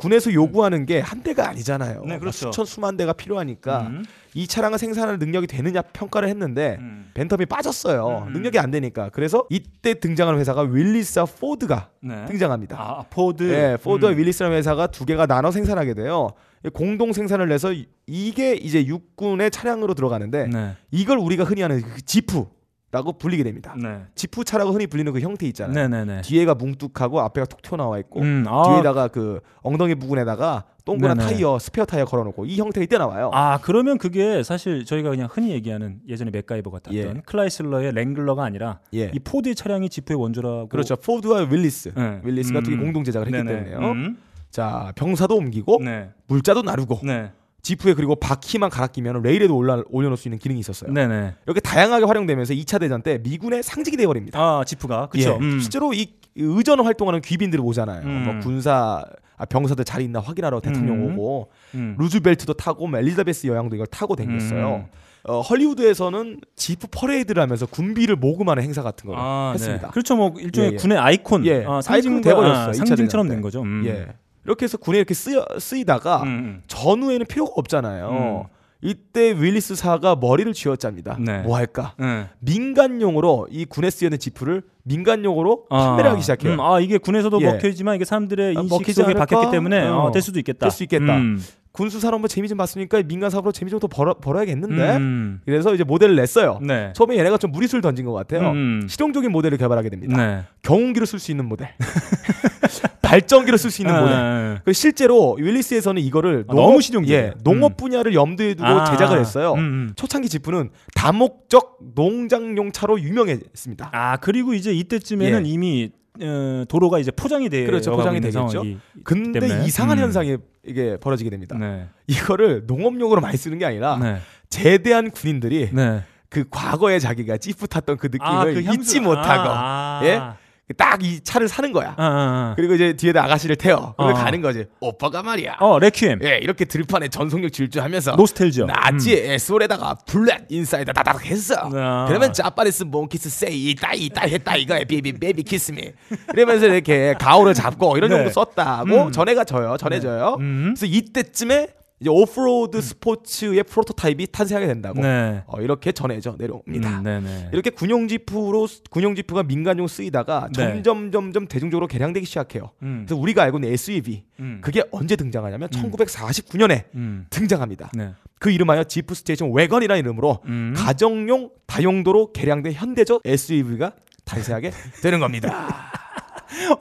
군에서 0.04 0.34
요구하는 0.34 0.86
게 0.86 1.00
한 1.00 1.22
대가 1.24 1.50
아니잖아요. 1.50 2.04
네, 2.06 2.20
그렇죠. 2.20 2.48
수천 2.52 2.66
수만 2.66 2.98
대가 2.98 3.14
필요하니까 3.14 3.82
음. 3.88 4.06
이 4.34 4.48
차량을 4.48 4.78
생산할 4.78 5.18
능력이 5.20 5.48
되느냐 5.48 5.82
평가를 5.82 6.28
했는데 6.30 6.78
음. 6.80 7.10
밴텀이 7.14 7.48
빠졌어요. 7.48 8.26
음. 8.28 8.34
능력이 8.34 8.60
안 8.60 8.72
되니까. 8.72 9.10
그래서 9.10 9.46
이때 9.50 9.94
등장하는 10.00 10.40
회사가 10.40 10.62
윌리스와 10.64 11.26
포드가 11.26 11.90
네. 12.02 12.26
등장합니다. 12.26 12.78
아, 12.80 13.04
포드. 13.10 13.44
예, 13.52 13.78
포드와 13.82 14.12
음. 14.12 14.18
윌리스라는 14.18 14.58
회사가 14.58 14.88
두 14.88 15.06
개가 15.06 15.26
나눠 15.26 15.52
생산하게 15.52 15.94
돼요. 15.94 16.30
공동 16.74 17.12
생산을 17.14 17.52
해서 17.52 17.74
이- 17.74 17.88
이게 18.08 18.54
이제 18.56 18.86
육군의 18.86 19.52
차량으로 19.52 19.94
들어가는데 19.94 20.48
네. 20.48 20.74
이걸 20.92 21.18
우리가 21.18 21.44
흔히 21.44 21.62
하는 21.62 21.82
그 21.82 22.02
지프 22.02 22.46
라고 22.94 23.12
불리게 23.12 23.44
됩니다. 23.44 23.76
네. 23.76 24.04
지프 24.14 24.44
차라고 24.44 24.72
흔히 24.72 24.86
불리는 24.86 25.12
그 25.12 25.20
형태 25.20 25.48
있잖아요. 25.48 25.74
네, 25.74 25.88
네, 25.88 26.06
네. 26.06 26.22
뒤에가 26.22 26.54
뭉뚝하고 26.54 27.22
앞에가 27.22 27.48
툭 27.48 27.64
튀어나와 27.64 27.98
있고 27.98 28.22
음, 28.22 28.46
아, 28.48 28.70
뒤에다가 28.70 29.08
그 29.08 29.40
엉덩이 29.64 29.96
부분에다가 29.96 30.66
동그란 30.86 31.18
네네. 31.18 31.28
타이어, 31.28 31.58
스페어 31.58 31.86
타이어 31.86 32.06
걸어놓고 32.06 32.46
이 32.46 32.56
형태가 32.58 32.84
이때 32.84 33.00
나와요. 33.00 33.32
아 33.34 33.58
그러면 33.64 33.98
그게 33.98 34.44
사실 34.44 34.86
저희가 34.86 35.10
그냥 35.10 35.28
흔히 35.32 35.50
얘기하는 35.54 36.02
예전에 36.08 36.30
맥가이버가 36.30 36.80
탔던 36.80 36.96
예. 36.96 37.22
클라이슬러의 37.26 37.94
랭글러가 37.94 38.44
아니라 38.44 38.80
예. 38.94 39.10
이 39.12 39.18
포드의 39.18 39.56
차량이 39.56 39.90
지프의 39.90 40.20
원조라고 40.20 40.70
그렇죠. 40.70 40.96
포드와 40.96 41.48
윌리스, 41.50 41.92
네. 41.96 42.22
윌리스가 42.24 42.60
음. 42.60 42.64
두개 42.64 42.78
공동 42.78 43.04
제작을 43.04 43.26
했기 43.26 43.38
네네. 43.44 43.72
때문에요. 43.72 43.92
음. 43.92 44.18
자 44.52 44.92
병사도 44.96 45.36
옮기고 45.36 45.80
네. 45.84 46.12
물자도 46.28 46.62
나르고 46.62 47.00
네. 47.04 47.32
지프에 47.64 47.94
그리고 47.94 48.16
바퀴만 48.16 48.70
갈아 48.70 48.88
끼면 48.88 49.24
레일에도 49.24 49.56
올라 49.56 49.82
올려놓을 49.90 50.18
수 50.18 50.28
있는 50.28 50.38
기능이 50.38 50.60
있었어요. 50.60 50.92
네네. 50.92 51.36
이렇게 51.46 51.62
다양하게 51.62 52.06
활용되면서 52.06 52.54
2차 52.54 52.80
대전 52.80 53.02
때 53.02 53.20
미군의 53.24 53.64
상징이 53.64 53.96
되어버립니다. 53.96 54.38
아 54.40 54.64
지프가 54.66 55.08
그렇죠. 55.08 55.40
예. 55.42 55.60
실제로 55.60 55.94
이 55.94 56.14
의전 56.36 56.82
활동하는 56.82 57.22
귀빈들을 57.22 57.64
오잖아요. 57.64 58.04
음. 58.04 58.24
뭐 58.26 58.40
군사 58.44 59.04
아, 59.38 59.46
병사들 59.46 59.86
잘 59.86 60.02
있나 60.02 60.20
확인하러 60.20 60.60
대통령 60.60 60.98
음. 60.98 61.14
오고 61.14 61.52
음. 61.76 61.96
루즈벨트도 61.98 62.54
타고 62.54 62.88
뭐 62.88 63.00
엘리자베스 63.00 63.48
여왕도 63.48 63.76
이걸 63.76 63.88
타고 63.88 64.16
댕겼어요. 64.16 64.76
음. 64.76 64.86
어, 65.26 65.40
헐리우드에서는 65.40 66.42
지프 66.58 66.88
퍼레이드를 66.92 67.42
하면서 67.42 67.66
군비를 67.66 68.18
모금하는 68.18 68.62
행사 68.62 68.84
같은 68.84 69.08
걸 69.08 69.18
아, 69.18 69.52
했습니다. 69.54 69.88
네. 69.88 69.92
그렇죠. 69.92 70.18
뭐 70.18 70.34
일종의 70.38 70.72
예, 70.72 70.74
예. 70.74 70.78
군의 70.78 70.98
아이콘, 70.98 71.46
예, 71.46 71.64
아, 71.66 71.82
상징 71.82 72.20
돼버렸어요, 72.20 72.70
아, 72.70 72.74
상징처럼 72.74 73.30
된 73.30 73.38
때. 73.38 73.42
거죠. 73.42 73.62
음. 73.62 73.84
예. 73.86 74.08
이렇게 74.46 74.66
해서 74.66 74.78
군에 74.78 74.98
이렇게 74.98 75.14
쓰여, 75.14 75.46
쓰이다가 75.60 76.24
음. 76.24 76.62
전후에는 76.68 77.26
필요가 77.28 77.52
없잖아요. 77.56 78.10
음. 78.10 78.54
이때 78.86 79.32
윌리스사가 79.40 80.18
머리를 80.18 80.52
쥐어짭니다. 80.52 81.18
네. 81.22 81.40
뭐 81.44 81.56
할까? 81.56 81.94
네. 81.98 82.28
민간용으로 82.40 83.48
이 83.50 83.64
군에 83.64 83.90
쓰이는 83.90 84.20
지프를 84.20 84.62
민간용으로 84.84 85.68
판매를 85.70 86.12
하기 86.12 86.22
시작해요. 86.22 86.54
음, 86.56 86.60
아 86.60 86.82
이게 86.82 86.98
군에서도 86.98 87.42
예. 87.42 87.46
먹혔지만 87.46 87.96
이게 87.96 88.04
사람들의 88.04 88.58
아, 88.58 88.62
인식 88.62 88.74
먹히지 88.76 88.94
속에 88.94 89.06
않을까? 89.06 89.20
바뀌었기 89.22 89.52
때문에 89.52 89.88
어, 89.88 90.00
어. 90.06 90.12
될 90.12 90.22
수도 90.22 90.38
있겠다. 90.40 90.66
될 90.68 90.72
수 90.72 90.84
있겠다. 90.84 91.16
음. 91.16 91.42
군수 91.74 92.00
산업 92.00 92.20
뭐 92.22 92.28
재미 92.28 92.48
좀 92.48 92.56
봤으니까 92.60 93.02
민간 93.02 93.32
사업으로 93.32 93.52
재미 93.52 93.72
좀 93.72 93.80
더 93.80 93.88
벌어, 93.88 94.14
벌어야겠는데. 94.14 94.96
음. 94.98 95.42
그래서 95.44 95.74
이제 95.74 95.84
모델을 95.84 96.16
냈어요. 96.16 96.60
네. 96.62 96.94
처음에 96.96 97.18
얘네가 97.18 97.40
좀 97.40 97.52
무리수를 97.52 97.82
던진 97.82 98.06
것 98.06 98.14
같아요. 98.14 98.52
음. 98.52 98.86
실용적인 98.88 99.32
모델을 99.32 99.58
개발하게 99.58 99.90
됩니다. 99.90 100.16
네. 100.16 100.44
경운기로 100.62 101.08
쓸 101.08 101.18
수 101.18 101.32
있는 101.32 101.46
모델, 101.50 101.70
발전기로 103.02 103.58
쓸 103.58 103.72
수 103.72 103.82
있는 103.82 103.96
아, 103.96 104.02
모델. 104.02 104.16
아, 104.16 104.62
그 104.64 104.72
실제로 104.72 105.36
윌리스에서는 105.40 106.00
이거를 106.04 106.46
아, 106.48 106.54
너무 106.54 106.80
실용적이에요. 106.80 107.20
예, 107.24 107.34
농업 107.44 107.72
음. 107.74 107.78
분야를 107.78 108.14
염두에 108.14 108.54
두고 108.54 108.68
아, 108.70 108.86
제작을 108.92 109.20
했어요. 109.20 109.54
음, 109.54 109.60
음. 109.60 109.94
초창기 109.96 110.30
지프는 110.30 110.70
다목적 110.94 111.80
농장용 111.96 112.72
차로 112.72 113.02
유명했습니다. 113.02 113.90
아 113.92 114.18
그리고 114.18 114.54
이제 114.54 114.72
이때쯤에는 114.72 115.46
예. 115.48 115.50
이미 115.50 115.90
어, 116.22 116.66
도로가 116.68 117.00
이제 117.00 117.12
포장이 117.12 117.50
되어 117.50 117.66
그렇죠, 117.66 117.96
포장이 117.96 118.22
되겠죠. 118.22 118.64
근데 119.04 119.40
때문에. 119.40 119.66
이상한 119.66 119.98
음. 119.98 120.04
현상이 120.04 120.38
이게 120.66 120.98
벌어지게 120.98 121.30
됩니다. 121.30 121.58
네. 121.58 121.88
이거를 122.08 122.64
농업용으로 122.68 123.20
많이 123.20 123.36
쓰는 123.38 123.58
게 123.58 123.66
아니라 123.66 123.98
네. 123.98 124.20
제대한 124.50 125.10
군인들이 125.10 125.70
네. 125.72 126.04
그 126.30 126.46
과거에 126.50 127.00
자기가 127.00 127.38
지프 127.38 127.68
탔던 127.68 127.98
그 127.98 128.08
느낌을 128.08 128.26
아, 128.26 128.44
그 128.46 128.60
잊지 128.60 129.00
못하고 129.00 129.50
아, 129.50 130.00
아. 130.02 130.06
예? 130.06 130.43
딱 130.78 131.04
이 131.04 131.20
차를 131.22 131.48
사는 131.50 131.72
거야. 131.74 131.90
아, 131.98 132.04
아, 132.04 132.06
아. 132.06 132.54
그리고 132.56 132.76
이제 132.76 132.94
뒤에다 132.94 133.26
아가씨를 133.26 133.58
태워. 133.58 133.94
그리고 133.98 134.12
어. 134.12 134.14
가는 134.14 134.42
거지. 134.42 134.66
오빠가 134.80 135.22
말이야. 135.22 135.58
어 135.60 135.78
레퀴엠 135.80 136.20
예, 136.24 136.38
이렇게 136.42 136.66
들판에 136.66 137.10
전속력 137.10 137.52
질주하면서 137.52 138.16
노스텔지어. 138.16 138.66
나지 138.68 139.14
에스올에다가 139.14 139.96
블랙 140.08 140.46
인사이드 140.50 140.94
다다닥 140.94 141.26
했어. 141.26 141.56
아. 141.74 142.06
그러면 142.08 142.32
자파리스 142.32 142.84
몽키스 142.86 143.30
세이 143.30 143.72
이따 143.72 143.94
이따 143.94 144.22
했다 144.26 144.56
이거야 144.56 144.84
베이비 144.86 145.14
베이비 145.20 145.44
키스미. 145.44 145.92
이러면서 146.34 146.68
이렇게 146.68 147.14
가오를 147.20 147.54
잡고 147.54 147.98
이런 147.98 148.10
네. 148.10 148.16
정도 148.18 148.32
썼다고 148.32 149.08
음. 149.08 149.12
전해가 149.12 149.44
져요. 149.44 149.76
전해져요. 149.78 150.38
음. 150.40 150.74
그래서 150.76 150.86
이때쯤에 150.86 151.68
이제 152.04 152.10
오프로드 152.10 152.82
스포츠의 152.82 153.64
프로토타입이 153.64 154.28
탄생하게 154.34 154.68
된다고 154.68 155.02
네. 155.02 155.42
어, 155.48 155.62
이렇게 155.62 155.94
전해져 155.94 156.36
내려옵니다. 156.38 157.00
음, 157.00 157.04
네네. 157.04 157.50
이렇게 157.54 157.70
군용 157.70 158.10
지프로 158.10 158.68
군용 158.90 159.16
지프가 159.16 159.44
민간용 159.44 159.88
쓰이다가 159.88 160.50
네. 160.54 160.84
점점 160.84 161.14
점점 161.14 161.48
대중적으로 161.48 161.88
개량되기 161.88 162.26
시작해요. 162.26 162.72
음. 162.82 163.06
그래서 163.08 163.20
우리가 163.20 163.44
알고 163.44 163.60
있는 163.60 163.72
SUV 163.72 164.26
음. 164.42 164.60
그게 164.62 164.84
언제 164.92 165.16
등장하냐면 165.16 165.70
1949년에 165.70 166.84
음. 166.96 167.26
등장합니다. 167.30 167.92
네. 167.94 168.12
그 168.38 168.52
이름하여 168.52 168.84
지프 168.84 169.16
스테이션 169.16 169.54
웨건이라는 169.54 169.98
이름으로 170.02 170.40
음. 170.48 170.74
가정용 170.76 171.52
다용도로 171.68 172.34
개량된 172.34 172.74
현대적 172.74 173.22
SUV가 173.24 173.94
탄생하게 174.26 174.72
되는 175.02 175.22
겁니다. 175.22 175.90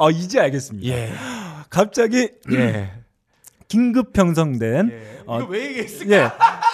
아 0.01 0.11
이제 0.11 0.41
알겠습니다. 0.41 0.89
예. 0.89 1.13
갑자기 1.71 2.29
예. 2.51 2.91
긴급 3.73 4.19
형성된 4.19 5.12
어, 5.27 5.39
이거 5.41 5.49
왜 5.49 5.67
얘기했을까? 5.69 6.15
예. 6.15 6.31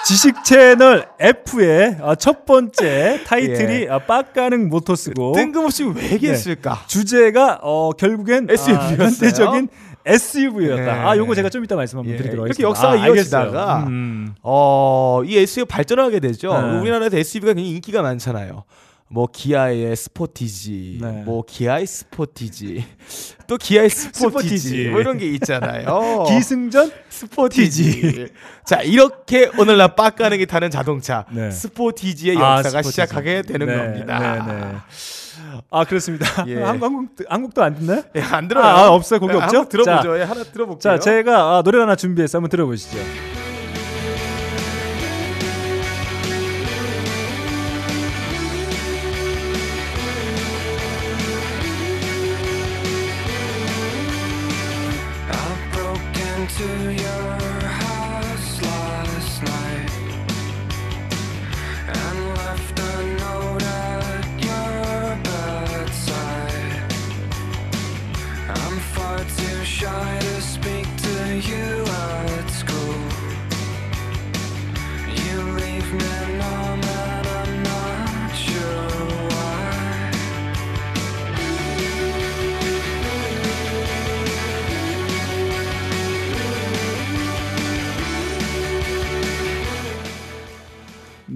지식 0.06 0.44
채널 0.44 1.08
F의 1.20 1.98
어, 2.00 2.14
첫 2.14 2.46
번째 2.46 3.20
타이틀이 3.26 3.88
어, 3.88 3.98
빡가능 4.00 4.68
모터스고 4.68 5.32
뜬금없이 5.32 5.84
왜 5.84 6.12
얘기했을까? 6.12 6.84
주제가 6.86 7.60
어, 7.62 7.90
결국엔 7.92 8.48
SUV 8.50 8.74
였어요. 8.74 9.02
아, 9.02 9.04
현대적인 9.04 9.68
SUV였다. 10.06 10.86
예. 10.86 10.90
아, 10.90 11.16
요거 11.16 11.34
제가 11.34 11.50
좀 11.50 11.64
이따 11.64 11.76
말씀 11.76 11.98
한번 11.98 12.14
예. 12.14 12.16
드리도록 12.18 12.46
이렇게 12.46 12.62
하겠습니다. 12.64 12.68
역사가 12.68 13.02
아, 13.02 13.06
이어지다가. 13.08 13.84
음. 13.88 14.34
어, 14.42 15.22
이 15.26 15.36
SUV 15.36 15.66
발전하게 15.66 16.20
되죠. 16.20 16.58
네. 16.58 16.78
우리나라에서 16.78 17.18
SUV가 17.18 17.52
굉장히 17.54 17.70
인기가 17.74 18.02
많잖아요. 18.02 18.64
뭐 19.10 19.26
기아의 19.32 19.96
스포티지, 19.96 20.98
네. 21.00 21.22
뭐 21.24 21.42
기아의 21.46 21.86
스포티지, 21.86 22.84
또 23.46 23.56
기아의 23.56 23.88
스포티지, 23.88 24.58
스포티지. 24.58 24.88
뭐 24.90 25.00
이런 25.00 25.16
게 25.16 25.26
있잖아요. 25.32 26.24
기승전 26.28 26.92
스포티지. 27.08 28.28
자 28.66 28.82
이렇게 28.82 29.50
오늘날 29.58 29.94
빡가능이 29.96 30.44
타는 30.44 30.70
자동차 30.70 31.24
네. 31.32 31.50
스포티지의 31.50 32.36
아, 32.36 32.58
역사가 32.58 32.82
스포티지. 32.82 32.90
시작하게 32.90 33.42
되는 33.42 33.66
네, 33.66 33.76
겁니다. 33.76 34.44
네, 34.46 34.52
네. 34.54 34.76
아 35.70 35.84
그렇습니다. 35.84 36.44
예. 36.46 36.60
한국 36.62 36.84
한국 36.84 37.08
한국도 37.26 37.62
안 37.62 37.74
듣나요? 37.76 38.02
예, 38.14 38.20
안 38.20 38.46
들어요. 38.46 38.64
아, 38.64 38.68
아, 38.68 38.88
없어요? 38.90 39.20
곡이 39.20 39.32
네, 39.32 39.38
없죠? 39.38 39.68
들어보죠. 39.70 40.02
자, 40.02 40.18
예, 40.18 40.22
하나 40.24 40.44
들어볼게요. 40.44 40.78
자, 40.80 40.98
제가 40.98 41.56
아, 41.56 41.62
노래 41.62 41.78
하나 41.78 41.96
준비해서 41.96 42.36
한번 42.38 42.50
들어보시죠. 42.50 42.98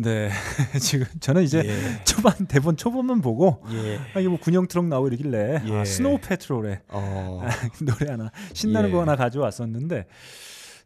네, 0.03 0.31
지금 0.81 1.07
저는 1.21 1.43
이제 1.43 1.63
예. 1.65 2.05
초반 2.05 2.35
대본 2.47 2.77
초반만 2.77 3.21
보고 3.21 3.63
예. 3.73 3.99
아, 4.15 4.21
이게 4.21 4.29
뭐 4.29 4.39
군용 4.39 4.67
트럭 4.67 4.87
나오고 4.87 5.09
이러길래 5.09 5.63
예. 5.67 5.81
아, 5.81 5.85
Snow 5.85 6.19
Patrol의 6.19 6.81
어, 6.89 7.43
노래 7.83 8.11
하나 8.11 8.31
신나는 8.53 8.89
예. 8.91 8.93
거 8.93 9.01
하나 9.01 9.17
가져왔었는데 9.17 10.07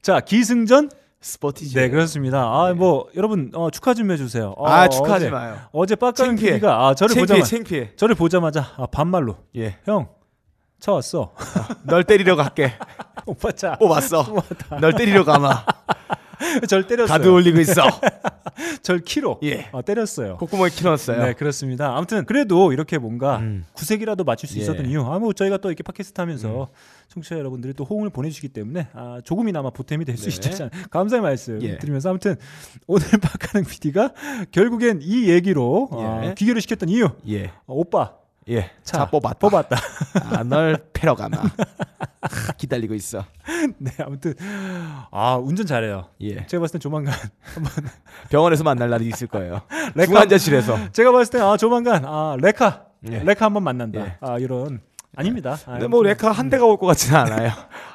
자 0.03 0.21
기승전 0.21 0.91
스포티지. 1.21 1.75
네 1.75 1.89
그렇습니다. 1.89 2.43
아뭐 2.43 3.09
여러분 3.17 3.51
어, 3.55 3.71
축하 3.71 3.95
좀 3.95 4.11
해주세요. 4.13 4.55
어, 4.57 4.69
아 4.69 4.89
축하하지 4.89 5.27
어제, 5.27 5.31
마요. 5.31 5.59
어제 5.73 5.97
빡가는. 5.97 6.37
PD가 6.37 6.87
아, 6.87 6.95
저를 6.95 7.15
창피해, 7.15 7.23
보자마자 7.27 7.51
창피해. 7.51 7.91
저를 7.97 8.15
보자마자 8.15 8.75
아, 8.77 8.87
반말로 8.87 9.37
예. 9.57 9.79
형 9.85 10.17
차 10.79 10.93
왔어. 10.93 11.33
널 11.85 12.05
때리러 12.05 12.37
갈게. 12.37 12.73
오빠 13.27 13.51
차. 13.53 13.77
오 13.81 13.89
왔어. 13.89 14.25
널 14.81 14.93
때리러 14.95 15.25
가마. 15.25 15.65
절 16.69 16.87
때렸어요. 16.87 17.19
가드 17.19 17.29
올리고 17.29 17.61
있어. 17.61 17.83
절 18.83 19.01
키로 19.01 19.39
예. 19.43 19.69
어, 19.73 19.83
때렸어요. 19.83 20.37
콧구멍에 20.39 20.71
키넣었어요. 20.71 21.23
네 21.25 21.33
그렇습니다. 21.35 21.97
아무튼 21.97 22.25
그래도 22.25 22.73
이렇게 22.73 22.99
뭔가 22.99 23.39
음. 23.39 23.65
구색이라도 23.75 24.25
맞출 24.25 24.49
수 24.49 24.59
예. 24.59 24.63
있었던 24.63 24.87
이유. 24.87 25.03
아뭐 25.03 25.33
저희가 25.33 25.59
또 25.59 25.69
이렇게 25.69 25.83
팟캐스트 25.83 26.21
하면서 26.21 26.69
청취자 27.09 27.39
여러분들이 27.39 27.75
또 27.75 27.85
호응을 27.85 28.11
보내주시기 28.11 28.49
때문에 28.49 28.89
아, 28.93 29.21
조금이나마 29.25 29.71
보탬이 29.71 30.05
될수 30.05 30.31
네. 30.31 30.51
있다는 30.51 30.71
감사의 30.91 31.23
말씀 31.23 31.63
예. 31.63 31.79
드리면서 31.79 32.11
아무튼 32.11 32.37
오늘 32.87 33.07
박하능 33.21 33.67
PD가 33.67 34.13
결국엔 34.51 35.01
이 35.03 35.29
얘기로 35.31 35.89
어, 35.91 36.23
예. 36.25 36.35
귀결을 36.35 36.61
시켰던 36.61 36.89
이유. 36.89 37.11
예. 37.29 37.47
어, 37.67 37.75
오빠 37.75 38.13
예, 38.49 38.71
차, 38.85 38.99
차 38.99 39.11
뽑았다. 39.11 39.39
뽑았다. 39.39 39.77
아, 40.39 40.45
널 40.45 40.85
패러 40.93 41.15
가마. 41.17 41.37
아, 41.39 42.29
기다리고 42.57 42.95
있어. 42.95 43.25
네, 43.79 43.91
아무튼 43.99 44.35
아 45.11 45.35
운전 45.37 45.67
잘해요. 45.67 46.07
예, 46.21 46.47
제가 46.47 46.61
봤을 46.61 46.75
땐 46.75 46.81
조만간 46.81 47.15
병원에서 48.31 48.63
만날 48.65 48.91
날이 48.91 49.07
있을 49.09 49.27
거예요. 49.27 49.63
레카- 49.95 50.07
중환자실에서. 50.07 50.93
제가 50.93 51.11
봤을 51.13 51.33
땐아 51.33 51.57
조만간 51.57 52.05
아 52.05 52.37
레카 52.41 52.85
예. 53.11 53.19
레카 53.21 53.47
한번 53.47 53.65
만난다. 53.65 54.01
예. 54.01 54.17
아 54.21 54.39
이런 54.39 54.81
아닙니다. 55.17 55.57
아, 55.67 55.73
근데 55.73 55.89
뭐. 55.89 56.03
레카 56.03 56.31
한 56.31 56.49
대가 56.49 56.65
올 56.67 56.77
것 56.77 56.87
같지는 56.87 57.19
않아요. 57.19 57.51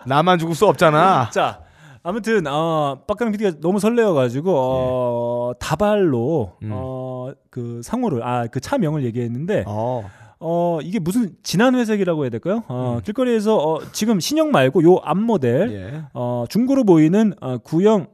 나만 0.05 0.37
죽을 0.39 0.55
수 0.55 0.65
없잖아. 0.67 1.29
자 1.31 1.61
아무튼 2.03 2.45
어 2.47 3.03
빡가는 3.07 3.31
PD가 3.31 3.59
너무 3.61 3.79
설레어 3.79 4.13
가지고 4.13 4.53
어, 4.57 5.51
다발로 5.59 6.57
음. 6.63 6.71
어그 6.73 7.81
상호를 7.83 8.23
아 8.23 8.47
그 8.47 8.59
차명을 8.59 9.03
얘기했는데 9.05 9.63
어, 9.67 10.09
어 10.43 10.79
이게 10.81 10.97
무슨 10.99 11.35
진한 11.43 11.75
회색이라고 11.75 12.23
해야 12.23 12.29
될까요? 12.31 12.63
어 12.67 12.95
음. 12.97 13.01
길거리에서 13.03 13.57
어 13.57 13.79
지금 13.91 14.19
신형 14.19 14.51
말고 14.51 14.83
요 14.83 14.99
앞 15.03 15.17
모델 15.17 15.71
예. 15.71 16.03
어 16.13 16.45
중고로 16.49 16.83
보이는 16.83 17.33
어 17.39 17.59
구형 17.59 18.07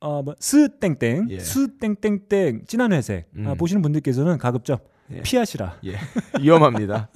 어뭐 0.00 0.34
스땡땡 0.38 1.28
예. 1.30 1.38
스 1.40 1.78
땡땡땡 1.78 2.64
진한 2.66 2.92
회색 2.92 3.28
음. 3.36 3.46
아, 3.48 3.54
보시는 3.54 3.80
분들께서는 3.82 4.36
가급적 4.38 4.86
예. 5.14 5.22
피하시라. 5.22 5.76
예. 5.86 5.96
위험합니다. 6.40 7.08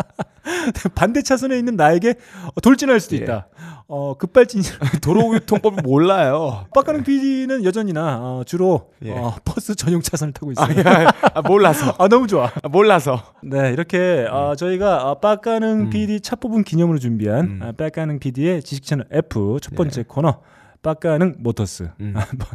반대 0.95 1.23
차선에 1.23 1.59
있는 1.59 1.77
나에게 1.77 2.15
어, 2.55 2.61
돌진할 2.61 3.01
수도 3.01 3.17
예. 3.17 3.21
있다. 3.21 3.49
어 3.89 4.15
급발진. 4.15 4.63
도로교통법을 5.03 5.83
몰라요. 5.83 6.67
빡가는 6.75 7.03
PD는 7.03 7.65
여전히나 7.65 8.19
어, 8.21 8.43
주로 8.47 8.91
예. 9.05 9.11
어, 9.13 9.35
버스 9.45 9.75
전용 9.75 10.01
차선을 10.01 10.33
타고 10.33 10.53
있어요. 10.53 10.67
아, 10.87 11.05
야, 11.05 11.13
아, 11.35 11.43
몰라서. 11.43 11.95
아 11.99 12.09
너무 12.09 12.27
좋아. 12.27 12.51
아, 12.63 12.69
몰라서. 12.69 13.21
네 13.43 13.73
이렇게 13.73 14.27
어, 14.31 14.55
저희가 14.57 15.11
어, 15.11 15.21
빡가는 15.21 15.81
음. 15.81 15.91
PD 15.91 16.21
차 16.21 16.37
뽑은 16.37 16.65
기념으로 16.65 16.99
준비한 16.99 17.41
음. 17.45 17.61
아, 17.63 17.73
빡가는 17.73 18.19
PD의 18.21 18.63
지식 18.63 18.85
채널 18.85 19.07
F 19.11 19.59
첫 19.61 19.75
번째 19.75 20.05
코너 20.07 20.41
빡가는 20.83 21.37
모터스 21.39 21.91
음. 22.01 22.15
한번 22.17 22.49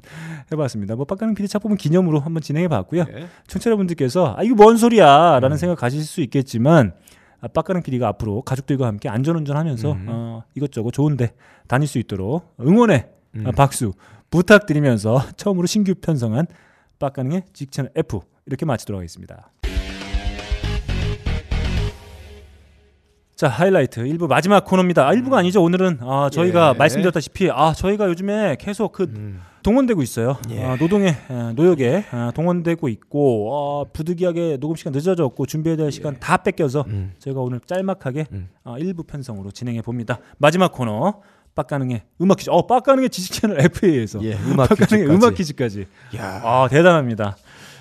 해봤습니다. 0.52 0.96
뭐 0.96 1.06
빡가는 1.06 1.36
PD 1.36 1.48
차 1.48 1.60
뽑은 1.60 1.78
기념으로 1.78 2.20
한번 2.20 2.42
진행해봤고요. 2.42 3.06
예. 3.10 3.28
청취자분들께서 3.48 4.36
아 4.38 4.44
이거 4.44 4.56
뭔 4.56 4.78
소리야라는 4.78 5.56
음. 5.56 5.58
생각 5.58 5.78
가지실 5.78 6.06
수 6.06 6.22
있겠지만 6.22 6.94
아, 7.42 7.48
빡가는 7.48 7.84
PD가 7.84 8.08
앞으로 8.10 8.42
가족들과 8.42 8.88
함께 8.88 9.10
안전운전하면서 9.10 9.92
음. 9.92 10.06
어, 10.10 10.44
이것저것 10.56 10.92
좋은데 10.92 11.34
다닐 11.68 11.88
수 11.88 12.00
있도록 12.00 12.56
응원의 12.60 13.08
음. 13.36 13.48
아, 13.48 13.52
박수 13.52 13.94
부탁드리면서 14.32 15.22
처음으로 15.38 15.68
신규 15.68 15.94
편성한 15.96 16.48
빡가능의 17.00 17.44
직채널 17.54 17.92
F 17.96 18.22
이렇게 18.46 18.66
마치도록 18.66 19.00
하겠습니다. 19.00 19.52
자 23.36 23.50
하이라이트 23.50 24.02
1부 24.02 24.28
마지막 24.30 24.64
코너입니다. 24.64 25.06
아, 25.10 25.12
1부가 25.12 25.34
아니죠. 25.34 25.62
오늘은 25.62 25.98
아, 26.02 26.30
저희가 26.32 26.72
예. 26.74 26.78
말씀드렸다시피 26.78 27.50
아 27.52 27.74
저희가 27.74 28.08
요즘에 28.08 28.56
계속 28.58 28.94
그 28.94 29.04
음. 29.04 29.42
동원되고 29.62 30.02
있어요. 30.02 30.38
예. 30.52 30.64
아, 30.64 30.78
노동에 30.78 31.18
아, 31.28 31.52
노역에 31.54 32.06
아, 32.12 32.32
동원되고 32.34 32.88
있고 32.88 33.52
어, 33.54 33.86
부득이하게 33.92 34.58
녹음 34.62 34.78
시간 34.78 34.94
늦어졌고 34.94 35.46
준비해야 35.48 35.76
될 35.76 35.92
시간 35.92 36.18
다 36.18 36.38
뺏겨서 36.38 36.86
음. 36.88 37.12
저희가 37.20 37.42
오늘 37.42 37.60
짤막하게 37.60 38.28
음. 38.32 38.48
아, 38.64 38.78
1부 38.78 39.06
편성으로 39.06 39.52
진행해 39.52 39.82
봅니다. 39.82 40.20
마지막 40.38 40.72
코너 40.72 41.22
빡가는의 41.56 42.04
음악 42.22 42.38
퀴즈. 42.38 42.50
어 42.52 42.66
빡가는의 42.66 43.10
지식 43.10 43.34
채널 43.34 43.60
F에서 43.60 44.24
예, 44.24 44.36
음악 44.46 44.70
빡가는의 44.70 45.08
퀴즈까지. 45.10 45.12
음악 45.14 45.34
퀴즈까지. 45.36 45.86
야. 46.16 46.42
아 46.42 46.68
대단합니다. 46.70 47.36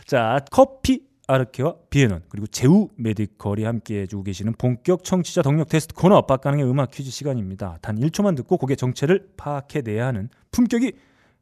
자 0.04 0.40
커피 0.50 1.02
아르케와 1.26 1.74
비에논 1.90 2.22
그리고 2.28 2.46
제우 2.46 2.88
메디컬이 2.96 3.64
함께 3.64 4.02
해 4.02 4.06
주고 4.06 4.22
계시는 4.24 4.54
본격 4.58 5.04
청취자 5.04 5.42
덕력 5.42 5.68
테스트 5.68 5.94
코너 5.94 6.22
빡가는의 6.26 6.68
음악 6.68 6.90
퀴즈 6.90 7.10
시간입니다. 7.10 7.78
단 7.80 7.98
1초만 7.98 8.36
듣고 8.36 8.58
곡의 8.58 8.76
정체를 8.76 9.28
파악해내야 9.36 10.06
하는 10.06 10.28
품격이 10.52 10.92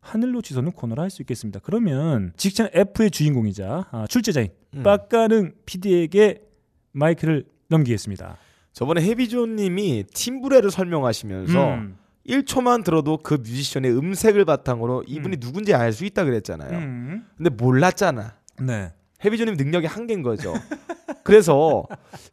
하늘로 0.01 0.41
치솟는 0.43 0.73
코너라 0.73 1.03
할 1.05 1.11
수 1.11 1.23
있겠습니다. 1.23 1.61
그러면 1.63 2.33
직장 2.37 2.69
F의 2.73 3.11
주인공이자 3.11 3.87
아, 3.91 4.07
출제자인 4.09 4.49
음. 4.75 4.83
빡가능 4.83 5.53
PD에게 5.67 6.43
마이크를 6.93 7.45
넘기겠습니다. 7.69 8.37
저번에 8.73 9.03
해비조님이 9.03 10.05
팀브레를 10.15 10.71
설명하시면서 10.71 11.75
음. 11.75 11.97
1초만 12.27 12.85
들어도 12.85 13.19
그 13.19 13.35
뮤지션의 13.35 13.91
음색을 13.97 14.45
바탕으로 14.45 15.05
이분이 15.09 15.39
누군지 15.39 15.75
알 15.75 15.93
수 15.93 16.05
있다 16.05 16.25
그랬잖아요. 16.25 16.79
음. 16.79 17.27
근데 17.37 17.51
몰랐잖아. 17.51 18.37
네. 18.61 18.93
해비조님 19.25 19.55
능력이 19.55 19.87
한계인 19.87 20.23
거죠. 20.23 20.55
그래서 21.23 21.85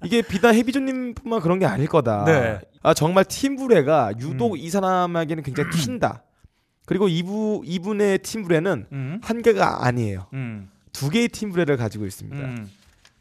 이게 0.03 0.21
비단 0.21 0.55
해비조님뿐만 0.55 1.41
그런 1.41 1.59
게 1.59 1.65
아닐 1.65 1.87
거다. 1.87 2.25
네. 2.25 2.59
아 2.81 2.93
정말 2.93 3.25
팀브레가 3.25 4.13
유독 4.19 4.53
음. 4.53 4.57
이 4.57 4.69
사람에게는 4.69 5.43
굉장히 5.43 5.69
튄다. 5.71 6.21
그리고 6.85 7.07
이부 7.07 7.61
이분의 7.65 8.19
팀브레는 8.19 8.87
음. 8.91 9.19
한 9.21 9.41
개가 9.41 9.85
아니에요. 9.85 10.27
음. 10.33 10.69
두 10.91 11.09
개의 11.09 11.27
팀브레를 11.27 11.77
가지고 11.77 12.05
있습니다. 12.05 12.41
음. 12.43 12.67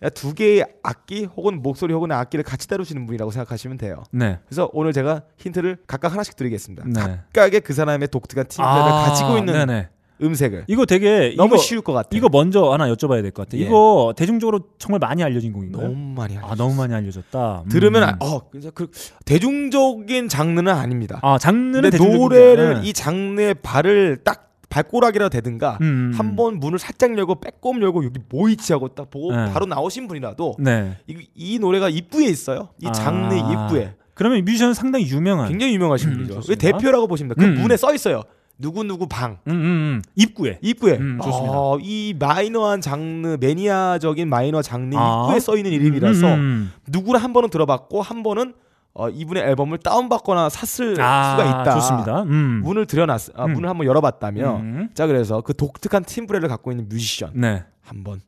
야, 0.03 0.09
두 0.11 0.33
개의 0.33 0.64
악기 0.83 1.25
혹은 1.25 1.61
목소리 1.61 1.93
혹은 1.93 2.12
악기를 2.12 2.45
같이 2.45 2.69
다루시는 2.69 3.05
분이라고 3.07 3.33
생각하시면 3.33 3.79
돼요. 3.79 4.05
네. 4.12 4.39
그래서 4.47 4.71
오늘 4.73 4.93
제가 4.93 5.23
힌트를 5.37 5.79
각각 5.87 6.12
하나씩 6.12 6.37
드리겠습니다. 6.37 6.85
네. 6.87 7.21
각각의 7.33 7.61
그 7.62 7.73
사람의 7.75 8.09
독특한 8.09 8.47
팀브레를 8.47 8.93
아, 8.93 9.05
가지고 9.07 9.39
있는 9.39 9.53
네네. 9.55 9.89
음색을 10.23 10.64
이거 10.69 10.85
되게 10.87 11.35
너무 11.37 11.55
이거, 11.55 11.62
쉬울 11.62 11.81
것 11.83 11.93
같아요. 11.93 12.19
이거 12.19 12.29
먼저 12.31 12.73
하나 12.73 12.89
여쭤봐야 12.93 13.23
될 13.23 13.31
것 13.31 13.47
같아요. 13.47 13.62
예. 13.62 13.66
이거 13.66 14.12
대중적으로 14.16 14.61
정말 14.79 14.99
많이 14.99 15.23
알려진 15.23 15.53
곡인가요? 15.53 15.87
너무 15.89 16.14
많이 16.14 16.35
아 16.37 16.41
알려졌어요. 16.41 16.57
너무 16.57 16.75
많이 16.77 16.95
알려졌다. 16.95 17.62
음. 17.64 17.69
들으면 17.69 18.03
아- 18.03 18.16
어 18.21 18.49
그래서 18.51 18.71
그 18.73 18.91
대중적인 19.25 20.29
장르는 20.29 20.73
아닙니다. 20.73 21.21
아 21.23 21.39
장르는 21.39 21.91
노래를 21.91 22.81
게- 22.83 22.89
이 22.89 22.93
장르에 22.93 23.55
발을 23.55 24.19
딱 24.25 24.47
발꼬락이라 24.69 25.31
대든가 25.31 25.79
음. 25.81 26.12
한번 26.14 26.59
문을 26.59 26.79
살짝 26.79 27.16
열고 27.16 27.37
빼꼼 27.41 27.81
열고 27.81 28.05
여기 28.05 28.19
뭐 28.29 28.49
있지 28.51 28.73
하고 28.75 28.89
딱 28.89 29.09
보고 29.09 29.35
네. 29.35 29.51
바로 29.53 29.64
나오신 29.64 30.09
분이라도 30.09 30.57
네. 30.59 30.99
이, 31.07 31.27
이 31.35 31.59
노래가 31.59 31.89
입구에 31.89 32.27
있어요. 32.27 32.69
이 32.83 32.87
장르의 32.93 33.41
아. 33.43 33.53
입구에 33.64 33.95
그러면 34.12 34.39
이 34.39 34.43
뮤지션은 34.43 34.75
상당히 34.75 35.09
유명한. 35.09 35.49
굉장히 35.49 35.75
유명하신 35.75 36.11
음, 36.11 36.14
분이죠. 36.27 36.41
왜 36.51 36.57
대표라고 36.57 37.07
돼요. 37.29 37.37
그 37.39 37.45
음, 37.45 37.62
문에 37.62 37.77
써 37.77 37.95
있어요. 37.95 38.25
누구 38.59 38.83
누구 38.83 39.07
방 39.07 39.39
음, 39.47 39.53
음, 39.53 39.55
음. 39.55 40.03
입구에. 40.17 40.59
입구에 40.61 40.97
음, 40.99 41.19
좋습니다. 41.23 41.53
어, 41.57 41.79
이 41.81 42.15
마이너한 42.19 42.81
장르 42.81 43.37
매니아적인 43.41 44.29
마이너 44.29 44.63
장르 44.63 44.97
아. 44.97 45.27
입구에 45.27 45.41
써 45.41 45.57
있는 45.57 45.71
이름이라서 45.73 46.27
음, 46.27 46.41
음. 46.41 46.73
누구를 46.89 47.23
한 47.23 47.33
번은 47.33 47.51
들어봤고 47.51 48.03
한 48.03 48.23
번은 48.23 48.55
어, 48.95 49.09
이분의 49.09 49.45
앨범을 49.45 49.79
다운받거나 49.79 50.49
샀을 50.49 51.01
아, 51.01 51.31
수가 51.37 51.45
있다. 51.63 51.75
좋습니다. 51.75 52.23
음. 52.25 52.63
문을 52.65 52.87
들여놨, 52.87 53.31
아, 53.37 53.45
음. 53.45 53.53
문을 53.53 53.69
한번 53.69 53.87
열어봤다면, 53.87 54.57
음. 54.61 54.89
자 54.93 55.07
그래서 55.07 55.41
그 55.41 55.55
독특한 55.55 56.03
팀브레를 56.05 56.49
갖고 56.49 56.73
있는 56.73 56.89
뮤지션 56.89 57.31
네. 57.35 57.63
한번 57.81 58.21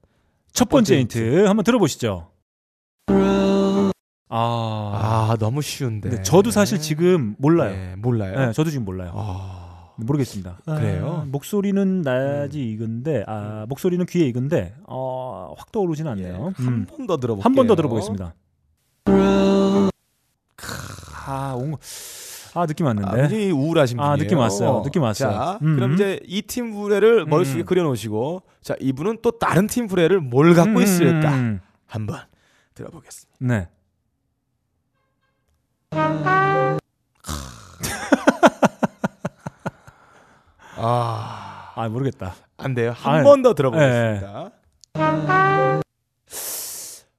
첫 0.53 0.69
번째 0.69 0.95
번째 0.95 1.01
힌트 1.19 1.47
한번 1.47 1.65
들어보시죠. 1.65 2.29
아. 4.29 5.31
아 5.33 5.37
너무 5.41 5.61
쉬운데. 5.61 6.23
저도 6.23 6.53
사실 6.53 6.79
지금 6.79 7.35
몰라요. 7.39 7.73
네, 7.73 7.95
몰라요. 7.97 8.39
네, 8.47 8.53
저도 8.53 8.71
지금 8.71 8.85
몰라요. 8.85 9.13
아, 9.17 9.60
모르겠습니다. 10.07 10.59
그래요? 10.65 11.21
아, 11.23 11.25
목소리는 11.27 12.03
나지 12.03 12.63
익은데, 12.71 13.25
아, 13.27 13.65
목소리는 13.69 14.05
귀에 14.07 14.27
익은데, 14.27 14.75
어, 14.87 15.55
확 15.57 15.71
떠오르진 15.73 16.07
않네요. 16.09 16.53
음. 16.59 16.87
한번 16.87 17.07
더 17.07 17.17
들어볼게요. 17.19 17.45
한 17.45 17.55
번 17.55 17.67
더 17.67 17.75
들어보겠습니다. 17.77 18.35
아, 21.27 21.55
온 21.57 21.71
거. 21.73 21.79
아, 22.55 22.67
느낌 22.67 22.87
아, 22.87 22.89
왔는데. 22.89 23.17
굉장히 23.17 23.51
우울하신 23.53 23.97
분이에요. 23.99 24.13
아, 24.13 24.17
느낌 24.17 24.39
왔어요. 24.39 24.83
느낌 24.85 25.03
왔어요. 25.03 25.31
자, 25.31 25.59
음. 25.63 25.77
그럼 25.77 25.93
이제 25.95 26.19
이 26.27 26.43
팀브레를 26.43 27.27
머릿속에 27.27 27.61
음. 27.63 27.65
그려놓으시고, 27.65 28.43
자 28.61 28.75
이분은 28.81 29.19
또 29.23 29.31
다른 29.39 29.67
팀브레를 29.69 30.21
뭘 30.21 30.55
갖고 30.55 30.79
음, 30.79 30.83
있을까? 30.83 31.33
음, 31.35 31.61
한번 31.87 32.19
들어보겠습니다. 32.75 33.37
네. 33.41 33.69
아, 40.83 41.73
아, 41.75 41.89
모르겠다. 41.89 42.35
안 42.57 42.75
돼요. 42.75 42.95
아, 43.03 43.17
한번더 43.17 43.55
들어보겠습니다. 43.55 44.51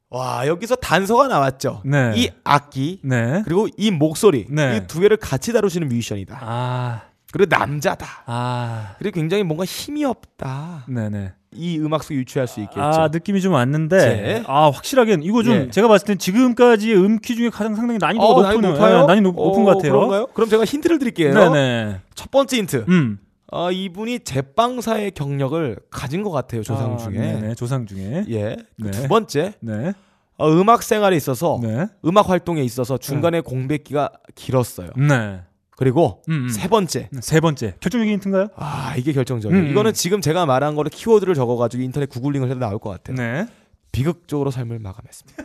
와 0.10 0.46
여기서 0.46 0.76
단서가 0.76 1.28
나왔죠. 1.28 1.82
네. 1.86 2.12
이 2.16 2.30
악기 2.44 3.00
네. 3.04 3.42
그리고 3.46 3.68
이 3.78 3.92
목소리 3.92 4.46
네. 4.50 4.78
이두 4.84 5.00
개를 5.00 5.16
같이 5.16 5.54
다루시는 5.54 5.88
뮤지션이다. 5.88 6.38
아, 6.42 7.02
그리고 7.32 7.56
남자다. 7.56 8.24
아, 8.26 8.96
그리고 9.00 9.16
굉장히 9.16 9.44
뭔가 9.44 9.64
힘이 9.64 10.04
없다. 10.04 10.86
네네. 10.90 11.32
이 11.54 11.80
음악 11.80 12.04
속에 12.04 12.16
유추할 12.16 12.48
수 12.48 12.60
있겠죠. 12.62 12.82
아, 12.82 13.10
느낌이 13.10 13.42
좀 13.42 13.54
왔는데, 13.54 14.00
제. 14.00 14.44
아, 14.48 14.70
확실하게, 14.70 15.18
이거 15.22 15.44
좀, 15.44 15.54
예. 15.54 15.70
제가 15.70 15.90
봤을 15.90 16.08
땐 16.08 16.18
지금까지의 16.18 16.96
음키 16.96 17.36
중에 17.36 17.50
가장 17.50 17.76
상당히 17.76 17.98
난이도가 18.00 18.26
어, 18.26 18.42
높은, 18.42 18.62
난이도 18.62 18.68
높아요? 18.70 19.04
예, 19.04 19.06
난이도 19.06 19.32
높, 19.34 19.58
은것 19.58 19.76
어, 19.76 19.78
같아요. 19.78 19.92
그런가요? 19.92 20.28
그럼 20.28 20.50
제가 20.50 20.64
힌트를 20.64 20.98
드릴게요. 21.00 21.34
네네. 21.34 22.00
첫 22.16 22.32
번째 22.32 22.58
힌트. 22.58 22.86
음. 22.88 23.20
아, 23.52 23.70
이분이 23.70 24.22
제빵사의 24.22 25.12
경력을 25.12 25.78
가진 25.90 26.24
것 26.24 26.32
같아요. 26.32 26.64
조상 26.64 26.94
아, 26.94 26.98
중에. 26.98 27.18
네네, 27.18 27.56
조상 27.56 27.86
중에. 27.86 28.24
예. 28.30 28.56
그 28.82 28.84
네. 28.86 28.92
두 28.92 29.08
번째. 29.08 29.54
네. 29.60 29.94
어, 30.38 30.50
음악 30.50 30.82
생활에 30.82 31.16
있어서 31.18 31.60
네. 31.62 31.86
음악 32.06 32.30
활동에 32.30 32.64
있어서 32.64 32.98
중간에 32.98 33.42
공백기가 33.42 34.10
길었어요. 34.36 34.90
네. 34.98 35.42
그리고 35.76 36.22
음, 36.30 36.46
음. 36.46 36.50
세 36.50 36.68
번째. 36.68 37.10
세 37.22 37.40
번째 37.40 37.76
결정적인 37.80 38.14
힌트인가요? 38.14 38.48
아 38.56 38.96
이게 38.98 39.14
결정적이에요. 39.14 39.62
음, 39.62 39.66
음. 39.66 39.72
이거는 39.72 39.94
지금 39.94 40.22
제가 40.22 40.46
말한 40.46 40.76
거를 40.76 40.90
키워드를 40.90 41.36
적어 41.36 41.58
가지고 41.58 41.84
인터넷 41.84 42.08
구글링을 42.08 42.50
해도 42.50 42.60
나올 42.60 42.80
것 42.80 42.90
같아요. 42.90 43.18
네. 43.18 43.48
비극적으로 43.92 44.50
삶을 44.52 44.80
마감했습니다. 44.80 45.44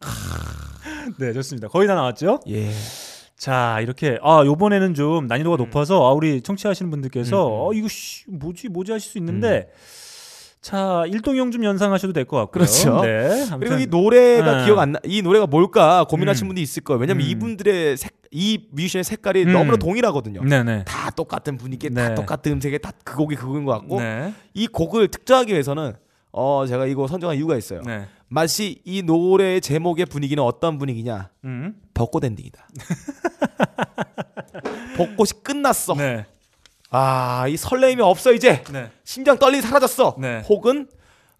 네, 1.18 1.32
좋습니다. 1.32 1.68
거의 1.68 1.88
다 1.88 1.94
나왔죠? 1.94 2.40
예. 2.48 2.70
자, 3.38 3.78
이렇게 3.80 4.18
아, 4.22 4.42
요번에는 4.44 4.94
좀 4.94 5.28
난이도가 5.28 5.56
높아서 5.56 6.04
아, 6.08 6.12
우리 6.12 6.40
청취하시는 6.42 6.90
분들께서 6.90 7.46
음, 7.46 7.52
음. 7.52 7.56
어, 7.60 7.72
이거 7.72 7.86
씨, 7.88 8.24
뭐지? 8.28 8.68
뭐지 8.68 8.90
하실 8.92 9.12
수 9.12 9.18
있는데 9.18 9.70
자, 10.60 11.04
일동형 11.06 11.52
좀 11.52 11.62
연상하셔도 11.62 12.12
될 12.12 12.24
것 12.24 12.36
같고요. 12.36 12.50
그렇죠. 12.64 13.00
네. 13.02 13.46
그리고 13.60 13.76
이 13.76 13.86
노래가 13.86 14.58
네. 14.58 14.64
기억 14.64 14.80
안 14.80 14.92
나, 14.92 14.98
이 15.04 15.22
노래가 15.22 15.46
뭘까 15.46 16.04
고민하신 16.10 16.46
음. 16.46 16.48
분도 16.48 16.60
있을 16.60 16.82
거예요. 16.82 16.98
왜냐면 17.00 17.24
음. 17.24 17.30
이분들의 17.30 17.96
색, 17.96 18.12
이 18.32 18.66
뮤지션의 18.72 19.04
색깔이 19.04 19.44
음. 19.44 19.52
너무나 19.52 19.76
동일하거든요. 19.76 20.42
네, 20.42 20.64
네. 20.64 20.84
다 20.84 21.10
똑같은 21.10 21.56
분위기에 21.56 21.90
네. 21.90 22.08
다 22.08 22.14
똑같은 22.16 22.52
음색에 22.52 22.78
다 22.78 22.90
그 23.04 23.14
곡이 23.16 23.36
그거인 23.36 23.64
것 23.64 23.72
같고 23.72 24.00
네. 24.00 24.34
이 24.52 24.66
곡을 24.66 25.08
특정하기 25.08 25.52
위해서는 25.52 25.94
어 26.32 26.64
제가 26.68 26.86
이거 26.86 27.06
선정한 27.06 27.36
이유가 27.36 27.56
있어요. 27.56 27.80
네. 27.86 28.06
마치 28.28 28.80
이 28.84 29.02
노래의 29.02 29.60
제목의 29.60 30.06
분위기는 30.06 30.42
어떤 30.42 30.78
분위기냐? 30.78 31.30
음. 31.44 31.74
벚꽃 31.94 32.24
엔딩이다. 32.24 32.68
벚꽃이 34.96 35.42
끝났어. 35.42 35.94
네. 35.94 36.26
아, 36.90 37.46
이 37.48 37.56
설레임이 37.56 38.02
없어 38.02 38.32
이제. 38.32 38.62
네. 38.72 38.90
심장 39.04 39.38
떨림이 39.38 39.62
사라졌어. 39.62 40.16
네. 40.18 40.42
혹은 40.48 40.88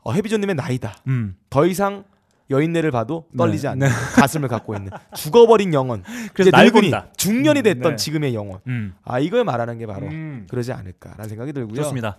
어, 0.02 0.12
해비존님의 0.12 0.54
나이다. 0.54 0.98
음. 1.08 1.36
더 1.50 1.66
이상 1.66 2.04
여인네를 2.50 2.90
봐도 2.90 3.26
떨리지 3.36 3.62
네. 3.64 3.68
않는 3.68 3.88
네. 3.88 3.92
가슴을 4.14 4.48
갖고 4.48 4.74
있는 4.74 4.90
죽어버린 5.14 5.74
영혼. 5.74 6.02
그래서 6.32 6.50
늙은이. 6.50 6.90
중년이 7.16 7.60
음, 7.60 7.62
됐던 7.62 7.92
네. 7.92 7.96
지금의 7.96 8.34
영혼. 8.34 8.60
음. 8.66 8.94
아 9.04 9.18
이걸 9.18 9.44
말하는 9.44 9.78
게 9.78 9.86
바로 9.86 10.06
음. 10.06 10.46
그러지 10.48 10.72
않을까라는 10.72 11.28
생각이 11.28 11.52
들고요. 11.52 11.74
좋습니다. 11.82 12.16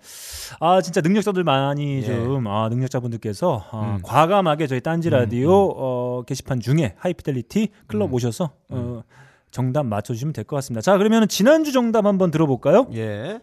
아 0.60 0.82
진짜 0.82 1.02
능력자들 1.02 1.44
많이 1.44 1.98
예. 1.98 2.06
좀 2.06 2.46
아, 2.48 2.70
능력자분들께서 2.70 3.66
아, 3.72 3.96
음. 3.96 4.00
과감하게 4.04 4.68
저희 4.68 4.82
딴지 4.82 5.10
라디오 5.10 5.52
어, 5.52 6.24
게시판 6.26 6.60
중에 6.60 6.94
하이피델리티 6.98 7.70
클럽 7.88 8.10
음. 8.10 8.14
오셔서 8.14 8.52
어, 8.70 9.04
정답 9.52 9.86
맞춰주시면 9.88 10.34
될 10.34 10.44
것 10.46 10.56
같습니다. 10.58 10.82
자 10.82 10.98
그러면 10.98 11.28
지난주 11.28 11.72
정답 11.72 12.06
한번 12.06 12.30
들어볼까요? 12.32 12.88
예. 12.94 13.40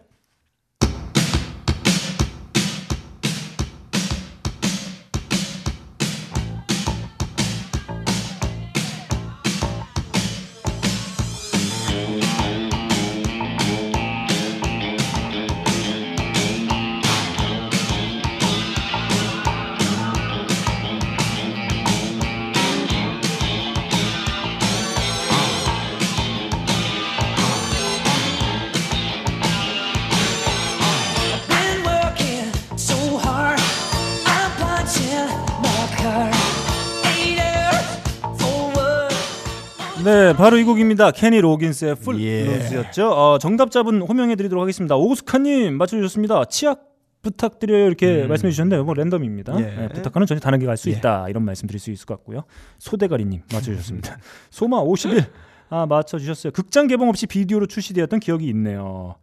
바로 40.47 40.57
이 40.57 40.63
곡입니다. 40.63 41.11
Kenny 41.11 41.41
Loggins의 41.41 41.95
Foot 41.95 42.21
예. 42.21 42.45
loose였죠. 42.45 43.09
어, 43.09 43.37
정답자분 43.37 44.01
호명해드리도록 44.01 44.61
하겠습니다. 44.61 44.95
오스카님 44.95 45.77
맞춰주셨습니다. 45.77 46.45
치약 46.45 46.85
부탁드려요 47.21 47.85
이렇게 47.85 48.25
말씀해 48.25 48.51
주셨는데 48.51 48.81
뭐 48.81 48.93
랜덤입니다. 48.93 49.57
음. 49.57 49.59
예. 49.59 49.83
예, 49.83 49.87
부탁하는 49.89 50.25
전혀 50.25 50.39
다르게 50.39 50.65
갈수 50.65 50.89
예. 50.89 50.93
있다 50.93 51.27
이런 51.27 51.43
말씀 51.43 51.67
드릴 51.67 51.81
수 51.81 51.91
있을 51.91 52.05
것 52.05 52.15
같고요. 52.15 52.45
소대가리님 52.79 53.41
맞춰주셨습니다. 53.51 54.19
소마 54.49 54.79
51 54.79 55.25
아 55.67 55.85
맞춰주셨어요. 55.85 56.53
극장 56.53 56.87
개봉 56.87 57.09
없이 57.09 57.27
비디오로 57.27 57.65
출시되었던 57.65 58.21
기억이 58.21 58.47
있네요. 58.47 59.15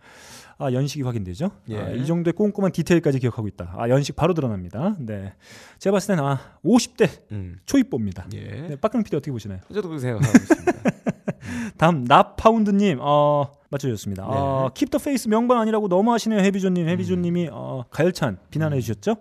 아 0.59 0.73
연식이 0.73 1.05
확인되죠. 1.05 1.53
예. 1.71 1.79
아, 1.79 1.89
이 1.89 2.05
정도의 2.05 2.35
꼼꼼한 2.35 2.71
디테일까지 2.73 3.19
기억하고 3.19 3.49
있다. 3.49 3.75
아 3.79 3.89
연식 3.89 4.15
바로 4.15 4.35
드러납니다. 4.35 4.95
네, 4.99 5.33
제가 5.79 5.95
봤을 5.95 6.09
때는 6.09 6.23
아 6.23 6.59
50대 6.63 7.09
음. 7.33 7.57
초입보입니다. 7.65 8.27
예. 8.35 8.41
네, 8.69 8.77
빡가는 8.77 9.05
PD 9.05 9.17
어떻게 9.17 9.33
보시나요? 9.33 9.61
저도 9.73 9.89
그렇게 9.89 10.03
생각하고 10.03 10.37
있습니다. 10.37 10.75
다음 11.79 12.05
나파운드님 12.05 12.99
어, 13.01 13.53
맞춰주셨습니다. 13.71 14.25
어, 14.27 14.71
네. 14.75 14.87
Keep 14.87 14.97
the 14.97 15.05
Faith 15.05 15.29
명반 15.29 15.59
아니라고 15.59 15.89
너무 15.89 16.13
하시네요 16.13 16.41
해비존님. 16.41 16.89
해비존님이 16.89 17.49
어, 17.53 17.85
가열찬 17.91 18.39
비난해 18.51 18.81
주셨죠. 18.81 19.17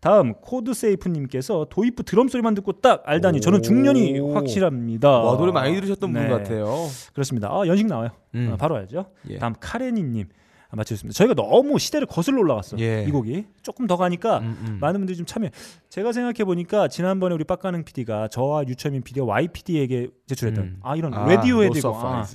다음 0.00 0.34
코드세이프님께서 0.34 1.68
도입부 1.70 2.02
드럼 2.02 2.28
소리만 2.28 2.54
듣고 2.54 2.72
딱 2.72 3.02
알다니 3.06 3.40
저는 3.40 3.62
중년이 3.62 4.20
오. 4.20 4.34
확실합니다. 4.34 5.08
와 5.08 5.38
노래 5.38 5.50
많이 5.50 5.74
들으셨던 5.74 6.12
네. 6.12 6.28
분 6.28 6.36
같아요. 6.36 6.86
그렇습니다. 7.14 7.48
아, 7.48 7.66
연식 7.66 7.86
나와요. 7.86 8.10
음. 8.34 8.50
아, 8.52 8.56
바로 8.56 8.76
알죠. 8.76 9.06
예. 9.30 9.38
다음 9.38 9.54
카레니님 9.58 10.28
아, 10.74 10.76
맞췄습니다. 10.76 11.16
저희가 11.16 11.34
너무 11.34 11.78
시대를 11.78 12.06
거슬러 12.06 12.40
올라갔어. 12.40 12.76
예. 12.80 13.04
이 13.06 13.10
곡이 13.10 13.46
조금 13.62 13.86
더 13.86 13.96
가니까 13.96 14.38
음, 14.38 14.58
음. 14.66 14.78
많은 14.80 15.00
분들이 15.00 15.16
좀 15.16 15.24
참여. 15.24 15.48
제가 15.88 16.12
생각해 16.12 16.44
보니까 16.44 16.88
지난번에 16.88 17.34
우리 17.34 17.44
빡가능 17.44 17.84
PD가 17.84 18.28
저와 18.28 18.66
유철민 18.66 19.02
PD가 19.02 19.24
YPD에게 19.24 20.08
제출했던 20.26 20.64
음. 20.64 20.80
아 20.82 20.96
이런 20.96 21.14
아, 21.14 21.26
레디오헤드고 21.26 21.94
아. 21.94 22.26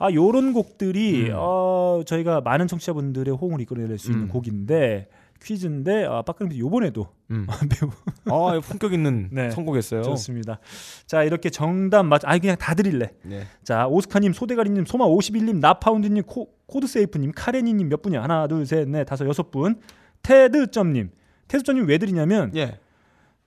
아 0.00 0.12
요런 0.12 0.52
곡들이 0.52 1.30
음. 1.30 1.34
어 1.36 2.02
저희가 2.04 2.40
많은 2.40 2.66
청취자분들의 2.66 3.34
호응을 3.36 3.60
이끌어낼 3.60 3.98
수 3.98 4.10
있는 4.10 4.24
음. 4.24 4.28
곡인데 4.28 5.08
퀴즈인데 5.42 6.06
아 6.06 6.22
PD 6.22 6.58
요번에도 6.58 7.08
음. 7.30 7.46
매우 8.26 8.54
아 8.56 8.60
품격 8.60 8.92
있는 8.92 9.28
네. 9.32 9.50
선곡했어요. 9.50 10.02
좋습니다. 10.02 10.58
자 11.06 11.22
이렇게 11.22 11.50
정답 11.50 12.04
맞. 12.04 12.22
아 12.24 12.36
그냥 12.38 12.56
다 12.56 12.74
드릴래. 12.74 13.10
네. 13.22 13.46
자 13.64 13.86
오스카님, 13.86 14.32
소대가리님, 14.32 14.84
소마 14.84 15.06
51님, 15.06 15.58
나파운드님, 15.60 16.24
코, 16.24 16.48
코드세이프님, 16.66 17.32
카레니님 17.34 17.88
몇 17.88 18.02
분이야? 18.02 18.22
하나, 18.22 18.46
둘, 18.46 18.66
셋, 18.66 18.88
넷, 18.88 19.04
다섯, 19.04 19.26
여섯 19.26 19.50
분. 19.50 19.80
테드점님, 20.22 21.10
테드점님 21.46 21.86
왜 21.86 21.98
드리냐면 21.98 22.50
예. 22.56 22.78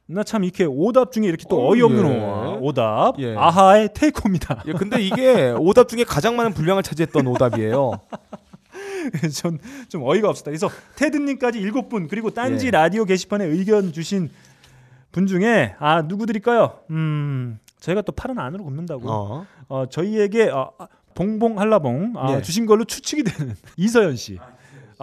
나참 0.08 0.44
이렇게 0.44 0.66
오답 0.66 1.12
중에 1.12 1.26
이렇게 1.26 1.46
또 1.50 1.62
어, 1.68 1.72
어이없는 1.72 2.06
예. 2.12 2.20
오- 2.20 2.60
오답. 2.68 3.20
예. 3.20 3.36
아하의 3.36 3.90
테이크입니다. 3.94 4.64
예, 4.68 4.74
근데 4.74 5.02
이게 5.02 5.52
오답 5.60 5.88
중에 5.88 6.04
가장 6.04 6.36
많은 6.36 6.54
분량을 6.54 6.84
차지했던 6.84 7.28
오답이에요. 7.28 7.92
전 9.34 9.60
좀 9.90 10.04
어이가 10.04 10.30
없었다. 10.30 10.52
그래서 10.52 10.70
테드님까지 10.96 11.60
일곱 11.60 11.90
분 11.90 12.08
그리고 12.08 12.30
딴지 12.32 12.68
예. 12.68 12.72
라디오 12.72 13.06
게시판에 13.06 13.46
의견 13.46 13.92
주신 13.94 14.30
분 15.12 15.28
중에 15.28 15.76
아 15.80 16.08
누구 16.08 16.26
드릴까요? 16.26 16.80
음 16.90 17.60
저희가 17.80 18.02
또 18.04 18.12
팔은 18.12 18.38
안으로 18.40 18.64
굽는다고. 18.64 19.10
어, 19.12 19.46
어. 19.68 19.86
저희에게 19.90 20.50
어, 20.50 20.72
아, 20.78 20.88
봉봉 21.16 21.60
한라봉 21.60 22.14
아, 22.16 22.36
예. 22.38 22.42
주신 22.42 22.66
걸로 22.66 22.86
추측이 22.86 23.24
되는 23.24 23.56
이서연 23.78 24.16
씨. 24.16 24.40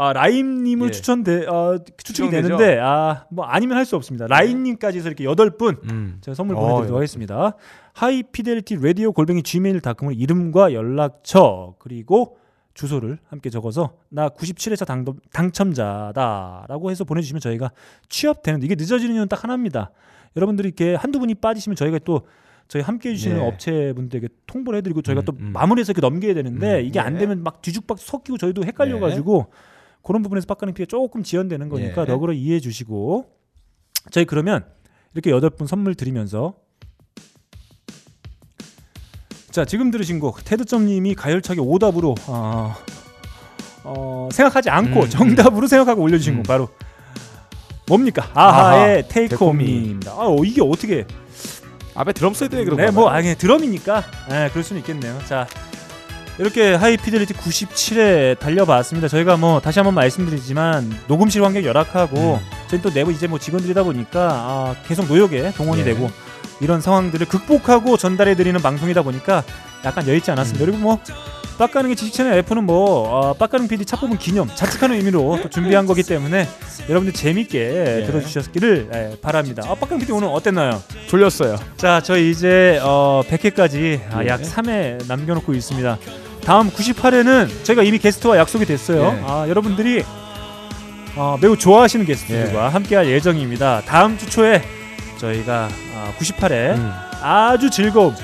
아 0.01 0.13
라임님을 0.13 0.87
예. 0.87 0.91
추천돼 0.93 1.47
어, 1.49 1.77
추측이 1.97 2.31
추정되죠? 2.31 2.57
되는데 2.57 2.79
아 2.81 3.27
뭐 3.31 3.45
아니면 3.47 3.77
할 3.77 3.85
수 3.85 3.97
없습니다. 3.97 4.27
라임님까지 4.29 4.99
해서 4.99 5.09
이렇게 5.09 5.25
여덟 5.25 5.51
분 5.51 5.77
음. 5.91 6.19
제가 6.21 6.35
선물 6.37 6.57
어, 6.57 6.61
보내드리도록 6.61 6.95
예. 6.95 6.97
하겠습니다. 6.99 7.55
하이피델리티 7.95 8.77
라디오 8.77 9.11
골뱅이 9.13 9.43
gmail.com으로 9.43 10.13
이름과 10.17 10.73
연락처 10.73 11.75
그리고 11.81 12.39
주소를 12.79 13.19
함께 13.27 13.51
적어서 13.51 13.97
나 14.09 14.29
97회차 14.29 14.87
당, 14.87 15.05
당첨자다라고 15.33 16.93
해서 16.93 17.03
보내주시면 17.03 17.41
저희가 17.41 17.73
취업되는 18.09 18.63
이게 18.63 18.77
늦어지는 18.77 19.15
이유는 19.15 19.29
딱 19.29 19.43
하나입니다. 19.43 19.91
여러분들이 20.37 20.69
이렇게 20.69 20.95
한두 20.95 21.19
분이 21.19 21.35
빠지시면 21.35 21.75
저희가 21.75 21.99
또 22.05 22.23
저희 22.69 22.83
함께 22.83 23.11
해주시는 23.11 23.39
예. 23.39 23.41
업체분들에게 23.41 24.29
통보를 24.47 24.77
해드리고 24.79 25.03
저희가 25.03 25.23
음, 25.23 25.25
또 25.25 25.33
음. 25.41 25.53
마무리해서 25.53 25.91
이렇게 25.91 26.01
넘겨야 26.01 26.35
되는데 26.35 26.81
음, 26.81 26.85
이게 26.85 27.01
안 27.01 27.17
예. 27.17 27.19
되면 27.19 27.43
막 27.43 27.63
뒤죽박 27.63 27.99
섞이고 27.99 28.39
저희도 28.39 28.65
헷갈려가지고 28.65 29.47
그런 30.05 30.23
부분에서 30.23 30.47
빡가는 30.47 30.73
피가 30.75 30.87
조금 30.87 31.25
지연되는 31.25 31.69
거니까 31.69 32.03
예. 32.03 32.07
너그러 32.07 32.33
이해해 32.33 32.61
주시고 32.61 33.27
저희 34.13 34.25
그러면 34.25 34.65
이렇게 35.15 35.31
여덟 35.31 35.51
분 35.51 35.67
선물 35.67 35.97
드리면서 35.97 36.55
자 39.51 39.65
지금 39.65 39.91
들으신 39.91 40.21
곡 40.21 40.45
테드점님이 40.45 41.15
가열차게 41.15 41.61
오답으로 41.61 42.15
어, 42.27 42.75
어, 43.85 44.29
생각하지 44.33 44.71
않고 44.71 45.03
음, 45.03 45.09
정답으로 45.09 45.67
생각하고 45.67 46.03
올려주신 46.03 46.35
음. 46.35 46.37
곡 46.39 46.47
바로 46.47 46.69
뭡니까 47.87 48.31
아하의 48.35 48.99
아하, 48.99 49.09
테이크 49.09 49.37
Take 49.37 49.47
On 49.47 49.57
Me. 49.57 49.65
옴니입니다. 49.65 50.13
아 50.13 50.27
어, 50.27 50.45
이게 50.45 50.61
어떻게 50.63 51.07
앞에 51.95 52.13
드럼 52.13 52.35
돼 52.35 52.49
그런 52.65 52.77
네, 52.77 52.87
거. 52.87 52.93
뭐 52.93 53.09
아니 53.09 53.35
드럼이니까 53.35 54.05
네, 54.29 54.49
그럴 54.51 54.63
수는 54.63 54.81
있겠네요. 54.83 55.19
자 55.27 55.47
이렇게 56.39 56.75
하이피델리티 56.75 57.35
97회 57.35 58.39
달려봤습니다. 58.39 59.09
저희가 59.09 59.37
뭐 59.37 59.61
다시 59.61 59.81
한번 59.81 59.95
말씀드리지만 59.95 60.97
녹음실 61.09 61.43
환경 61.43 61.65
열악하고 61.65 62.35
음. 62.35 62.59
저희 62.69 62.81
또 62.81 62.91
내부 62.91 63.11
이제 63.11 63.27
뭐 63.27 63.39
직원들이다 63.39 63.83
보니까 63.83 64.29
아, 64.31 64.77
계속 64.87 65.07
노역에 65.07 65.53
동원이 65.57 65.81
예. 65.81 65.85
되고 65.85 66.09
이런 66.61 66.81
상황들을 66.81 67.27
극복하고 67.27 67.97
전달해 67.97 68.35
드리는 68.35 68.61
방송이다 68.61 69.03
보니까 69.03 69.43
약간 69.85 70.07
여의치 70.09 70.31
않았습니다. 70.31 70.65
그리고 70.65 70.79
뭐 70.79 70.99
빡가능의 71.59 71.97
지식 71.97 72.15
채널 72.15 72.35
F는 72.39 72.65
뭐 72.65 73.09
어, 73.09 73.33
빡가능 73.35 73.67
PD 73.67 73.85
차 73.85 73.97
뽑은 73.99 74.17
기념 74.19 74.49
자축하는 74.55 74.97
의미로 74.97 75.39
또 75.43 75.51
준비한 75.51 75.87
거기 75.87 76.05
때문에 76.05 76.49
여러분들 76.89 77.13
재밌게 77.13 78.05
들어주셨기를 78.07 78.91
예, 78.95 79.17
바랍니다. 79.21 79.65
아, 79.67 79.75
빡가능 79.75 79.99
PD 79.99 80.13
오늘 80.13 80.29
어땠나요? 80.29 80.81
졸렸어요. 81.09 81.57
자, 81.77 82.01
저희 82.01 82.31
이제 82.31 82.79
어, 82.83 83.23
100회까지 83.29 84.01
아, 84.13 84.23
예. 84.23 84.29
약 84.29 84.41
3회 84.41 85.07
남겨놓고 85.09 85.53
있습니다. 85.53 85.99
다음 86.45 86.71
98회는 86.71 87.65
저희가 87.65 87.83
이미 87.83 87.99
게스트와 87.99 88.39
약속이 88.39 88.65
됐어요. 88.65 89.17
예. 89.19 89.23
아, 89.27 89.47
여러분들이 89.49 90.05
어, 91.17 91.37
매우 91.41 91.57
좋아하시는 91.57 92.07
게스트들과 92.07 92.69
함께할 92.69 93.09
예정입니다. 93.09 93.83
다음 93.85 94.17
주 94.17 94.31
초에 94.31 94.63
저희가 95.19 95.69
아, 95.95 96.13
98회 96.19 96.77
음. 96.77 96.93
아주 97.23 97.71
즐거움 97.71 98.15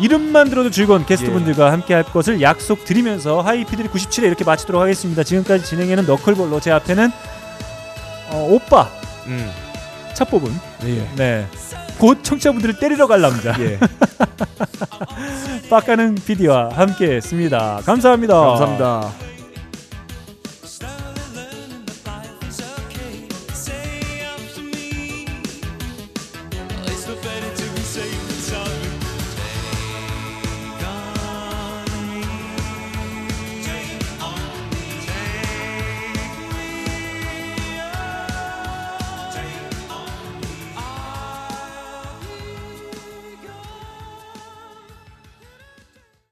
이름만 0.00 0.48
들어도 0.48 0.70
즐거운 0.70 1.04
게스트분들과 1.04 1.72
함께 1.72 1.94
할 1.94 2.04
것을 2.04 2.40
약속드리면서 2.40 3.40
하이피들이 3.40 3.88
97회 3.88 4.24
이렇게 4.24 4.44
마치도록 4.44 4.80
하겠습니다. 4.80 5.22
지금까지 5.24 5.64
진행에는 5.64 6.06
너클볼로 6.06 6.60
제 6.60 6.70
앞에는 6.70 7.10
어, 8.30 8.48
오빠 8.50 8.88
음. 9.26 9.50
차 10.14 10.24
뽑은 10.24 10.52
예. 10.84 11.08
네. 11.16 11.46
곧 11.98 12.22
청취자분들을 12.22 12.78
때리러 12.78 13.06
갈 13.06 13.20
남자 13.20 13.54
예. 13.60 13.78
빡가는 15.70 16.14
PD와 16.14 16.70
함께했습니다. 16.72 17.82
감사합니다. 17.84 18.34
감사합니다. 18.34 19.12